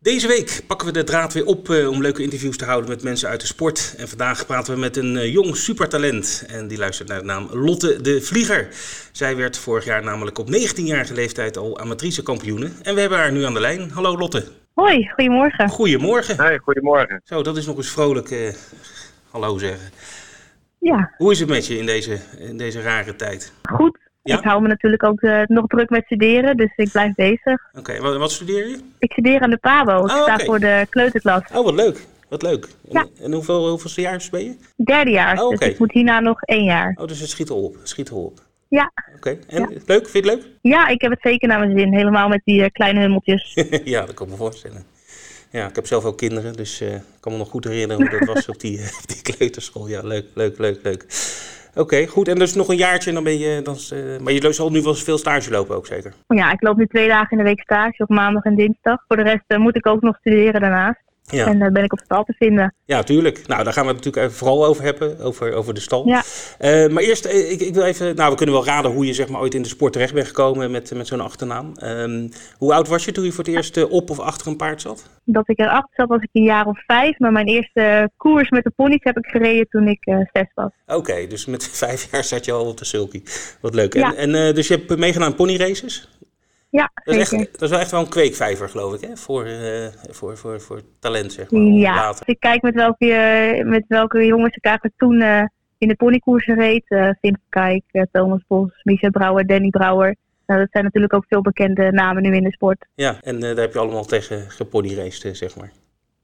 Deze 0.04 0.28
week 0.28 0.60
pakken 0.66 0.86
we 0.86 0.92
de 0.92 1.04
draad 1.04 1.32
weer 1.32 1.46
op 1.46 1.68
uh, 1.68 1.90
om 1.90 2.02
leuke 2.02 2.22
interviews 2.22 2.56
te 2.56 2.64
houden 2.64 2.90
met 2.90 3.02
mensen 3.02 3.28
uit 3.28 3.40
de 3.40 3.46
sport. 3.46 3.94
En 3.98 4.08
vandaag 4.08 4.46
praten 4.46 4.74
we 4.74 4.80
met 4.80 4.96
een 4.96 5.14
uh, 5.14 5.32
jong 5.32 5.56
supertalent. 5.56 6.44
En 6.48 6.68
die 6.68 6.78
luistert 6.78 7.08
naar 7.08 7.18
de 7.18 7.24
naam 7.24 7.48
Lotte 7.52 8.00
de 8.00 8.22
Vlieger. 8.22 8.68
Zij 9.12 9.36
werd 9.36 9.58
vorig 9.58 9.84
jaar 9.84 10.04
namelijk 10.04 10.38
op 10.38 10.46
19-jarige 10.46 11.14
leeftijd 11.14 11.56
al 11.56 11.78
amatrice 11.78 12.22
kampioene. 12.22 12.70
En 12.82 12.94
we 12.94 13.00
hebben 13.00 13.18
haar 13.18 13.32
nu 13.32 13.44
aan 13.44 13.54
de 13.54 13.60
lijn. 13.60 13.90
Hallo 13.90 14.18
Lotte. 14.18 14.44
Hoi, 14.74 15.08
goedemorgen. 15.08 15.68
Goedemorgen. 15.68 16.36
Hey, 16.36 16.58
goedemorgen. 16.58 17.20
Zo, 17.24 17.42
dat 17.42 17.56
is 17.56 17.66
nog 17.66 17.76
eens 17.76 17.90
vrolijk 17.90 18.30
uh, 18.30 18.52
hallo 19.30 19.58
zeggen. 19.58 19.90
Ja. 20.78 21.14
Hoe 21.16 21.32
is 21.32 21.38
het 21.38 21.48
met 21.48 21.66
je 21.66 21.78
in 21.78 21.86
deze, 21.86 22.18
in 22.38 22.56
deze 22.56 22.80
rare 22.80 23.16
tijd? 23.16 23.52
Goed. 23.62 23.98
Ja? 24.24 24.38
Ik 24.38 24.44
hou 24.44 24.62
me 24.62 24.68
natuurlijk 24.68 25.02
ook 25.02 25.20
uh, 25.20 25.42
nog 25.46 25.66
druk 25.66 25.90
met 25.90 26.04
studeren, 26.04 26.56
dus 26.56 26.72
ik 26.76 26.90
blijf 26.90 27.14
bezig. 27.14 27.68
Oké, 27.68 27.78
okay, 27.78 28.00
wat, 28.00 28.16
wat, 28.16 28.32
studeer 28.32 28.68
je? 28.68 28.78
Ik 28.98 29.12
studeer 29.12 29.40
aan 29.40 29.50
de 29.50 29.56
PABO. 29.56 29.96
Ik 29.96 30.10
oh, 30.10 30.22
sta 30.22 30.34
okay. 30.34 30.46
voor 30.46 30.58
de 30.58 30.86
kleuterklas. 30.90 31.42
Oh, 31.52 31.64
wat 31.64 31.74
leuk. 31.74 32.06
Wat 32.28 32.42
leuk. 32.42 32.68
Ja. 32.90 33.00
En, 33.00 33.24
en 33.24 33.32
hoeveel, 33.32 33.68
hoeveelste 33.68 34.00
jaar 34.00 34.28
ben 34.30 34.44
je? 34.44 34.56
Derde 34.76 35.10
jaar, 35.10 35.38
oh, 35.38 35.44
okay. 35.44 35.58
dus 35.58 35.68
ik 35.68 35.78
moet 35.78 35.92
hierna 35.92 36.20
nog 36.20 36.42
één 36.42 36.64
jaar. 36.64 36.96
Oh, 37.00 37.06
dus 37.06 37.20
het 37.20 37.30
schiet 37.30 37.50
al 37.50 37.62
op. 37.62 37.74
Het 37.74 37.88
schiet 37.88 38.10
op. 38.10 38.40
Ja. 38.68 38.92
Oké, 39.16 39.38
en 39.48 39.60
Ja. 39.60 39.68
leuk? 39.86 40.08
Vind 40.08 40.24
je 40.24 40.30
het 40.30 40.40
leuk? 40.40 40.46
Ja, 40.60 40.88
ik 40.88 41.00
heb 41.00 41.10
het 41.10 41.20
zeker 41.22 41.48
naar 41.48 41.58
mijn 41.58 41.78
zin. 41.78 41.94
Helemaal 41.94 42.28
met 42.28 42.40
die 42.44 42.60
uh, 42.60 42.66
kleine 42.72 43.00
hummeltjes. 43.00 43.54
ja, 43.84 44.06
dat 44.06 44.14
kan 44.14 44.26
ik 44.26 44.32
me 44.32 44.38
voorstellen. 44.38 44.84
Ja, 45.50 45.68
ik 45.68 45.74
heb 45.74 45.86
zelf 45.86 46.04
ook 46.04 46.18
kinderen, 46.18 46.52
dus 46.52 46.82
uh, 46.82 46.94
ik 46.94 47.02
kan 47.20 47.32
me 47.32 47.38
nog 47.38 47.48
goed 47.48 47.64
herinneren 47.64 48.08
hoe 48.08 48.18
dat 48.18 48.34
was 48.34 48.48
op 48.48 48.60
die, 48.60 48.76
die 49.22 49.22
kleuterschool. 49.22 49.88
Ja, 49.88 50.00
leuk, 50.02 50.26
leuk, 50.34 50.58
leuk, 50.58 50.78
leuk. 50.82 51.04
Oké, 51.76 52.06
goed. 52.06 52.28
En 52.28 52.38
dus 52.38 52.54
nog 52.54 52.68
een 52.68 52.76
jaartje 52.76 53.08
en 53.08 53.14
dan 53.14 53.24
ben 53.24 53.38
je... 53.38 53.62
Dan, 53.62 53.76
uh, 53.92 54.18
maar 54.18 54.32
je 54.32 54.52
zal 54.52 54.70
nu 54.70 54.82
wel 54.82 54.94
veel 54.94 55.18
stage 55.18 55.50
lopen 55.50 55.76
ook 55.76 55.86
zeker? 55.86 56.12
Ja, 56.28 56.52
ik 56.52 56.62
loop 56.62 56.76
nu 56.76 56.86
twee 56.86 57.08
dagen 57.08 57.30
in 57.30 57.38
de 57.38 57.44
week 57.44 57.60
stage 57.60 58.02
op 58.02 58.08
maandag 58.08 58.44
en 58.44 58.54
dinsdag. 58.54 59.04
Voor 59.08 59.16
de 59.16 59.22
rest 59.22 59.44
uh, 59.48 59.58
moet 59.58 59.76
ik 59.76 59.86
ook 59.86 60.02
nog 60.02 60.16
studeren 60.16 60.60
daarnaast. 60.60 61.00
Ja. 61.30 61.46
En 61.46 61.60
uh, 61.60 61.68
ben 61.68 61.84
ik 61.84 61.92
op 61.92 62.00
stal 62.04 62.24
te 62.24 62.34
vinden. 62.38 62.74
Ja, 62.84 63.02
tuurlijk. 63.02 63.46
Nou, 63.46 63.64
daar 63.64 63.72
gaan 63.72 63.86
we 63.86 63.92
het 63.92 64.04
natuurlijk 64.04 64.26
even 64.26 64.38
vooral 64.38 64.64
over 64.64 64.84
hebben, 64.84 65.20
over, 65.20 65.52
over 65.52 65.74
de 65.74 65.80
stal. 65.80 66.06
Ja. 66.08 66.22
Uh, 66.60 66.92
maar 66.92 67.02
eerst, 67.02 67.26
ik, 67.26 67.60
ik, 67.60 67.74
wil 67.74 67.82
even, 67.82 68.16
nou, 68.16 68.30
we 68.30 68.36
kunnen 68.36 68.54
wel 68.54 68.64
raden 68.64 68.90
hoe 68.90 69.06
je 69.06 69.12
zeg 69.12 69.28
maar 69.28 69.40
ooit 69.40 69.54
in 69.54 69.62
de 69.62 69.68
sport 69.68 69.92
terecht 69.92 70.14
bent 70.14 70.26
gekomen 70.26 70.70
met, 70.70 70.94
met 70.94 71.06
zo'n 71.06 71.20
achternaam. 71.20 71.72
Um, 71.82 72.28
hoe 72.58 72.74
oud 72.74 72.88
was 72.88 73.04
je 73.04 73.12
toen 73.12 73.24
je 73.24 73.32
voor 73.32 73.44
het 73.44 73.54
eerst 73.54 73.76
uh, 73.76 73.92
op 73.92 74.10
of 74.10 74.18
achter 74.18 74.46
een 74.46 74.56
paard 74.56 74.80
zat? 74.80 75.10
Dat 75.24 75.48
ik 75.48 75.58
erachter 75.58 75.92
zat 75.94 76.08
was 76.08 76.22
ik 76.22 76.28
een 76.32 76.42
jaar 76.42 76.66
of 76.66 76.84
vijf, 76.86 77.18
maar 77.18 77.32
mijn 77.32 77.46
eerste 77.46 78.10
koers 78.16 78.50
met 78.50 78.64
de 78.64 78.72
ponies 78.76 79.02
heb 79.02 79.16
ik 79.16 79.26
gereden 79.26 79.68
toen 79.68 79.88
ik 79.88 80.02
zes 80.32 80.50
was. 80.54 80.70
Oké, 80.86 80.98
okay, 80.98 81.26
dus 81.26 81.46
met 81.46 81.68
vijf 81.84 82.10
jaar 82.10 82.24
zat 82.24 82.44
je 82.44 82.52
al 82.52 82.66
op 82.66 82.78
de 82.78 82.84
sulky. 82.84 83.22
Wat 83.60 83.74
leuk. 83.74 83.94
Ja. 83.94 84.14
En, 84.14 84.34
en 84.34 84.54
dus 84.54 84.68
je 84.68 84.74
hebt 84.74 84.98
meegedaan 84.98 85.28
aan 85.28 85.34
ponyraces? 85.34 86.08
Ja, 86.74 86.90
dat 87.04 87.14
is, 87.14 87.32
echt, 87.32 87.52
dat 87.52 87.62
is 87.62 87.70
wel 87.70 87.78
echt 87.78 87.90
wel 87.90 88.00
een 88.00 88.08
kweekvijver, 88.08 88.68
geloof 88.68 88.94
ik, 88.94 89.00
hè? 89.00 89.16
Voor, 89.16 89.46
uh, 89.46 89.86
voor, 90.10 90.36
voor, 90.36 90.60
voor 90.60 90.80
talent, 90.98 91.32
zeg 91.32 91.50
maar. 91.50 91.62
Ja, 91.62 91.94
later. 91.94 92.28
ik 92.28 92.40
kijk 92.40 92.62
met 92.62 92.74
welke, 92.74 93.06
uh, 93.06 93.64
met 93.64 93.84
welke 93.88 94.24
jongens 94.24 94.56
ik 94.56 94.64
eigenlijk 94.64 94.96
toen 94.96 95.20
uh, 95.20 95.42
in 95.78 95.88
de 95.88 95.96
ponykoersen 95.96 96.54
reed. 96.54 96.84
Uh, 96.88 97.08
Kijk, 97.48 98.06
Thomas 98.12 98.44
Bos, 98.48 98.82
Michel 98.82 99.10
Brouwer, 99.10 99.46
Danny 99.46 99.70
Brouwer. 99.70 100.16
Nou, 100.46 100.60
dat 100.60 100.68
zijn 100.70 100.84
natuurlijk 100.84 101.14
ook 101.14 101.24
veel 101.28 101.42
bekende 101.42 101.92
namen 101.92 102.22
nu 102.22 102.34
in 102.34 102.44
de 102.44 102.52
sport. 102.52 102.86
Ja, 102.94 103.16
en 103.20 103.40
daar 103.40 103.56
heb 103.56 103.72
je 103.72 103.78
allemaal 103.78 104.04
tegen 104.04 104.50
geponyraced, 104.50 105.36
zeg 105.36 105.56
maar. 105.56 105.72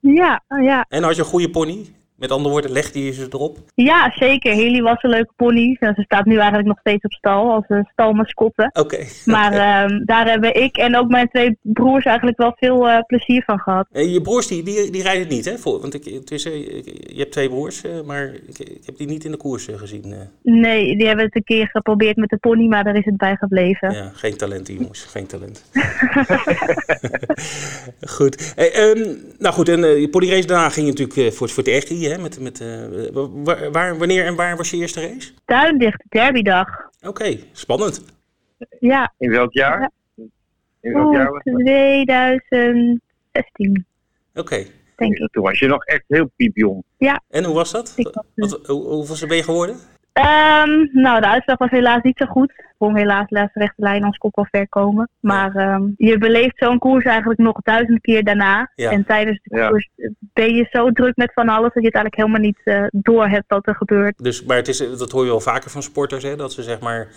Ja, 0.00 0.42
ja. 0.46 0.84
En 0.88 1.02
had 1.02 1.16
je 1.16 1.22
een 1.22 1.28
goede 1.28 1.50
pony? 1.50 1.94
Met 2.20 2.30
andere 2.30 2.50
woorden, 2.50 2.70
legde 2.70 3.04
je 3.04 3.12
ze 3.12 3.26
erop? 3.30 3.58
Ja, 3.74 4.12
zeker. 4.14 4.54
Haley 4.54 4.82
was 4.82 5.02
een 5.02 5.10
leuke 5.10 5.32
pony. 5.36 5.76
En 5.80 5.94
ze 5.94 6.02
staat 6.02 6.24
nu 6.24 6.36
eigenlijk 6.36 6.68
nog 6.68 6.78
steeds 6.78 7.04
op 7.04 7.12
stal 7.12 7.52
als 7.52 7.64
een 7.68 7.88
stalmascotte. 7.92 8.70
Oké. 8.72 8.80
Okay, 8.80 9.08
maar 9.34 9.52
okay. 9.52 9.84
um, 9.84 10.04
daar 10.04 10.28
hebben 10.28 10.62
ik 10.62 10.76
en 10.76 10.96
ook 10.96 11.08
mijn 11.08 11.28
twee 11.28 11.58
broers 11.62 12.04
eigenlijk 12.04 12.38
wel 12.38 12.52
veel 12.56 12.88
uh, 12.88 12.98
plezier 13.06 13.42
van 13.44 13.58
gehad. 13.58 13.86
En 13.92 14.10
je 14.10 14.20
broers 14.20 14.46
die, 14.46 14.62
die, 14.62 14.90
die 14.90 15.02
rijden 15.02 15.28
niet, 15.28 15.44
hè? 15.44 15.58
Voor, 15.58 15.80
want 15.80 15.94
ik, 15.94 16.26
tussen, 16.26 16.58
je 17.14 17.14
hebt 17.16 17.32
twee 17.32 17.48
broers, 17.48 17.84
uh, 17.84 18.00
maar 18.06 18.24
ik, 18.24 18.58
ik, 18.58 18.86
heb 18.86 18.96
die 18.96 19.06
niet 19.06 19.24
in 19.24 19.30
de 19.30 19.36
koers 19.36 19.68
gezien. 19.74 20.14
Nee, 20.42 20.96
die 20.96 21.06
hebben 21.06 21.24
het 21.24 21.36
een 21.36 21.44
keer 21.44 21.68
geprobeerd 21.68 22.16
met 22.16 22.28
de 22.28 22.36
pony, 22.36 22.66
maar 22.66 22.84
daar 22.84 22.96
is 22.96 23.04
het 23.04 23.16
bij 23.16 23.36
gebleven. 23.36 23.92
Ja, 23.92 24.10
geen 24.14 24.36
talent, 24.36 24.68
jongens. 24.68 25.02
Geen 25.04 25.26
talent. 25.26 25.64
goed. 28.16 28.52
Hey, 28.54 28.90
um, 28.90 29.18
nou 29.38 29.54
goed, 29.54 29.68
en 29.68 30.00
je 30.00 30.08
polyrace 30.08 30.46
daarna 30.46 30.68
ging 30.68 30.86
je 30.86 30.92
natuurlijk 30.92 31.36
voor, 31.36 31.48
voor 31.48 31.64
het 31.64 31.72
Ergie, 31.72 32.09
hè? 32.10 32.18
Met, 32.18 32.40
met 32.40 32.58
Waar, 33.44 33.70
waar, 33.70 33.98
wanneer 33.98 34.26
en 34.26 34.34
waar 34.34 34.56
was 34.56 34.70
je 34.70 34.76
eerste 34.76 35.00
race? 35.00 35.32
Duindicht, 35.44 36.04
derbydag. 36.08 36.68
Oké, 36.98 37.08
okay, 37.08 37.44
spannend. 37.52 38.04
Ja. 38.80 39.14
In 39.18 39.30
welk 39.30 39.52
jaar? 39.52 39.80
Ja. 39.80 39.90
In 40.80 40.92
welk 40.92 41.06
oh, 41.06 41.12
jaar 41.12 41.30
was 41.30 41.42
dat? 41.44 41.54
2016. 41.54 43.00
Oké. 44.34 44.40
Okay. 44.40 44.70
Denk 44.96 45.18
ik. 45.18 45.32
Toen 45.32 45.42
was 45.42 45.58
je 45.58 45.66
nog 45.66 45.84
echt 45.84 46.04
heel 46.08 46.30
piepjong. 46.36 46.82
Ja. 46.98 47.22
En 47.28 47.44
hoe 47.44 47.54
was 47.54 47.70
dat? 47.70 47.94
Was, 47.96 48.12
Wat, 48.34 48.66
hoe, 48.66 48.82
hoeveel 48.82 49.28
ben 49.28 49.36
je 49.36 49.42
geworden? 49.42 49.76
Um, 50.20 50.90
nou, 50.92 51.20
de 51.20 51.26
uitslag 51.26 51.58
was 51.58 51.70
helaas 51.70 52.02
niet 52.02 52.18
zo 52.18 52.26
goed. 52.26 52.52
Kon 52.78 52.96
helaas 52.96 53.28
de 53.28 53.34
laatste 53.34 53.58
rechte 53.58 53.82
lijn 53.82 54.04
als 54.04 54.18
kop 54.18 54.36
wel 54.36 54.46
ver 54.50 54.68
komen. 54.68 55.08
Maar 55.20 55.56
um, 55.56 55.94
je 55.96 56.18
beleeft 56.18 56.58
zo'n 56.58 56.78
koers 56.78 57.04
eigenlijk 57.04 57.40
nog 57.40 57.56
duizend 57.62 58.00
keer 58.00 58.24
daarna. 58.24 58.70
Ja. 58.74 58.90
En 58.90 59.04
tijdens 59.04 59.40
de 59.42 59.56
Ja. 59.56 59.68
koers 59.68 59.88
ben 60.32 60.54
je 60.54 60.66
zo 60.70 60.90
druk 60.90 61.16
met 61.16 61.32
van 61.34 61.48
alles 61.48 61.72
dat 61.72 61.82
je 61.82 61.88
het 61.88 61.94
eigenlijk 61.94 62.16
helemaal 62.16 62.40
niet 62.40 62.60
uh, 62.64 62.86
door 62.90 63.28
hebt 63.28 63.44
wat 63.48 63.66
er 63.66 63.74
gebeurt. 63.76 64.18
Dus, 64.18 64.44
maar 64.44 64.56
het 64.56 64.68
is, 64.68 64.78
dat 64.78 65.10
hoor 65.10 65.24
je 65.24 65.30
wel 65.30 65.40
vaker 65.40 65.70
van 65.70 65.82
sporters, 65.82 66.22
hè? 66.22 66.36
dat 66.36 66.52
ze 66.52 66.62
zeg 66.62 66.80
maar, 66.80 67.08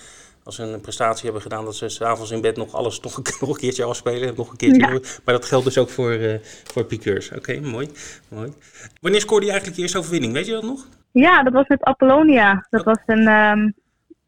als 0.44 0.56
ze 0.56 0.64
een 0.64 0.82
prestatie 0.82 1.24
hebben 1.24 1.42
gedaan, 1.42 1.66
dat 1.66 1.76
ze 1.76 1.90
s'avonds 1.90 2.32
in 2.32 2.42
bed 2.42 2.58
nog 2.58 2.74
alles 2.74 3.00
nog 3.00 3.18
een, 3.18 3.24
nog 3.40 3.50
een 3.50 3.56
keertje 3.56 3.84
afspelen. 3.84 4.34
Nog 4.36 4.52
een 4.52 4.58
keertje 4.58 4.82
Ja. 4.82 5.00
Maar 5.26 5.36
dat 5.36 5.46
geldt 5.46 5.66
dus 5.66 5.78
ook 5.78 5.90
voor, 5.90 6.12
uh, 6.14 6.34
voor 6.64 6.84
piqueurs. 6.84 7.32
Oké, 7.32 7.60
mooi, 7.60 7.90
mooi. 8.28 8.54
Wanneer 9.02 9.22
scoorde 9.22 9.46
je 9.46 9.52
eigenlijk 9.52 9.76
je 9.78 9.84
eerste 9.84 10.00
overwinning? 10.00 10.34
Weet 10.34 10.46
je 10.46 10.52
dat 10.52 10.64
nog? 10.64 10.88
Ja, 11.14 11.44
dat 11.44 11.54
was 11.54 11.68
met 11.68 11.84
Apollonia. 11.84 12.68
Dat 12.70 12.84
was 12.84 12.98
een, 13.06 13.28
um, 13.28 13.74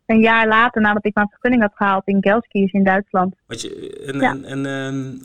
een 0.06 0.20
jaar 0.20 0.48
later 0.48 0.82
nadat 0.82 1.06
ik 1.06 1.16
mijn 1.16 1.30
vergunning 1.30 1.62
had 1.62 1.72
gehaald 1.76 2.08
in 2.08 2.18
Gelskies 2.22 2.72
in 2.72 2.84
Duitsland. 2.84 3.36
Want 3.48 3.62
je, 3.62 4.04
en, 4.06 4.20
Ja. 4.20 4.32
en, 4.32 4.46
en 4.46 4.66
um, 4.66 5.22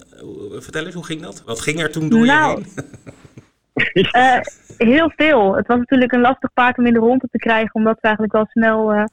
vertel 0.63 0.85
eens, 0.85 0.95
hoe 0.95 1.05
ging 1.05 1.23
dat? 1.23 1.43
Wat 1.47 1.61
ging 1.61 1.81
er 1.81 1.91
toen 1.93 2.09
door 2.09 2.27
Nou, 2.27 2.61
je 2.61 2.85
heen? 3.95 4.09
Uh, 4.13 4.41
heel 4.95 5.13
veel. 5.17 5.57
Het 5.57 5.67
was 5.67 5.79
natuurlijk 5.79 6.13
een 6.13 6.21
lastig 6.21 6.53
paard 6.53 6.79
om 6.79 6.87
in 6.87 6.93
de 6.93 6.99
ronde 6.99 7.29
te 7.31 7.39
krijgen, 7.39 7.75
omdat 7.75 7.97
ze 8.01 8.03
eigenlijk 8.03 8.35
wel 8.35 8.47
snel 8.47 8.95
uh, 8.95 9.05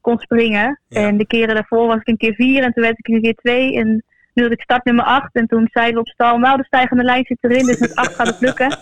kon 0.00 0.18
springen. 0.18 0.80
Ja. 0.88 1.00
En 1.06 1.16
de 1.16 1.26
keren 1.26 1.54
daarvoor 1.54 1.86
was 1.86 2.00
ik 2.00 2.08
een 2.08 2.16
keer 2.16 2.34
vier 2.34 2.62
en 2.62 2.72
toen 2.72 2.82
werd 2.82 2.98
ik 2.98 3.08
een 3.08 3.22
keer 3.22 3.34
twee. 3.34 3.76
En 3.76 4.04
nu 4.34 4.42
had 4.42 4.52
ik 4.52 4.60
start 4.62 4.84
nummer 4.84 5.04
acht 5.04 5.34
en 5.34 5.46
toen 5.46 5.68
zeiden 5.72 5.94
we 5.94 6.00
op 6.00 6.08
stal, 6.08 6.38
nou 6.38 6.56
de 6.56 6.64
stijgende 6.64 7.02
lijn 7.02 7.24
zit 7.24 7.38
erin, 7.40 7.66
dus 7.66 7.78
met 7.78 7.94
acht 7.94 8.14
gaat 8.14 8.26
het 8.26 8.40
lukken. 8.40 8.78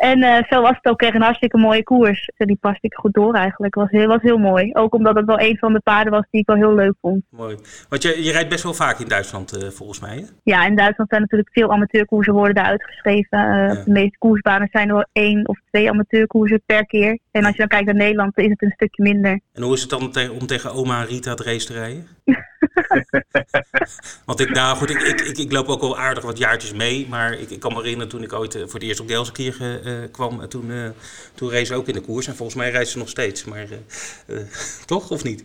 En 0.00 0.18
uh, 0.18 0.36
zo 0.48 0.60
was 0.60 0.76
het 0.80 0.92
ook 0.92 1.02
echt 1.02 1.14
een 1.14 1.22
hartstikke 1.22 1.58
mooie 1.58 1.82
koers. 1.82 2.30
Die 2.36 2.58
paste 2.60 2.86
ik 2.86 2.94
goed 2.94 3.14
door 3.14 3.34
eigenlijk. 3.34 3.74
Was 3.74 3.90
heel, 3.90 4.06
was 4.06 4.22
heel 4.22 4.38
mooi. 4.38 4.72
Ook 4.72 4.94
omdat 4.94 5.16
het 5.16 5.26
wel 5.26 5.40
een 5.40 5.58
van 5.58 5.72
de 5.72 5.80
paarden 5.80 6.12
was 6.12 6.24
die 6.30 6.40
ik 6.40 6.46
wel 6.46 6.56
heel 6.56 6.74
leuk 6.74 6.94
vond. 7.00 7.22
Mooi. 7.30 7.56
Want 7.88 8.02
je, 8.02 8.24
je 8.24 8.32
rijdt 8.32 8.48
best 8.48 8.62
wel 8.62 8.74
vaak 8.74 8.98
in 8.98 9.08
Duitsland 9.08 9.56
uh, 9.56 9.68
volgens 9.68 10.00
mij 10.00 10.16
hè? 10.16 10.22
Ja, 10.42 10.66
in 10.66 10.76
Duitsland 10.76 11.10
zijn 11.10 11.22
natuurlijk 11.22 11.50
veel 11.52 11.72
amateurkoersen 11.72 12.32
worden 12.32 12.54
daar 12.54 12.64
uitgeschreven. 12.64 13.38
Ja. 13.38 13.68
De 13.68 13.90
meeste 13.90 14.18
koersbanen 14.18 14.68
zijn 14.72 14.88
er 14.88 14.94
wel 14.94 15.08
één 15.12 15.48
of 15.48 15.58
twee 15.70 15.90
amateurkoersen 15.90 16.62
per 16.66 16.86
keer. 16.86 17.18
En 17.30 17.44
als 17.44 17.52
je 17.52 17.58
dan 17.58 17.68
kijkt 17.68 17.86
naar 17.86 17.94
Nederland 17.94 18.38
is 18.38 18.48
het 18.48 18.62
een 18.62 18.72
stukje 18.74 19.02
minder. 19.02 19.40
En 19.52 19.62
hoe 19.62 19.74
is 19.74 19.80
het 19.80 19.90
dan 19.90 20.30
om 20.30 20.46
tegen 20.46 20.72
oma 20.72 21.02
Rita 21.02 21.30
het 21.30 21.40
race 21.40 21.66
te 21.66 21.72
rijden? 21.72 22.06
Want 24.26 24.40
ik, 24.40 24.50
nou 24.50 24.76
goed, 24.76 24.90
ik, 24.90 25.02
ik, 25.02 25.20
ik, 25.20 25.38
ik, 25.38 25.52
loop 25.52 25.68
ook 25.68 25.82
al 25.82 25.98
aardig 25.98 26.24
wat 26.24 26.38
jaartjes 26.38 26.72
mee. 26.72 27.06
Maar 27.08 27.32
ik, 27.32 27.50
ik 27.50 27.60
kan 27.60 27.72
me 27.72 27.78
herinneren 27.78 28.08
toen 28.08 28.22
ik 28.22 28.32
ooit 28.32 28.52
voor 28.52 28.74
het 28.74 28.82
eerst 28.82 29.00
op 29.00 29.08
Gelsenkirchen 29.08 29.88
uh, 29.88 29.94
kwam. 30.10 30.48
Toen, 30.48 30.70
uh, 30.70 30.88
toen 31.34 31.50
reed 31.50 31.66
ze 31.66 31.74
ook 31.74 31.88
in 31.88 31.94
de 31.94 32.00
koers. 32.00 32.26
En 32.26 32.36
volgens 32.36 32.58
mij 32.58 32.70
rijdt 32.70 32.88
ze 32.88 32.98
nog 32.98 33.08
steeds. 33.08 33.44
Maar 33.44 33.66
uh, 34.26 34.38
toch, 34.86 35.10
of 35.10 35.24
niet? 35.24 35.44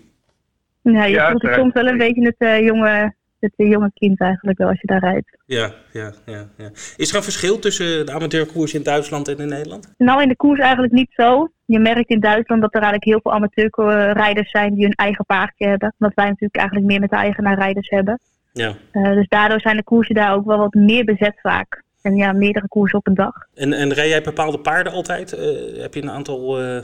Ja, 0.82 1.06
je 1.06 1.14
ja, 1.14 1.30
voelt 1.30 1.54
soms 1.54 1.74
wel 1.74 1.88
een 1.88 1.98
beetje 1.98 2.34
het 2.38 2.64
jonge, 2.64 3.16
het 3.40 3.54
jonge 3.56 3.92
kind 3.94 4.20
eigenlijk 4.20 4.58
wel 4.58 4.68
als 4.68 4.82
je 4.82 4.88
daar 4.88 5.00
rijdt. 5.00 5.38
Ja, 5.46 5.72
ja, 5.92 6.12
ja, 6.26 6.48
ja. 6.58 6.70
Is 6.98 7.10
er 7.10 7.16
een 7.16 7.24
verschil 7.24 7.60
tussen 7.60 8.06
de 8.06 8.12
amateurkoers 8.12 8.74
in 8.74 8.84
Duitsland 8.84 9.28
en 9.28 9.38
in 9.38 9.48
Nederland? 9.48 9.94
Nou, 9.98 10.22
in 10.22 10.28
de 10.28 10.36
koers 10.36 10.60
eigenlijk 10.60 10.94
niet 10.94 11.12
zo. 11.14 11.50
Je 11.66 11.80
merkt 11.80 12.10
in 12.10 12.20
Duitsland 12.20 12.62
dat 12.62 12.74
er 12.74 12.82
eigenlijk 12.82 13.12
heel 13.12 13.20
veel 13.22 13.34
amateurrijders 13.34 14.52
zijn 14.52 14.74
die 14.74 14.84
hun 14.84 14.94
eigen 14.94 15.26
paardje 15.26 15.68
hebben. 15.68 15.94
Wat 15.98 16.14
wij 16.14 16.26
natuurlijk 16.26 16.56
eigenlijk 16.56 16.88
meer 16.88 17.00
met 17.00 17.10
de 17.10 17.16
eigenaarrijders 17.16 17.90
hebben. 17.90 18.20
Ja. 18.54 18.76
Uh, 18.92 19.14
dus 19.14 19.28
daardoor 19.28 19.62
zijn 19.62 19.78
de 19.78 19.84
koersen 19.84 20.16
daar 20.16 20.34
ook 20.34 20.46
wel 20.46 20.58
wat 20.58 20.74
meer 20.74 21.04
bezet 21.04 21.40
vaak. 21.42 21.84
En 22.02 22.16
ja, 22.16 22.34
meerdere 22.34 22.68
koersen 22.68 23.00
op 23.00 23.08
een 23.08 23.14
dag. 23.14 23.34
En, 23.54 23.74
en 23.74 23.94
rij 23.94 24.10
jij 24.10 24.22
bepaalde 24.22 24.60
paarden 24.60 24.94
altijd? 24.94 25.34
Uh, 25.34 25.82
heb 25.82 25.94
je 25.94 26.02
een 26.02 26.12
aantal 26.12 26.62
uh, 26.62 26.84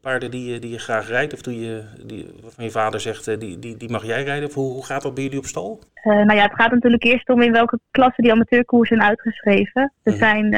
paarden 0.00 0.30
die, 0.30 0.58
die 0.58 0.70
je 0.70 0.78
graag 0.78 1.08
rijdt? 1.08 1.32
Of 1.32 1.42
doe 1.42 1.60
je, 1.60 1.82
die, 2.06 2.30
waarvan 2.42 2.64
je 2.64 2.70
vader 2.70 3.00
zegt, 3.00 3.40
die, 3.40 3.58
die, 3.58 3.76
die 3.76 3.90
mag 3.90 4.04
jij 4.04 4.24
rijden? 4.24 4.48
Of 4.48 4.54
hoe, 4.54 4.72
hoe 4.72 4.84
gaat 4.84 5.02
dat 5.02 5.14
bij 5.14 5.22
jullie 5.22 5.38
op 5.38 5.44
stal? 5.44 5.78
nou 6.04 6.34
ja, 6.34 6.42
het 6.42 6.54
gaat 6.54 6.70
natuurlijk 6.70 7.04
eerst 7.04 7.28
om 7.28 7.42
in 7.42 7.52
welke 7.52 7.78
klasse 7.90 8.22
die 8.22 8.32
amateurkoersen 8.32 8.96
zijn 8.96 9.08
uitgeschreven. 9.08 9.92
Er 10.02 10.12
mm. 10.12 10.18
zijn, 10.18 10.50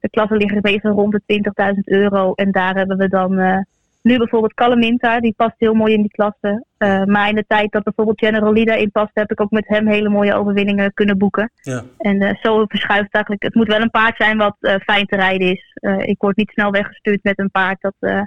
de 0.00 0.08
klassen 0.10 0.36
liggen 0.36 0.58
meestal 0.62 0.92
rond 0.92 1.12
de 1.26 1.40
20.000 1.74 1.78
euro. 1.84 2.32
En 2.32 2.50
daar 2.50 2.74
hebben 2.74 2.96
we 2.96 3.08
dan 3.08 3.64
nu 4.02 4.18
bijvoorbeeld 4.18 4.54
Calaminta, 4.54 5.20
die 5.20 5.34
past 5.36 5.54
heel 5.58 5.74
mooi 5.74 5.94
in 5.94 6.00
die 6.00 6.10
klasse. 6.10 6.64
Maar 7.06 7.28
in 7.28 7.34
de 7.34 7.44
tijd 7.46 7.72
dat 7.72 7.82
bijvoorbeeld 7.82 8.18
General 8.18 8.52
Lida 8.52 8.74
in 8.74 8.90
past, 8.90 9.10
heb 9.14 9.30
ik 9.30 9.40
ook 9.40 9.50
met 9.50 9.68
hem 9.68 9.86
hele 9.86 10.08
mooie 10.08 10.34
overwinningen 10.34 10.94
kunnen 10.94 11.18
boeken. 11.18 11.50
Ja. 11.62 11.82
En 11.98 12.38
zo 12.42 12.64
verschuift 12.66 13.04
het 13.04 13.14
eigenlijk. 13.14 13.42
Het 13.42 13.54
moet 13.54 13.68
wel 13.68 13.80
een 13.80 13.90
paard 13.90 14.16
zijn 14.16 14.36
wat 14.36 14.56
fijn 14.60 15.06
te 15.06 15.16
rijden 15.16 15.50
is. 15.50 15.76
ik 15.98 16.20
word 16.20 16.36
niet 16.36 16.50
snel 16.50 16.70
weggestuurd 16.70 17.22
met 17.22 17.38
een 17.38 17.50
paard 17.50 17.80
dat 17.80 18.26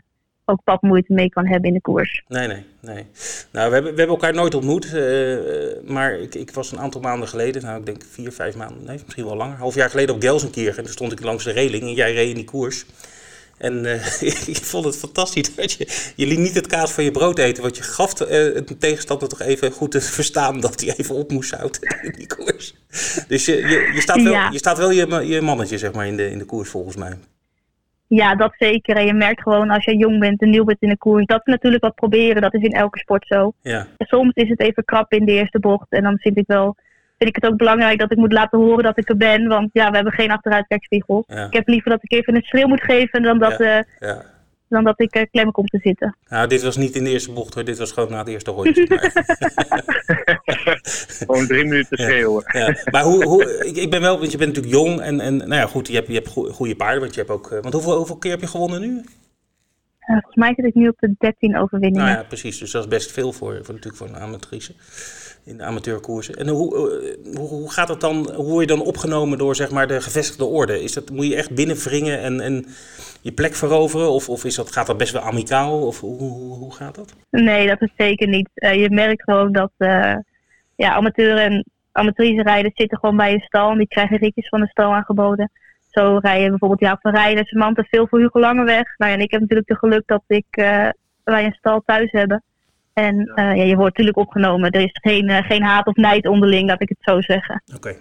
ook 0.51 0.63
pap 0.63 0.81
moeite 0.81 1.13
mee 1.13 1.29
kan 1.29 1.47
hebben 1.47 1.67
in 1.67 1.73
de 1.73 1.81
koers. 1.81 2.23
Nee, 2.27 2.47
nee, 2.47 2.65
nee. 2.79 3.05
Nou, 3.51 3.67
we 3.67 3.73
hebben, 3.73 3.81
we 3.81 3.97
hebben 3.97 4.07
elkaar 4.07 4.33
nooit 4.33 4.55
ontmoet. 4.55 4.93
maar 5.85 6.19
ik, 6.19 6.35
ik 6.35 6.51
was 6.51 6.71
een 6.71 6.79
aantal 6.79 7.01
maanden 7.01 7.27
geleden, 7.27 7.61
nou 7.61 7.79
ik 7.79 7.85
denk 7.85 8.03
vier, 8.09 8.31
vijf 8.31 8.55
maanden, 8.55 8.83
nee, 8.83 8.99
misschien 9.03 9.25
wel 9.25 9.35
langer. 9.35 9.57
half 9.57 9.75
jaar 9.75 9.89
geleden 9.89 10.15
op 10.15 10.21
Gelsenkirchen. 10.21 10.77
En 10.77 10.83
toen 10.83 10.93
stond 10.93 11.11
ik 11.11 11.23
langs 11.23 11.43
de 11.43 11.51
reling 11.51 11.83
en 11.83 11.93
jij 11.93 12.13
reed 12.13 12.29
in 12.29 12.35
die 12.35 12.45
koers. 12.45 12.85
En 13.61 13.85
uh, 13.85 14.21
ik 14.55 14.63
vond 14.63 14.85
het 14.85 14.97
fantastisch 14.97 15.55
dat 15.55 15.71
je, 15.71 15.87
liet 16.15 16.39
niet 16.39 16.55
het 16.55 16.67
kaas 16.67 16.91
van 16.91 17.03
je 17.03 17.11
brood 17.11 17.37
eten. 17.37 17.63
Want 17.63 17.77
je 17.77 17.83
gaf 17.83 18.21
uh, 18.21 18.55
een 18.55 18.77
tegenstander 18.79 19.29
toch 19.29 19.41
even 19.41 19.71
goed 19.71 19.91
te 19.91 20.01
verstaan 20.17 20.59
dat 20.59 20.81
hij 20.81 20.93
even 20.97 21.15
op 21.15 21.31
moest 21.31 21.51
houden 21.51 21.81
in 22.01 22.13
die 22.17 22.27
koers. 22.27 22.75
Dus 23.27 23.45
je, 23.45 23.55
je, 23.55 23.91
je 23.93 24.01
staat 24.01 24.21
wel, 24.21 24.31
ja. 24.31 24.49
je, 24.51 24.57
staat 24.57 24.77
wel 24.77 24.91
je, 24.91 25.25
je 25.25 25.41
mannetje 25.41 25.77
zeg 25.77 25.91
maar, 25.91 26.07
in, 26.07 26.17
de, 26.17 26.31
in 26.31 26.37
de 26.37 26.45
koers 26.45 26.69
volgens 26.69 26.95
mij. 26.95 27.17
Ja, 28.15 28.35
dat 28.35 28.53
zeker. 28.57 28.95
En 28.95 29.05
je 29.05 29.13
merkt 29.13 29.41
gewoon 29.41 29.69
als 29.69 29.83
je 29.83 29.97
jong 29.97 30.19
bent 30.19 30.41
en 30.41 30.49
nieuw 30.49 30.63
bent 30.63 30.81
in 30.81 30.89
de 30.89 30.97
koers. 30.97 31.25
Dat 31.25 31.41
is 31.43 31.53
natuurlijk 31.53 31.83
wat 31.83 31.95
proberen. 31.95 32.41
Dat 32.41 32.53
is 32.53 32.61
in 32.61 32.71
elke 32.73 32.99
sport 32.99 33.25
zo. 33.27 33.53
Ja. 33.61 33.87
Soms 33.97 34.33
is 34.33 34.49
het 34.49 34.59
even 34.59 34.85
krap 34.85 35.11
in 35.11 35.25
de 35.25 35.31
eerste 35.31 35.59
bocht. 35.59 35.85
En 35.89 36.03
dan 36.03 36.17
vind 36.17 36.37
ik 36.37 36.47
wel 36.47 36.75
vind 37.17 37.35
ik 37.35 37.41
het 37.41 37.51
ook 37.51 37.57
belangrijk 37.57 37.99
dat 37.99 38.11
ik 38.11 38.17
moet 38.17 38.31
laten 38.31 38.59
horen 38.59 38.83
dat 38.83 38.97
ik 38.97 39.09
er 39.09 39.17
ben. 39.17 39.47
Want 39.47 39.69
ja, 39.73 39.89
we 39.89 39.95
hebben 39.95 40.13
geen 40.13 40.31
achteruitkijkspiegels. 40.31 41.25
Ja. 41.27 41.45
Ik 41.45 41.53
heb 41.53 41.67
liever 41.67 41.91
dat 41.91 42.03
ik 42.03 42.11
even 42.11 42.35
een 42.35 42.41
schreeuw 42.41 42.67
moet 42.67 42.83
geven 42.83 43.21
dan 43.21 43.39
dat, 43.39 43.57
ja. 43.57 43.77
Uh, 43.77 43.83
ja. 43.99 44.23
Dan 44.71 44.83
dat 44.83 44.99
ik 44.99 45.15
uh, 45.15 45.23
klem 45.31 45.51
kom 45.51 45.65
te 45.65 45.79
zitten. 45.83 46.15
Nou, 46.29 46.47
dit 46.47 46.61
was 46.61 46.77
niet 46.77 46.95
in 46.95 47.03
de 47.03 47.09
eerste 47.09 47.31
bocht 47.31 47.53
hoor. 47.53 47.63
Dit 47.63 47.77
was 47.77 47.91
gewoon 47.91 48.09
na 48.09 48.17
het 48.17 48.27
eerste 48.27 48.51
rondje. 48.51 48.87
gewoon 51.25 51.47
drie 51.47 51.63
minuten 51.63 51.97
schreeuwen. 51.97 52.43
Ja. 52.47 52.75
Maar 52.91 53.03
hoe, 53.03 53.25
hoe, 53.25 53.65
ik, 53.65 53.75
ik, 53.75 53.89
ben 53.89 54.01
wel, 54.01 54.19
want 54.19 54.31
je 54.31 54.37
bent 54.37 54.55
natuurlijk 54.55 54.83
jong 54.83 54.99
en, 55.01 55.19
en 55.19 55.37
nou 55.37 55.53
ja, 55.53 55.65
goed, 55.65 55.87
je 55.87 55.93
hebt, 55.93 56.07
je 56.07 56.13
hebt 56.13 56.29
goede 56.29 56.75
paarden. 56.75 56.99
Want, 56.99 57.13
je 57.13 57.19
hebt 57.19 57.31
ook, 57.31 57.49
want 57.49 57.73
hoeveel, 57.73 57.97
hoeveel 57.97 58.17
keer 58.17 58.31
heb 58.31 58.41
je 58.41 58.47
gewonnen 58.47 58.81
nu? 58.81 58.87
Uh, 58.87 59.03
volgens 60.07 60.35
mij 60.35 60.53
zit 60.55 60.65
ik 60.65 60.73
nu 60.73 60.87
op 60.87 60.99
de 60.99 61.15
13 61.17 61.57
overwinningen. 61.57 62.07
Nou 62.07 62.17
ja, 62.17 62.23
precies. 62.23 62.57
Dus 62.57 62.71
dat 62.71 62.83
is 62.83 62.89
best 62.89 63.11
veel 63.11 63.31
voor, 63.31 63.53
voor, 63.53 63.73
natuurlijk 63.73 63.95
voor 63.95 64.07
een 64.07 64.17
amatrice 64.17 64.73
in 65.45 65.57
de 65.57 65.63
amateurkoersen. 65.63 66.35
En 66.35 66.47
hoe, 66.47 66.75
hoe, 67.35 67.47
hoe 67.47 67.71
gaat 67.71 67.87
het 67.87 68.01
dan, 68.01 68.31
hoe 68.35 68.45
word 68.45 68.69
je 68.69 68.75
dan 68.75 68.85
opgenomen 68.85 69.37
door 69.37 69.55
zeg 69.55 69.71
maar, 69.71 69.87
de 69.87 70.01
gevestigde 70.01 70.45
orde? 70.45 70.83
Is 70.83 70.93
dat, 70.93 71.09
moet 71.09 71.27
je 71.27 71.35
echt 71.35 71.55
binnenwringen 71.55 72.19
en, 72.21 72.41
en 72.41 72.65
je 73.21 73.31
plek 73.31 73.55
veroveren? 73.55 74.11
Of, 74.11 74.29
of 74.29 74.45
is 74.45 74.55
dat, 74.55 74.71
gaat 74.71 74.87
dat 74.87 74.97
best 74.97 75.13
wel 75.13 75.21
amicaal? 75.21 75.85
Of 75.85 75.99
hoe, 75.99 76.17
hoe, 76.17 76.57
hoe 76.57 76.73
gaat 76.73 76.95
dat? 76.95 77.15
Nee, 77.29 77.67
dat 77.67 77.81
is 77.81 77.91
zeker 77.97 78.27
niet. 78.27 78.49
Uh, 78.55 78.81
je 78.81 78.89
merkt 78.89 79.23
gewoon 79.23 79.51
dat 79.51 79.71
uh, 79.77 80.15
ja, 80.75 80.93
amateur 80.93 81.37
en 81.37 81.65
amateurijders 81.91 82.75
zitten 82.75 82.97
gewoon 82.97 83.17
bij 83.17 83.31
je 83.31 83.39
stal. 83.39 83.71
En 83.71 83.77
die 83.77 83.87
krijgen 83.87 84.17
ritjes 84.17 84.49
van 84.49 84.59
de 84.59 84.67
stal 84.67 84.93
aangeboden. 84.93 85.51
Zo 85.89 86.17
rijden 86.17 86.49
bijvoorbeeld 86.49 86.79
Jaap 86.79 87.01
van 87.01 87.11
Rijden, 87.13 87.45
Samantha 87.45 87.83
veel 87.83 88.07
voor 88.07 88.19
Hugo 88.19 88.39
Langeweg. 88.39 88.97
Nou 88.97 89.11
ja, 89.11 89.17
en 89.17 89.23
ik 89.23 89.31
heb 89.31 89.41
natuurlijk 89.41 89.67
de 89.67 89.77
geluk 89.77 90.03
dat 90.05 90.23
ik, 90.27 90.45
uh, 90.51 90.89
wij 91.23 91.45
een 91.45 91.55
stal 91.57 91.81
thuis 91.85 92.11
hebben. 92.11 92.43
En. 92.93 93.15
Uh, 93.35 93.35
ja, 93.35 93.63
je 93.63 93.75
wordt 93.75 93.97
natuurlijk 93.97 94.17
opgenomen. 94.17 94.71
Er 94.71 94.81
is 94.81 94.99
geen, 95.01 95.29
uh, 95.29 95.37
geen 95.37 95.63
haat 95.63 95.87
of 95.87 95.95
nijd 95.95 96.27
onderling, 96.27 96.67
laat 96.67 96.81
ik 96.81 96.89
het 96.89 96.97
zo 97.01 97.21
zeggen. 97.21 97.63
Oké. 97.67 97.75
Okay. 97.75 97.97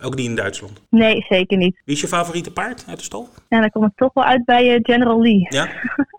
Ook 0.00 0.14
niet 0.14 0.28
in 0.28 0.34
Duitsland? 0.34 0.82
Nee, 0.90 1.24
zeker 1.28 1.56
niet. 1.56 1.80
Wie 1.84 1.94
is 1.94 2.00
je 2.00 2.08
favoriete 2.08 2.52
paard 2.52 2.84
uit 2.88 2.98
de 2.98 3.04
stal? 3.04 3.28
Ja, 3.48 3.60
dan 3.60 3.70
komt 3.70 3.84
het 3.84 3.96
toch 3.96 4.12
wel 4.12 4.24
uit 4.24 4.44
bij 4.44 4.74
uh, 4.74 4.78
General 4.82 5.22
Lee. 5.22 5.46
Ja? 5.48 5.68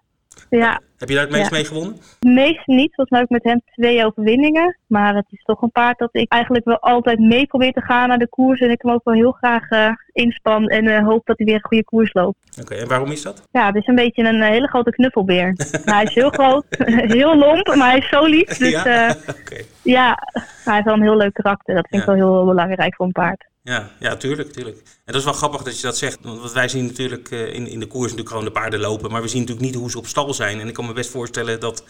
ja. 0.49 0.81
Heb 0.97 1.09
je 1.09 1.15
daar 1.15 1.23
het 1.23 1.33
meest 1.33 1.49
ja. 1.49 1.55
mee 1.55 1.65
gewonnen? 1.65 1.97
Meest 2.19 2.67
niet. 2.67 2.95
Volgens 2.95 3.09
mij 3.09 3.21
ik 3.21 3.29
met 3.29 3.43
hem 3.43 3.61
twee 3.65 4.05
overwinningen. 4.05 4.77
Maar 4.87 5.15
het 5.15 5.25
is 5.29 5.43
toch 5.43 5.61
een 5.61 5.71
paard 5.71 5.99
dat 5.99 6.09
ik 6.11 6.31
eigenlijk 6.31 6.65
wel 6.65 6.79
altijd 6.79 7.19
mee 7.19 7.45
probeer 7.45 7.71
te 7.71 7.81
gaan 7.81 8.07
naar 8.07 8.17
de 8.17 8.27
koers. 8.27 8.59
En 8.59 8.71
ik 8.71 8.81
hem 8.81 8.91
ook 8.91 9.03
wel 9.03 9.13
heel 9.13 9.31
graag 9.31 9.71
uh, 9.71 9.89
inspan 10.11 10.67
en 10.67 10.85
uh, 10.85 11.05
hoop 11.05 11.25
dat 11.25 11.37
hij 11.37 11.45
weer 11.45 11.55
een 11.55 11.67
goede 11.67 11.83
koers 11.83 12.13
loopt. 12.13 12.37
Oké, 12.51 12.61
okay, 12.61 12.77
en 12.77 12.87
waarom 12.87 13.11
is 13.11 13.21
dat? 13.21 13.47
Ja, 13.51 13.65
het 13.65 13.75
is 13.75 13.87
een 13.87 13.95
beetje 13.95 14.23
een 14.23 14.41
hele 14.41 14.67
grote 14.67 14.91
knuffelbeer. 14.91 15.53
hij 15.85 16.03
is 16.03 16.13
heel 16.13 16.29
groot, 16.29 16.65
heel 17.17 17.37
lomp, 17.37 17.75
maar 17.75 17.89
hij 17.89 17.97
is 17.97 18.09
zo 18.09 18.25
lief. 18.25 18.57
Dus 18.67 18.83
ja, 18.83 19.15
okay. 19.41 19.65
ja 19.83 20.17
hij 20.63 20.73
heeft 20.73 20.85
wel 20.85 20.93
een 20.93 21.01
heel 21.01 21.17
leuk 21.17 21.33
karakter. 21.33 21.75
Dat 21.75 21.87
vind 21.87 22.01
ik 22.01 22.07
wel 22.07 22.15
heel 22.15 22.45
belangrijk 22.45 22.95
voor 22.95 23.05
een 23.05 23.11
paard. 23.11 23.45
Ja, 23.67 23.89
ja, 23.99 24.15
tuurlijk, 24.15 24.51
tuurlijk. 24.51 24.77
En 24.77 24.83
dat 25.05 25.15
is 25.15 25.23
wel 25.23 25.33
grappig 25.33 25.63
dat 25.63 25.75
je 25.79 25.85
dat 25.85 25.97
zegt. 25.97 26.17
Want 26.21 26.51
wij 26.53 26.67
zien 26.67 26.85
natuurlijk 26.85 27.31
uh, 27.31 27.53
in, 27.53 27.67
in 27.67 27.79
de 27.79 27.87
koers 27.87 28.03
natuurlijk 28.03 28.29
gewoon 28.29 28.45
de 28.45 28.51
paarden 28.51 28.79
lopen. 28.79 29.11
Maar 29.11 29.21
we 29.21 29.27
zien 29.27 29.39
natuurlijk 29.39 29.67
niet 29.67 29.75
hoe 29.75 29.91
ze 29.91 29.97
op 29.97 30.05
stal 30.05 30.33
zijn. 30.33 30.59
En 30.59 30.67
ik 30.67 30.73
kan 30.73 30.85
me 30.85 30.93
best 30.93 31.09
voorstellen 31.09 31.59
dat 31.59 31.83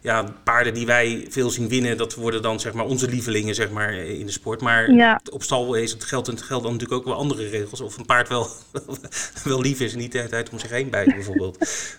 ja, 0.00 0.24
paarden 0.44 0.74
die 0.74 0.86
wij 0.86 1.26
veel 1.28 1.50
zien 1.50 1.68
winnen, 1.68 1.96
dat 1.96 2.14
worden 2.14 2.42
dan 2.42 2.60
zeg 2.60 2.72
maar 2.72 2.84
onze 2.84 3.08
lievelingen 3.08 3.54
zeg 3.54 3.70
maar, 3.70 3.94
in 3.94 4.26
de 4.26 4.32
sport. 4.32 4.60
Maar 4.60 4.90
ja. 4.90 5.20
op 5.32 5.42
stal 5.42 5.74
is 5.74 5.92
het 5.92 6.04
geld 6.04 6.28
en 6.28 6.34
het 6.34 6.42
geldt 6.42 6.64
dan 6.64 6.72
natuurlijk 6.72 7.00
ook 7.00 7.06
wel 7.06 7.18
andere 7.18 7.48
regels. 7.48 7.80
Of 7.80 7.98
een 7.98 8.06
paard 8.06 8.28
wel, 8.28 8.46
wel 9.44 9.60
lief 9.60 9.80
is 9.80 9.92
en 9.92 9.98
niet 9.98 10.12
de 10.12 10.18
hele 10.18 10.30
tijd 10.30 10.50
om 10.50 10.58
zich 10.58 10.70
heen 10.70 10.90
bijt 10.90 11.14
bijvoorbeeld. 11.14 11.58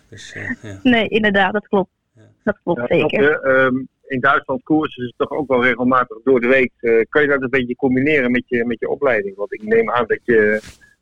Dus, 0.10 0.34
uh, 0.36 0.52
ja. 0.62 0.80
Nee, 0.84 1.08
inderdaad, 1.08 1.54
dat 1.54 1.68
klopt. 1.68 1.90
Ja. 2.16 2.22
Dat 2.44 2.58
klopt 2.64 2.80
Ja, 2.80 2.86
zeker. 2.88 3.42
Ehm, 3.42 3.76
in 4.08 4.20
Duitsland 4.20 4.64
koersen 4.64 5.08
ze 5.08 5.14
toch 5.18 5.30
ook 5.32 5.48
wel 5.48 5.64
regelmatig 5.64 6.18
door 6.24 6.42
de 6.42 6.48
week. 6.48 6.72
Eh, 6.80 7.02
kan 7.10 7.22
je 7.22 7.28
dat 7.28 7.42
een 7.42 7.50
beetje 7.50 7.76
combineren 7.76 8.32
met 8.32 8.44
je, 8.46 8.66
met 8.66 8.80
je 8.80 8.90
opleiding? 8.90 9.36
Want 9.36 9.54
ik 9.54 9.64
neem 9.64 9.92
aan 9.92 10.06
dat 10.08 10.20
je 10.24 10.62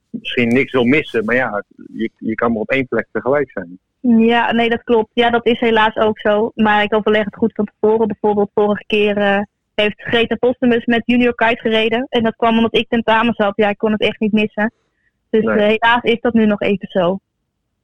misschien 0.10 0.48
niks 0.48 0.72
wil 0.72 0.84
missen. 0.84 1.26
Maar 1.26 1.36
ja, 1.36 1.64
je, 1.94 2.10
je 2.18 2.36
kan 2.36 2.52
maar 2.52 2.62
op 2.62 2.70
één 2.70 2.88
plek 2.88 3.08
tegelijk 3.12 3.52
zijn. 3.52 3.80
Ja, 4.28 4.52
nee, 4.52 4.70
dat 4.70 4.84
klopt. 4.84 5.10
Ja, 5.14 5.30
dat 5.30 5.46
is 5.46 5.60
helaas 5.60 5.96
ook 5.96 6.20
zo. 6.20 6.52
Maar 6.56 6.84
ik 6.84 6.94
overleg 6.96 7.26
het 7.26 7.36
goed 7.36 7.54
van 7.54 7.66
tevoren. 7.80 8.08
Bijvoorbeeld 8.08 8.50
vorige 8.54 8.84
keer 8.88 9.18
eh, 9.18 9.40
heeft 9.76 10.02
Greta 10.02 10.36
Postumus 10.36 10.86
met 10.86 11.02
Junior 11.06 11.36
Kite 11.36 11.62
gereden. 11.62 12.06
En 12.10 12.24
dat 12.24 12.36
kwam 12.36 12.56
omdat 12.56 12.76
ik 12.76 12.90
tentamen 12.90 13.34
zat. 13.34 13.54
Ja, 13.56 13.70
ik 13.70 13.78
kon 13.78 13.92
het 13.92 14.02
echt 14.02 14.20
niet 14.20 14.32
missen. 14.32 14.72
Dus 15.30 15.44
Nee. 15.44 15.56
eh, 15.58 15.68
helaas 15.68 16.02
is 16.04 16.20
dat 16.22 16.34
nu 16.34 16.46
nog 16.46 16.62
even 16.62 16.88
zo. 16.88 17.20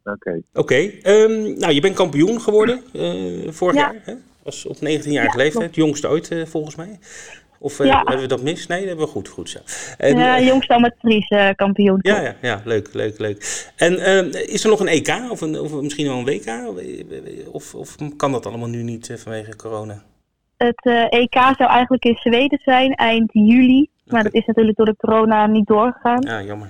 Oké. 0.03 0.41
Oké, 0.53 0.75
ehm, 1.01 1.59
nou 1.59 1.73
je 1.73 1.81
bent 1.81 1.95
kampioen 1.95 2.41
geworden 2.41 2.81
eh, 2.93 3.51
vorig 3.51 3.75
Ja. 3.75 3.81
jaar. 3.81 4.01
Hè? 4.03 4.13
Was 4.43 4.65
op 4.65 4.75
19-jarige 4.75 5.11
Ja, 5.11 5.33
leeftijd, 5.35 5.75
jongste 5.75 6.07
ooit 6.07 6.31
eh, 6.31 6.45
volgens 6.45 6.75
mij. 6.75 6.99
Of 7.59 7.79
eh, 7.79 7.85
Ja. 7.85 7.97
hebben 7.97 8.19
we 8.19 8.27
dat 8.27 8.41
mis? 8.41 8.67
Nee, 8.67 8.79
dat 8.79 8.87
hebben 8.87 9.05
we 9.05 9.11
goed, 9.11 9.27
goed 9.27 9.49
zo. 9.49 9.59
En, 9.97 10.17
Ja, 10.17 10.37
eh, 10.37 10.47
jongste 10.47 11.25
eh, 11.29 11.49
kampioen. 11.55 11.99
ja, 12.01 12.21
ja, 12.21 12.35
ja, 12.41 12.61
leuk, 12.65 12.93
leuk, 12.93 13.19
leuk. 13.19 13.71
En 13.75 13.99
ehm, 13.99 14.25
is 14.33 14.63
er 14.63 14.69
nog 14.69 14.79
een 14.79 14.87
EK 14.87 15.15
of, 15.29 15.41
een, 15.41 15.59
of 15.59 15.81
misschien 15.81 16.07
wel 16.07 16.17
een 16.17 16.25
WK? 16.25 16.47
Of, 17.51 17.75
of 17.75 17.95
kan 18.17 18.31
dat 18.31 18.45
allemaal 18.45 18.67
nu 18.67 18.83
niet 18.83 19.13
vanwege 19.17 19.55
corona? 19.55 20.03
Het 20.57 20.85
EK 21.09 21.33
zou 21.33 21.69
eigenlijk 21.69 22.05
in 22.05 22.15
Zweden 22.15 22.59
zijn 22.63 22.93
eind 22.93 23.29
juli. 23.33 23.89
Maar 24.05 24.23
dat 24.23 24.33
is 24.33 24.45
natuurlijk 24.45 24.77
door 24.77 24.85
de 24.85 24.95
corona 24.97 25.47
niet 25.47 25.67
doorgegaan. 25.67 26.21
Ja, 26.21 26.41
jammer. 26.41 26.69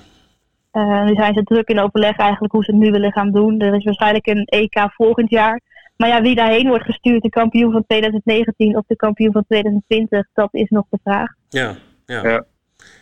nu 1.06 1.16
zijn 1.16 1.34
ze 1.34 1.44
druk 1.44 1.68
in 1.68 1.80
overleg 1.80 2.18
eigenlijk 2.18 2.54
hoe 2.54 2.64
ze 2.64 2.72
het 2.72 2.80
nu 2.80 2.92
willen 2.92 3.12
gaan 3.12 3.32
doen. 3.32 3.60
Er 3.60 3.76
is 3.76 3.84
waarschijnlijk 3.84 4.28
een 4.28 4.46
EK 4.46 4.88
volgend 4.92 5.30
jaar. 5.30 5.62
Maar 6.00 6.10
ja, 6.10 6.22
wie 6.22 6.36
daarheen 6.36 6.68
wordt 6.68 6.86
gestuurd, 6.86 7.22
de 7.22 7.30
kampioen 7.30 7.72
van 7.72 7.84
2019 7.88 8.78
of 8.78 8.84
de 8.88 8.96
kampioen 8.96 9.32
van 9.32 9.46
2020, 9.48 10.28
dat 10.34 10.50
is 10.52 10.70
nog 10.70 10.86
de 10.90 11.00
vraag. 11.04 11.34
Ja, 11.50 11.76
ja. 12.06 12.28
ja. 12.28 12.46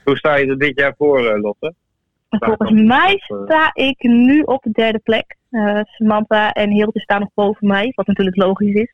Hoe 0.03 0.17
sta 0.17 0.35
je 0.35 0.45
er 0.45 0.57
dit 0.57 0.79
jaar 0.79 0.93
voor, 0.97 1.39
Lotte? 1.39 1.73
Volgens 2.29 2.71
mij 2.71 3.17
sta 3.17 3.71
ik 3.73 4.03
nu 4.03 4.41
op 4.41 4.63
de 4.63 4.71
derde 4.71 4.99
plek. 4.99 5.35
Uh, 5.51 5.79
Samantha 5.83 6.51
en 6.51 6.71
Hilde 6.71 6.99
staan 6.99 7.19
nog 7.19 7.29
boven 7.33 7.67
mij, 7.67 7.91
wat 7.95 8.07
natuurlijk 8.07 8.37
logisch 8.37 8.73
is. 8.73 8.93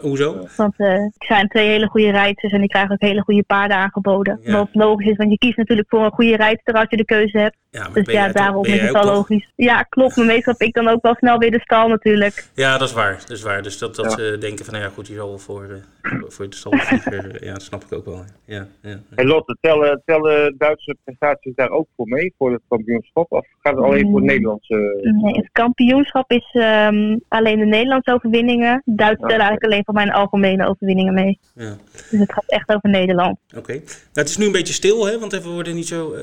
Hoezo? 0.00 0.46
Want 0.56 0.74
uh, 0.78 0.94
ik 0.94 1.24
zijn 1.24 1.48
twee 1.48 1.68
hele 1.68 1.86
goede 1.86 2.10
rijders 2.10 2.52
en 2.52 2.60
die 2.60 2.68
krijgen 2.68 2.92
ook 2.92 3.00
hele 3.00 3.22
goede 3.22 3.42
paarden 3.42 3.76
aangeboden. 3.76 4.40
Wat 4.44 4.68
logisch 4.72 5.06
is, 5.06 5.16
want 5.16 5.30
je 5.30 5.38
kiest 5.38 5.56
natuurlijk 5.56 5.88
voor 5.88 6.04
een 6.04 6.10
goede 6.10 6.36
rijdster 6.36 6.74
als 6.74 6.86
je 6.88 6.96
de 6.96 7.04
keuze 7.04 7.38
hebt. 7.38 7.56
Ja, 7.70 7.88
dus 7.88 8.06
ja, 8.06 8.28
daarom 8.28 8.64
is 8.64 8.80
het 8.80 8.92
wel 8.92 9.04
logisch. 9.04 9.52
Ja, 9.56 9.82
klopt. 9.82 10.16
Maar 10.16 10.26
meestal 10.26 10.52
heb 10.58 10.68
ik 10.68 10.74
dan 10.74 10.88
ook 10.88 11.02
wel 11.02 11.14
snel 11.14 11.38
weer 11.38 11.50
de 11.50 11.60
stal 11.60 11.88
natuurlijk. 11.88 12.48
Ja, 12.54 12.78
dat 12.78 12.88
is 12.88 12.94
waar. 12.94 13.18
Dat 13.18 13.30
is 13.30 13.42
waar. 13.42 13.62
Dus 13.62 13.78
dat, 13.78 13.96
dat 13.96 14.12
ze 14.12 14.36
denken 14.40 14.64
van, 14.64 14.74
nou 14.74 14.86
ja 14.86 14.92
goed, 14.94 15.06
je 15.06 15.14
zal 15.14 15.28
wel 15.28 15.38
voor, 15.38 15.82
uh, 16.02 16.22
voor 16.28 16.50
de 16.50 16.56
stal 16.56 16.72
vliegen. 16.76 17.36
ja, 17.44 17.52
dat 17.52 17.62
snap 17.62 17.84
ik 17.84 17.92
ook 17.92 18.04
wel. 18.04 18.24
Ja, 18.44 18.66
ja, 18.82 18.98
En 19.14 19.26
Lotte, 19.26 19.56
tellen, 19.60 20.02
tellen 20.04 20.54
Duitse 20.58 20.96
prestaties 21.04 21.54
daar 21.54 21.70
ook 21.70 21.86
voor 21.96 22.06
mee, 22.08 22.34
voor 22.38 22.52
het 22.52 22.62
kampioenschap? 22.68 23.32
Of 23.32 23.46
gaat 23.60 23.76
het 23.76 23.84
alleen 23.84 24.02
voor 24.02 24.14
het 24.14 24.22
mm. 24.22 24.26
Nederlandse? 24.26 25.00
Nee, 25.22 25.34
het 25.34 25.48
kampioenschap 25.52 26.30
is 26.30 26.54
um, 26.54 27.20
alleen 27.28 27.58
de 27.58 27.66
Nederlandse 27.66 28.12
overwinningen. 28.12 28.82
Duits 28.84 29.20
tellen 29.20 29.46
eigenlijk 29.46 29.69
alleen 29.70 29.84
voor 29.84 29.94
mijn 29.94 30.12
algemene 30.12 30.66
overwinningen 30.66 31.14
mee. 31.14 31.38
Ja. 31.54 31.76
Dus 32.10 32.20
het 32.20 32.32
gaat 32.32 32.44
echt 32.46 32.68
over 32.68 32.90
Nederland. 32.90 33.38
Oké. 33.56 33.72
Nou, 33.72 33.84
het 34.12 34.28
is 34.28 34.36
nu 34.36 34.46
een 34.46 34.52
beetje 34.52 34.74
stil, 34.74 35.06
hè? 35.06 35.18
Want 35.18 35.32
we 35.32 35.48
worden 35.48 35.74
niet 35.74 35.88
zo, 35.88 36.14
uh, 36.14 36.22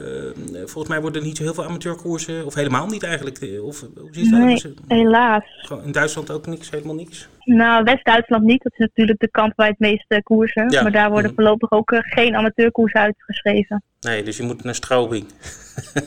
volgens 0.55 0.87
mij 0.87 1.01
worden 1.01 1.23
niet 1.23 1.37
zo 1.37 1.43
heel 1.43 1.53
veel 1.53 1.65
amateurkoersen, 1.65 2.45
of 2.45 2.53
helemaal 2.53 2.87
niet 2.87 3.03
eigenlijk. 3.03 3.37
Eh, 3.37 3.63
of, 3.63 3.79
hoe 3.79 4.09
zit 4.11 4.31
dat? 4.31 4.39
Nee, 4.39 4.99
helaas. 4.99 5.43
In 5.83 5.91
Duitsland 5.91 6.31
ook 6.31 6.45
niks, 6.45 6.69
helemaal 6.69 6.95
niks? 6.95 7.27
Nou, 7.47 7.83
West-Duitsland 7.83 8.43
niet. 8.43 8.63
Dat 8.63 8.71
is 8.71 8.77
natuurlijk 8.77 9.19
de 9.19 9.29
kant 9.31 9.53
waar 9.55 9.67
het 9.67 9.79
meeste 9.79 10.21
koersen. 10.23 10.69
Ja. 10.69 10.81
Maar 10.81 10.91
daar 10.91 11.09
worden 11.09 11.31
mhm. 11.31 11.41
voorlopig 11.41 11.71
ook 11.71 11.91
uh, 11.91 11.99
geen 12.01 12.35
amateurkoersen 12.35 12.99
uitgeschreven. 12.99 13.83
Nee, 13.99 14.23
dus 14.23 14.37
je 14.37 14.43
moet 14.43 14.63
naar 14.63 14.75
Straubing. 14.75 15.25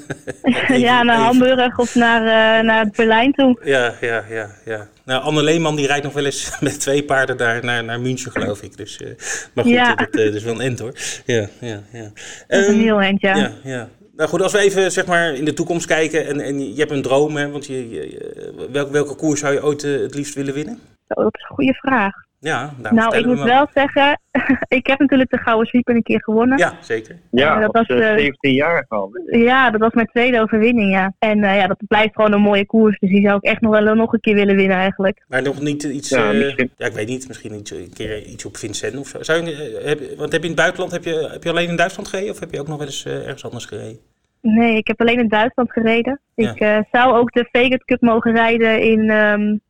ja, 0.69 1.03
naar 1.03 1.17
Hamburg 1.17 1.79
of 1.79 1.95
naar, 1.95 2.21
uh, 2.23 2.67
naar 2.67 2.91
Berlijn 2.97 3.33
toe. 3.33 3.59
Ja, 3.65 3.95
ja, 4.01 4.25
ja, 4.29 4.51
ja. 4.65 4.89
Nou, 5.05 5.23
Anne 5.23 5.43
Leeman 5.43 5.77
die 5.77 5.87
rijdt 5.87 6.05
nog 6.05 6.13
wel 6.13 6.25
eens 6.25 6.57
met 6.61 6.81
twee 6.81 7.05
paarden 7.05 7.37
daar 7.37 7.65
naar, 7.65 7.85
naar 7.85 8.01
München, 8.01 8.33
geloof 8.33 8.63
ik. 8.63 8.77
Dus, 8.77 9.01
uh, 9.01 9.09
maar 9.55 9.65
goed, 9.65 9.73
ja. 9.73 9.95
dat, 9.95 10.15
is 10.15 10.43
wel 10.43 10.55
een 10.55 10.61
end 10.61 10.79
hoor. 10.79 10.93
Ja, 11.25 11.49
ja, 11.61 11.83
ja. 11.93 12.11
Dat 12.47 12.61
is 12.61 12.67
een 12.67 12.75
ehm, 12.75 12.83
heel 12.83 13.03
end, 13.03 13.21
ja. 13.21 13.37
ja, 13.37 13.53
ja. 13.65 13.89
Nou 14.17 14.29
goed, 14.29 14.43
als 14.43 14.53
we 14.53 14.59
even 14.59 14.93
zeg 14.93 15.07
maar, 15.07 15.35
in 15.35 15.45
de 15.45 15.53
toekomst 15.53 15.87
kijken 15.87 16.27
en, 16.27 16.41
en 16.41 16.75
je 16.75 16.79
hebt 16.79 16.91
een 16.91 17.03
droom, 17.03 17.37
hè, 17.37 17.51
want 17.51 17.67
je, 17.67 17.91
je 17.91 18.69
welke, 18.71 18.93
welke 18.93 19.15
koers 19.15 19.41
zou 19.41 19.53
je 19.53 19.65
ooit 19.65 19.83
het 19.83 20.15
liefst 20.15 20.35
willen 20.35 20.55
winnen? 20.55 20.79
Oh, 21.17 21.25
dat 21.25 21.37
is 21.37 21.43
een 21.49 21.55
goede 21.55 21.75
vraag. 21.75 22.29
Ja, 22.41 22.73
nou, 22.91 23.17
ik 23.17 23.27
moet 23.27 23.43
wel 23.43 23.67
zeggen, 23.75 24.21
ik 24.79 24.87
heb 24.87 24.99
natuurlijk 24.99 25.31
de 25.31 25.39
Gouden 25.39 25.67
Sweeper 25.67 25.95
een 25.95 26.03
keer 26.03 26.23
gewonnen. 26.23 26.59
Ja, 26.59 26.73
zeker. 26.81 27.17
Ja, 27.31 27.61
dat 27.61 27.73
was 27.73 27.89
uh, 27.89 28.17
17 28.17 28.53
jaar 28.53 28.85
al. 28.89 29.11
Ja, 29.27 29.71
dat 29.71 29.81
was 29.81 29.93
mijn 29.93 30.07
tweede 30.07 30.41
overwinning, 30.41 30.91
ja. 30.91 31.13
En 31.19 31.39
uh, 31.39 31.57
ja, 31.57 31.67
dat 31.67 31.83
blijft 31.89 32.15
gewoon 32.15 32.33
een 32.33 32.41
mooie 32.41 32.67
koers, 32.67 32.99
dus 32.99 33.11
die 33.11 33.23
zou 33.23 33.37
ik 33.37 33.43
echt 33.43 33.61
nog 33.61 33.81
wel 33.81 33.95
nog 33.95 34.13
een 34.13 34.21
keer 34.21 34.35
willen 34.35 34.57
winnen 34.57 34.77
eigenlijk. 34.77 35.25
Maar 35.29 35.43
nog 35.43 35.61
niet 35.61 35.83
iets, 35.83 36.09
ja, 36.09 36.33
uh, 36.33 36.57
ja 36.77 36.87
ik 36.87 36.93
weet 36.93 37.09
niet, 37.09 37.29
misschien 37.29 37.55
iets, 37.55 37.71
een 37.71 37.93
keer 37.95 38.23
iets 38.23 38.45
op 38.45 38.57
Vincent 38.57 38.97
of 38.97 39.09
zo. 39.09 39.23
Zou 39.23 39.45
je, 39.45 39.81
heb, 39.85 40.19
want 40.19 40.33
heb 40.33 40.43
je 40.43 40.49
in 40.49 40.55
het 40.55 40.63
buitenland, 40.63 40.93
heb 40.93 41.05
je, 41.05 41.29
heb 41.33 41.43
je 41.43 41.51
alleen 41.51 41.69
in 41.69 41.77
Duitsland 41.77 42.09
gereden 42.09 42.31
of 42.31 42.41
heb 42.41 42.53
je 42.53 42.61
ook 42.61 42.69
nog 42.69 42.79
wel 42.79 42.87
eens 42.87 43.07
ergens 43.07 43.45
anders 43.45 43.65
gereden? 43.65 43.99
Nee, 44.41 44.77
ik 44.77 44.87
heb 44.87 45.01
alleen 45.01 45.19
in 45.19 45.29
Duitsland 45.29 45.73
gereden. 45.73 46.21
Ik 46.35 46.61
uh, 46.61 46.79
zou 46.93 47.17
ook 47.17 47.33
de 47.33 47.49
Vegas 47.53 47.85
Cup 47.85 48.01
mogen 48.01 48.33
rijden 48.33 48.83
in 48.83 49.11
um, 49.11 49.61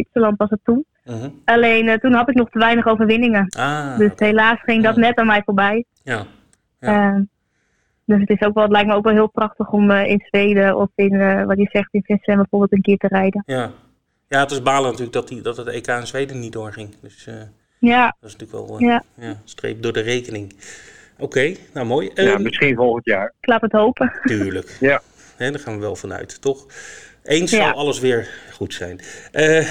Zwitserland 0.00 0.38
was 0.38 0.50
het 0.50 0.60
toen. 0.64 0.84
Uh 1.04 1.14
-huh. 1.14 1.30
Alleen 1.44 1.86
uh, 1.86 1.94
toen 1.94 2.12
had 2.12 2.28
ik 2.28 2.34
nog 2.34 2.50
te 2.50 2.58
weinig 2.58 2.86
overwinningen. 2.86 3.46
Ah, 3.48 3.98
dus 3.98 4.10
helaas 4.16 4.60
ging 4.62 4.82
dat 4.82 4.96
net 4.96 5.16
aan 5.16 5.26
mij 5.26 5.42
voorbij. 5.44 5.84
Ja. 6.02 6.26
ja. 6.80 7.14
Uh, 7.14 7.20
dus 8.04 8.20
het, 8.20 8.30
is 8.30 8.46
ook 8.46 8.54
wel, 8.54 8.62
het 8.62 8.72
lijkt 8.72 8.88
me 8.88 8.94
ook 8.94 9.04
wel 9.04 9.12
heel 9.12 9.30
prachtig 9.30 9.70
om 9.70 9.90
in 9.90 10.22
Zweden 10.26 10.76
of 10.76 10.88
in, 10.94 11.44
wat 11.46 11.56
je 11.56 11.68
zegt, 11.72 11.88
in 11.94 12.02
Vincent 12.02 12.36
bijvoorbeeld 12.36 12.72
een 12.72 12.82
keer 12.82 12.96
te 12.96 13.06
rijden. 13.06 13.42
Ja, 13.46 13.70
ja 14.28 14.40
het 14.40 14.50
is 14.50 14.62
balen 14.62 14.90
natuurlijk 14.90 15.12
dat, 15.12 15.28
die, 15.28 15.42
dat 15.42 15.56
het 15.56 15.66
EK 15.66 15.86
in 15.86 16.06
Zweden 16.06 16.40
niet 16.40 16.52
doorging. 16.52 16.94
Dus 17.00 17.28
ja. 17.78 18.16
dat 18.20 18.30
is 18.30 18.36
natuurlijk 18.36 18.68
wel 18.68 18.80
ja. 18.80 19.02
ja. 19.14 19.36
streep 19.44 19.82
door 19.82 19.92
de 19.92 20.00
rekening. 20.00 20.54
Oké, 21.18 21.54
nou 21.74 21.86
mooi. 21.86 22.10
Ja, 22.14 22.32
ehm, 22.32 22.42
misschien 22.42 22.76
volgend 22.76 23.04
jaar. 23.04 23.34
Ik 23.40 23.48
laat 23.48 23.60
het 23.60 23.72
hopen. 23.72 24.12
Tuurlijk. 24.22 24.76
ja. 24.80 25.02
He, 25.36 25.50
daar 25.50 25.60
gaan 25.60 25.74
we 25.74 25.80
wel 25.80 25.96
vanuit, 25.96 26.40
toch? 26.40 26.66
Eens 27.30 27.50
zal 27.50 27.72
alles 27.72 28.00
weer 28.00 28.28
goed 28.52 28.74
zijn. 28.74 29.00
Uh, 29.32 29.68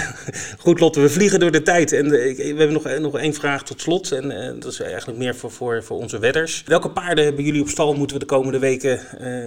goed, 0.57 0.79
Lotte, 0.79 1.01
we 1.01 1.09
vliegen 1.09 1.39
door 1.39 1.51
de 1.51 1.61
tijd. 1.61 1.91
En 1.91 2.05
uh, 2.05 2.11
we 2.11 2.53
hebben 2.57 2.73
nog, 2.73 2.99
nog 2.99 3.17
één 3.17 3.33
vraag 3.33 3.63
tot 3.63 3.81
slot. 3.81 4.11
En 4.11 4.25
uh, 4.31 4.61
dat 4.61 4.71
is 4.71 4.81
eigenlijk 4.81 5.19
meer 5.19 5.35
voor, 5.35 5.51
voor, 5.51 5.83
voor 5.83 5.97
onze 5.97 6.19
wedders. 6.19 6.63
Welke 6.65 6.89
paarden 6.89 7.25
hebben 7.25 7.43
jullie 7.43 7.61
op 7.61 7.67
stal 7.67 7.93
moeten 7.93 8.17
we 8.17 8.25
de 8.25 8.33
komende 8.35 8.59
weken, 8.59 8.99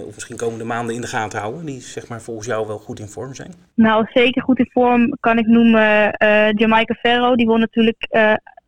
of 0.07 0.13
misschien 0.13 0.37
komende 0.37 0.63
maanden 0.63 0.95
in 0.95 1.01
de 1.01 1.07
gaten 1.07 1.39
houden? 1.39 1.65
Die 1.65 1.81
zeg 1.81 2.07
maar 2.07 2.21
volgens 2.21 2.47
jou 2.47 2.67
wel 2.67 2.77
goed 2.77 2.99
in 2.99 3.07
vorm 3.07 3.33
zijn? 3.33 3.53
Nou, 3.73 4.05
zeker 4.13 4.41
goed 4.41 4.59
in 4.59 4.69
vorm 4.71 5.17
kan 5.19 5.37
ik 5.37 5.45
noemen 5.45 6.15
Jamaica 6.55 6.93
Ferro. 6.93 7.35
Die 7.35 7.45
won 7.45 7.59
natuurlijk 7.59 8.07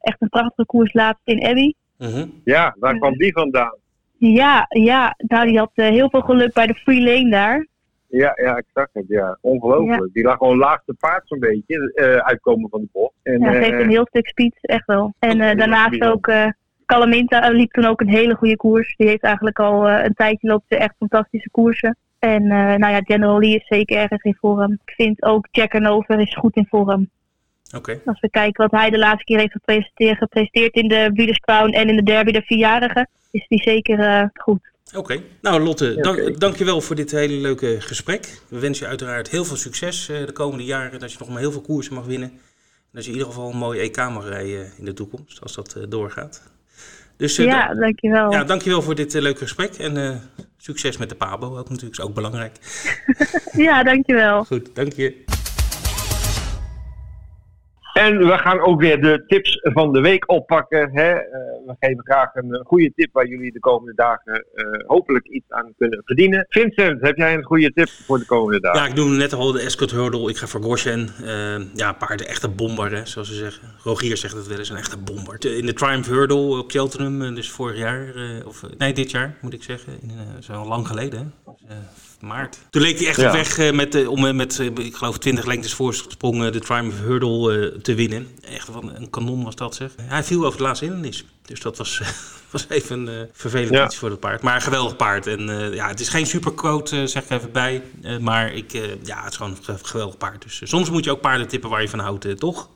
echt 0.02 0.18
een 0.22 0.30
prachtige 0.30 0.66
koers 0.66 0.94
laatst 0.94 1.22
in 1.24 1.46
Abbey. 1.46 1.76
Mhm. 1.98 2.26
Ja, 2.44 2.76
waar 2.80 2.98
kwam 2.98 3.18
die 3.18 3.34
vandaan? 3.34 3.78
Ja, 4.18 4.66
ja, 4.70 5.16
nou, 5.18 5.48
die 5.48 5.58
had 5.58 5.72
uh, 5.74 5.88
heel 5.88 6.10
veel 6.10 6.22
geluk 6.22 6.54
bij 6.54 6.68
de 6.68 6.74
free 6.74 7.02
lane 7.02 7.30
daar. 7.30 7.68
Ja, 8.18 8.32
ja, 8.36 8.58
ik 8.58 8.66
zag 8.74 8.88
het, 8.94 9.06
ja. 9.08 9.38
Ongelooflijk. 9.42 10.14
Die 10.14 10.24
lag 10.24 10.38
gewoon 10.38 10.58
laagste 10.58 10.96
paard 11.00 11.28
zo'n 11.28 11.40
beetje, 11.40 11.92
uh, 11.96 12.16
uitkomen 12.16 12.70
van 12.70 12.82
de 12.82 12.88
bocht. 12.92 13.14
En, 13.24 13.40
ja, 13.40 13.52
geeft 13.52 13.72
uh, 13.72 13.80
een 13.80 13.90
heel 13.90 14.08
stuk 14.08 14.28
speed, 14.28 14.58
echt 14.62 14.86
wel. 14.86 15.14
En 15.20 15.38
daarnaast 15.38 16.02
ook, 16.02 16.32
Calaminta 16.86 17.50
liep 17.50 17.72
toen 17.72 17.86
ook 17.86 18.02
een 18.02 18.10
hele 18.10 18.36
goede 18.36 18.56
koers. 18.56 18.96
Die 18.96 19.08
heeft 19.08 19.24
eigenlijk 19.24 19.60
al 19.60 19.90
een 19.90 20.14
tijdje 20.14 20.48
loopt 20.48 20.66
ze 20.68 20.78
echt 20.78 20.96
fantastische 20.98 21.50
koersen. 21.50 21.98
En 22.20 22.48
nou 22.48 22.88
ja, 22.88 23.00
General 23.04 23.40
Lee 23.40 23.56
is 23.56 23.68
zeker 23.68 23.98
erg 23.98 24.24
in 24.24 24.38
vorm. 24.40 24.72
Ik 24.72 24.94
vind 24.96 25.24
ook 25.24 25.48
Jack 25.52 25.74
Hanover 25.74 26.20
is 26.20 26.36
goed 26.36 26.56
in 26.56 26.68
vorm. 26.70 27.10
Als 28.06 28.20
we 28.20 28.30
kijken 28.30 28.70
wat 28.70 28.80
hij 28.80 28.90
de 28.90 28.98
laatste 28.98 29.24
keer 29.24 29.40
heeft 29.40 29.52
gepresteerd, 29.52 30.18
gepresteerd 30.18 30.74
in 30.74 30.88
de 30.88 31.10
Breeders' 31.14 31.40
Crown 31.40 31.70
en 31.70 31.90
in 31.90 31.96
de 31.96 32.04
derby 32.04 32.32
de 32.32 32.42
vierjarige, 32.42 33.08
is 33.32 33.48
die 33.48 33.62
zeker 33.62 34.00
uh, 34.00 34.24
goed. 34.34 34.74
Oké. 34.96 35.22
Nou 35.42 35.62
Lotte, 35.62 35.96
dank, 35.96 36.40
dankjewel 36.40 36.82
voor 36.82 36.96
dit 36.96 37.12
hele 37.12 37.34
leuke 37.34 37.82
gesprek. 37.82 38.42
We 38.48 38.60
wensen 38.60 38.84
je 38.84 38.90
uiteraard 38.90 39.30
heel 39.30 39.46
veel 39.46 39.58
succes 39.58 40.10
uh, 40.10 40.26
de 40.26 40.32
komende 40.32 40.64
jaren. 40.64 41.00
Dat 41.00 41.12
je 41.12 41.18
nog 41.20 41.30
maar 41.30 41.40
heel 41.40 41.52
veel 41.52 41.62
koersen 41.62 41.94
mag 41.94 42.06
winnen. 42.06 42.30
En 42.30 42.92
dat 42.92 43.04
je 43.04 43.10
in 43.12 43.18
ieder 43.18 43.32
geval 43.34 43.50
een 43.50 43.58
mooie 43.58 43.80
EK 43.80 43.98
mag 43.98 44.28
rijden 44.28 44.72
in 44.78 44.86
de 44.86 44.94
toekomst, 44.94 45.42
als 45.42 45.56
dat 45.56 45.76
uh, 45.78 45.84
doorgaat. 45.90 46.44
Dus, 47.18 47.36
ja, 47.36 47.74
dankjewel. 47.74 48.32
Ja, 48.32 48.44
dankjewel 48.44 48.82
voor 48.82 48.96
dit 48.96 49.14
leuke 49.14 49.40
gesprek. 49.40 49.74
En 49.76 50.22
succes 50.58 50.98
met 50.98 51.10
de 51.10 51.16
Pabo 51.16 51.58
ook 51.58 51.70
natuurlijk, 51.70 52.00
is 52.00 52.06
ook 52.06 52.14
belangrijk. 52.14 52.56
ja, 53.68 53.84
dankjewel. 53.84 54.44
Goed, 54.44 54.76
dank 54.76 54.94
je. 54.94 55.24
En 57.96 58.18
we 58.18 58.38
gaan 58.38 58.60
ook 58.60 58.82
weer 58.82 59.02
de 59.02 59.24
tips 59.28 59.60
van 59.62 59.94
de 59.94 60.02
week 60.02 60.32
oppakken. 60.32 60.90
Hè? 60.94 61.14
Uh, 61.14 61.20
we 61.66 61.76
geven 61.80 62.04
graag 62.04 62.36
een 62.36 62.64
goede 62.66 62.92
tip 62.96 63.10
waar 63.14 63.28
jullie 63.28 63.52
de 63.52 63.60
komende 63.60 63.94
dagen 63.96 64.46
uh, 64.56 64.88
hopelijk 64.88 65.28
iets 65.28 65.46
aan 65.50 65.74
kunnen 65.78 66.02
verdienen. 66.06 66.46
Vincent, 66.50 67.02
heb 67.02 67.18
jij 67.18 67.34
een 67.34 67.44
goede 67.44 67.74
tip 67.74 67.90
voor 67.90 68.20
de 68.20 68.26
komende 68.26 68.60
dagen? 68.60 68.82
Ja, 68.82 68.88
ik 68.88 68.96
doe 68.96 69.10
net 69.10 69.34
al 69.34 69.52
de 69.52 69.60
Escort 69.60 69.92
Hurdle. 69.92 70.30
Ik 70.30 70.38
ga 70.38 70.48
voor 70.48 70.62
Goshen. 70.62 71.10
Uh, 71.22 71.74
ja, 71.74 71.94
paarden 71.94 72.28
echte 72.28 72.50
bomber, 72.50 72.92
hè, 72.92 73.06
zoals 73.06 73.28
ze 73.28 73.36
zeggen. 73.36 73.68
Rogier 73.84 74.18
zegt 74.18 74.36
het 74.36 74.48
wel 74.48 74.58
eens, 74.58 74.70
een 74.70 74.78
echte 74.78 74.98
bomber. 74.98 75.58
In 75.58 75.66
de 75.66 75.74
Triumph 75.74 76.08
Hurdle 76.08 76.58
op 76.58 76.72
Cheltenham, 76.72 77.36
dus 77.36 77.52
vorig 77.52 77.78
jaar, 77.78 78.14
of 78.46 78.64
nee, 78.78 78.94
dit 78.94 79.12
jaar 79.12 79.38
moet 79.42 79.54
ik 79.54 79.64
zeggen. 79.64 79.94
Zo 80.40 80.66
lang 80.66 80.88
geleden, 80.88 81.20
hè? 81.20 81.54
Dus, 81.68 82.05
maart. 82.22 82.58
Toen 82.70 82.82
leek 82.82 82.98
hij 82.98 83.08
echt 83.08 83.22
ja. 83.22 83.32
weg 83.32 83.58
uh, 83.58 83.72
met, 83.72 84.08
om 84.08 84.36
met, 84.36 84.60
ik 84.60 84.96
geloof, 84.96 85.18
20 85.18 85.46
lengtes 85.46 85.74
voorsprong 85.74 86.50
de 86.50 86.60
Triumph 86.60 87.00
Hurdle 87.00 87.80
te 87.82 87.96
winnen. 87.96 88.28
Echt 88.42 88.68
van 88.72 88.96
een 88.96 89.10
kanon 89.10 89.44
was 89.44 89.56
dat 89.56 89.76
zeg. 89.76 89.92
Hij 90.02 90.24
viel 90.24 90.46
over 90.46 90.58
de 90.58 90.64
laatste 90.64 90.86
hindernis. 90.86 91.26
Dus 91.46 91.60
dat 91.60 91.78
was, 91.78 92.02
was 92.52 92.66
even 92.70 93.08
uh, 93.08 93.14
vervelend 93.32 93.86
iets 93.86 93.96
voor 93.96 94.10
het 94.10 94.20
paard. 94.20 94.42
Maar 94.42 94.56
een 94.56 94.62
geweldig 94.62 94.96
paard. 94.96 95.28
En 95.28 95.50
uh, 95.50 95.74
ja, 95.74 95.88
het 95.88 96.00
is 96.00 96.10
geen 96.10 96.26
superquote, 96.26 96.96
uh, 96.96 97.06
zeg 97.06 97.24
ik 97.24 97.30
even 97.30 97.52
bij. 97.52 97.82
maar 98.22 98.54
ik, 98.54 98.72
ja, 99.04 99.24
het 99.24 99.32
is 99.32 99.38
gewoon 99.38 99.58
een 99.66 99.80
geweldig 99.82 100.18
paard. 100.18 100.42
Dus 100.42 100.62
soms 100.64 100.90
moet 100.90 101.04
je 101.04 101.12
ook 101.12 101.22
paarden 101.22 101.48
tippen 101.48 101.70
waar 101.70 101.82
je 101.82 101.90
van 101.90 102.00
houdt, 102.00 102.40
toch? 102.40 102.70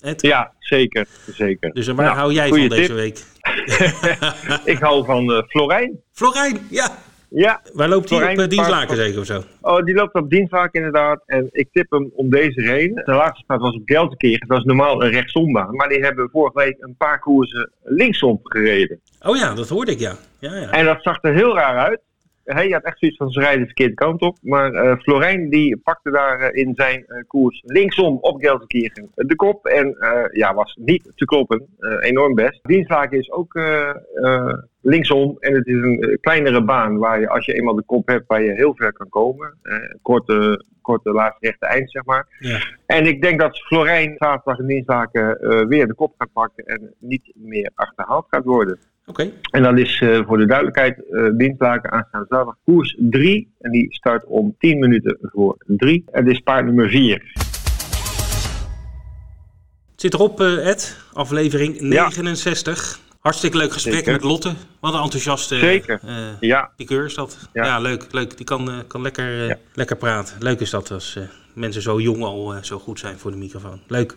Ed? 0.00 0.22
Ja, 0.22 0.52
zeker. 0.58 1.06
zeker. 1.34 1.72
Dus 1.72 1.86
waar 1.86 2.14
hou 2.14 2.32
jij 2.32 2.48
van 2.48 2.68
deze 2.68 2.92
week? 2.92 3.24
ik 4.64 4.78
hou 4.78 5.04
van 5.04 5.44
Florijn. 5.48 6.00
Florijn, 6.12 6.66
ja. 6.70 6.98
Ja. 7.34 7.62
Waar 7.72 7.88
loopt 7.88 8.10
hij 8.10 8.32
op 8.32 8.38
uh, 8.38 8.48
dienstlaken 8.48 8.96
zeker 8.96 9.20
of 9.20 9.26
zo? 9.26 9.42
Oh, 9.60 9.84
die 9.84 9.94
loopt 9.94 10.14
op 10.14 10.30
dienstlaken 10.30 10.72
inderdaad. 10.72 11.22
En 11.26 11.48
ik 11.50 11.68
tip 11.72 11.90
hem 11.90 12.10
om 12.14 12.30
deze 12.30 12.60
reden. 12.60 13.04
De 13.04 13.12
laatste 13.12 13.42
start 13.44 13.60
was 13.60 13.74
op 13.74 13.82
Gelsenkirchen. 13.84 14.48
Dat 14.48 14.56
was 14.56 14.66
normaal 14.66 15.04
een 15.04 15.10
rechtsombaan. 15.10 15.76
Maar 15.76 15.88
die 15.88 16.04
hebben 16.04 16.28
vorige 16.30 16.58
week 16.58 16.76
een 16.78 16.94
paar 16.96 17.18
koersen 17.18 17.72
linksom 17.82 18.40
gereden. 18.42 19.00
Oh 19.20 19.36
ja, 19.36 19.54
dat 19.54 19.68
hoorde 19.68 19.92
ik 19.92 19.98
ja. 19.98 20.14
ja, 20.38 20.56
ja. 20.56 20.70
En 20.70 20.84
dat 20.84 21.02
zag 21.02 21.18
er 21.22 21.34
heel 21.34 21.54
raar 21.54 21.78
uit. 21.78 22.00
hij 22.44 22.68
had 22.68 22.82
echt 22.82 22.98
zoiets 22.98 23.18
van 23.18 23.30
ze 23.30 23.40
rijden 23.40 23.60
de 23.60 23.66
verkeerde 23.66 23.94
kant 23.94 24.20
op. 24.20 24.36
Maar 24.40 24.72
uh, 24.72 24.96
Florijn 24.96 25.50
die 25.50 25.76
pakte 25.76 26.10
daar 26.10 26.52
in 26.52 26.74
zijn 26.74 27.24
koers 27.26 27.62
linksom 27.64 28.18
op 28.20 28.40
Gelsenkirchen 28.40 29.10
de 29.14 29.36
kop. 29.36 29.66
En 29.66 29.96
ja, 30.32 30.54
was 30.54 30.78
niet 30.80 31.12
te 31.14 31.24
kloppen. 31.24 31.66
enorm 32.00 32.34
best. 32.34 32.60
Dienstlaken 32.62 33.18
is 33.18 33.30
ook 33.30 33.54
linksom. 34.82 35.36
En 35.40 35.54
het 35.54 35.66
is 35.66 35.74
een 35.74 36.18
kleinere 36.20 36.64
baan 36.64 36.98
waar 36.98 37.20
je 37.20 37.28
als 37.28 37.44
je 37.44 37.52
eenmaal 37.52 37.74
de 37.74 37.82
kop 37.86 38.06
hebt 38.06 38.26
waar 38.26 38.42
je 38.42 38.52
heel 38.52 38.74
ver 38.76 38.92
kan 38.92 39.08
komen. 39.08 39.54
korte, 40.02 40.64
korte 40.80 41.10
laatste 41.10 41.46
rechte 41.46 41.66
eind 41.66 41.90
zeg 41.90 42.04
maar. 42.04 42.26
Ja. 42.38 42.58
En 42.86 43.06
ik 43.06 43.22
denk 43.22 43.40
dat 43.40 43.58
Florijn 43.58 44.14
zaterdag 44.18 44.58
in 44.58 44.66
Dienstlaken 44.66 45.38
weer 45.68 45.86
de 45.86 45.94
kop 45.94 46.14
gaat 46.18 46.32
pakken 46.32 46.64
en 46.64 46.94
niet 46.98 47.32
meer 47.34 47.70
achterhaald 47.74 48.26
gaat 48.30 48.44
worden. 48.44 48.78
Oké. 49.06 49.30
En 49.50 49.62
dan 49.62 49.78
is 49.78 50.00
uh, 50.00 50.26
voor 50.26 50.38
de 50.38 50.46
duidelijkheid 50.46 51.02
uh, 51.10 51.30
Dienstlaken 51.36 51.90
aanstaande 51.90 52.26
zaterdag 52.28 52.56
koers 52.64 52.96
3. 52.98 53.54
En 53.60 53.70
die 53.70 53.86
start 53.94 54.24
om 54.26 54.54
10 54.58 54.78
minuten 54.78 55.18
voor 55.20 55.56
3. 55.66 56.04
En 56.12 56.24
dit 56.24 56.34
is 56.34 56.40
paard 56.40 56.64
nummer 56.64 56.88
4. 56.88 57.32
Zit 59.96 60.14
erop, 60.14 60.40
Ed. 60.40 60.98
Aflevering 61.12 61.80
69. 61.80 63.00
Ja. 63.04 63.11
Hartstikke 63.22 63.56
leuk 63.56 63.72
gesprek 63.72 63.94
Zeker. 63.94 64.12
met 64.12 64.22
Lotte. 64.22 64.54
Wat 64.80 64.94
een 64.94 65.00
enthousiaste 65.00 65.58
Zeker. 65.58 66.00
ja. 66.40 66.70
piqueur 66.76 67.04
is 67.04 67.14
dat. 67.14 67.38
Ja, 67.52 67.64
ja 67.64 67.78
leuk, 67.78 68.06
leuk. 68.10 68.36
Die 68.36 68.46
kan, 68.46 68.84
kan 68.86 69.02
lekker, 69.02 69.46
ja. 69.46 69.58
lekker 69.74 69.96
praten. 69.96 70.36
Leuk 70.38 70.60
is 70.60 70.70
dat 70.70 70.90
als 70.90 71.18
mensen 71.54 71.82
zo 71.82 72.00
jong 72.00 72.22
al 72.22 72.54
zo 72.62 72.78
goed 72.78 72.98
zijn 72.98 73.18
voor 73.18 73.30
de 73.30 73.36
microfoon. 73.36 73.80
Leuk. 73.86 74.16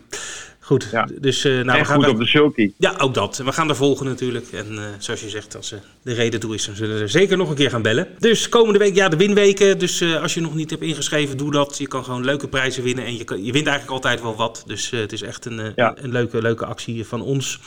Goed, 0.66 0.88
ja. 0.92 1.08
dus 1.20 1.44
uh, 1.44 1.64
nou, 1.64 1.78
we 1.78 1.84
gaan 1.84 1.96
goed 1.96 2.08
op 2.08 2.18
de 2.18 2.26
sulky. 2.26 2.72
Ja, 2.78 2.94
ook 2.98 3.14
dat. 3.14 3.36
We 3.36 3.52
gaan 3.52 3.68
er 3.68 3.76
volgen 3.76 4.06
natuurlijk. 4.06 4.52
En 4.52 4.72
uh, 4.72 4.82
zoals 4.98 5.20
je 5.20 5.28
zegt, 5.28 5.56
als 5.56 5.72
uh, 5.72 5.78
de 6.02 6.12
reden 6.12 6.40
toe 6.40 6.54
is, 6.54 6.66
dan 6.66 6.76
zullen 6.76 6.96
we 6.96 7.02
er 7.02 7.08
zeker 7.08 7.36
nog 7.36 7.48
een 7.48 7.54
keer 7.54 7.70
gaan 7.70 7.82
bellen. 7.82 8.08
Dus 8.18 8.48
komende 8.48 8.78
week, 8.78 8.94
ja, 8.94 9.08
de 9.08 9.16
winweken. 9.16 9.78
Dus 9.78 10.02
als 10.02 10.34
je 10.34 10.40
nog 10.40 10.54
niet 10.54 10.70
hebt 10.70 10.82
ingeschreven, 10.82 11.36
doe 11.36 11.50
dat. 11.50 11.78
Je 11.78 11.86
kan 11.86 12.04
gewoon 12.04 12.24
leuke 12.24 12.48
prijzen 12.48 12.82
winnen. 12.82 13.04
En 13.04 13.16
je, 13.16 13.24
kan, 13.24 13.44
je 13.44 13.52
wint 13.52 13.66
eigenlijk 13.66 13.96
altijd 13.96 14.22
wel 14.22 14.36
wat. 14.36 14.64
Dus 14.66 14.90
het 14.90 15.12
is 15.12 15.22
echt 15.22 15.44
een, 15.44 15.72
ja. 15.76 15.94
een, 15.98 16.12
leuke, 16.12 16.42
leuke 16.42 16.66
actie 16.66 17.04
van 17.04 17.22
ons. 17.22 17.60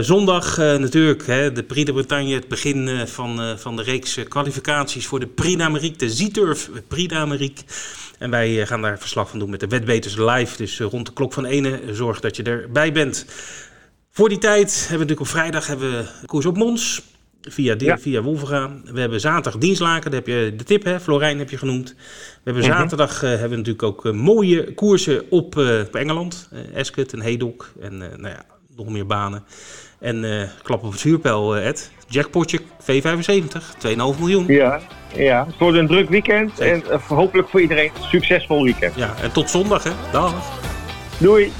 zondag 0.00 0.56
natuurlijk, 0.56 1.26
hè, 1.26 1.52
de 1.52 1.62
Prix 1.62 1.86
de 1.86 1.92
Bretagne. 1.92 2.34
Het 2.34 2.48
begin 2.48 3.06
van, 3.06 3.58
van 3.58 3.76
de 3.76 3.82
reeks 3.82 4.18
kwalificaties 4.28 5.06
voor 5.06 5.20
de 5.20 5.26
Prix 5.26 5.56
d'Amérique. 5.56 5.98
De 5.98 6.10
Zieturf 6.10 6.70
Prix 6.88 7.08
d'Amérique. 7.08 7.62
En 8.20 8.30
wij 8.30 8.66
gaan 8.66 8.82
daar 8.82 8.98
verslag 8.98 9.30
van 9.30 9.38
doen 9.38 9.50
met 9.50 9.60
de 9.60 9.66
Wetbeters 9.66 10.16
live. 10.16 10.56
Dus 10.56 10.80
rond 10.80 11.06
de 11.06 11.12
klok 11.12 11.32
van 11.32 11.44
ene 11.44 11.80
zorg 11.90 12.20
dat 12.20 12.36
je 12.36 12.42
erbij 12.42 12.92
bent. 12.92 13.26
Voor 14.10 14.28
die 14.28 14.38
tijd 14.38 14.70
hebben 14.70 14.86
we 14.88 14.92
natuurlijk 14.92 15.20
op 15.20 15.26
vrijdag 15.26 15.66
hebben 15.66 15.90
we 15.90 16.26
koers 16.26 16.46
op 16.46 16.56
Mons. 16.56 17.02
Via, 17.40 17.74
ja. 17.78 17.98
via. 17.98 18.22
We 18.22 19.00
hebben 19.00 19.20
zaterdag 19.20 19.60
Dienstlaken, 19.60 20.10
daar 20.10 20.20
heb 20.20 20.28
je 20.28 20.54
de 20.56 20.64
tip, 20.64 20.84
hè? 20.84 21.00
Florijn 21.00 21.38
heb 21.38 21.50
je 21.50 21.58
genoemd. 21.58 21.88
We 21.88 21.96
hebben 22.44 22.62
mhm. 22.62 22.72
zaterdag 22.72 23.22
uh, 23.22 23.28
hebben 23.30 23.50
we 23.50 23.56
natuurlijk 23.56 23.82
ook 23.82 24.04
uh, 24.04 24.12
mooie 24.12 24.74
koersen 24.74 25.30
op, 25.30 25.56
uh, 25.56 25.80
op 25.86 25.96
Engeland. 25.96 26.48
Esket 26.74 27.12
en 27.12 27.20
Hedok 27.20 27.72
en 27.80 27.98
nou 27.98 28.28
ja, 28.28 28.44
nog 28.76 28.88
meer 28.88 29.06
banen. 29.06 29.44
En 30.00 30.48
klap 30.62 30.84
op 30.84 30.90
het 30.92 31.00
vuurpijl, 31.00 31.56
Ed. 31.56 31.90
Jackpotje 32.06 32.60
V75, 32.60 33.86
2,5 33.86 33.92
miljoen. 34.18 34.44
Ja, 34.46 34.80
ja, 35.14 35.46
het 35.46 35.58
wordt 35.58 35.78
een 35.78 35.86
druk 35.86 36.08
weekend. 36.08 36.52
Zeker. 36.56 36.90
En 36.90 37.00
hopelijk 37.08 37.48
voor 37.48 37.60
iedereen 37.60 37.90
een 37.96 38.08
succesvol 38.08 38.64
weekend. 38.64 38.94
Ja, 38.94 39.14
en 39.22 39.32
tot 39.32 39.50
zondag, 39.50 39.82
hè. 39.82 39.90
Dag. 40.12 40.34
Doei. 41.18 41.52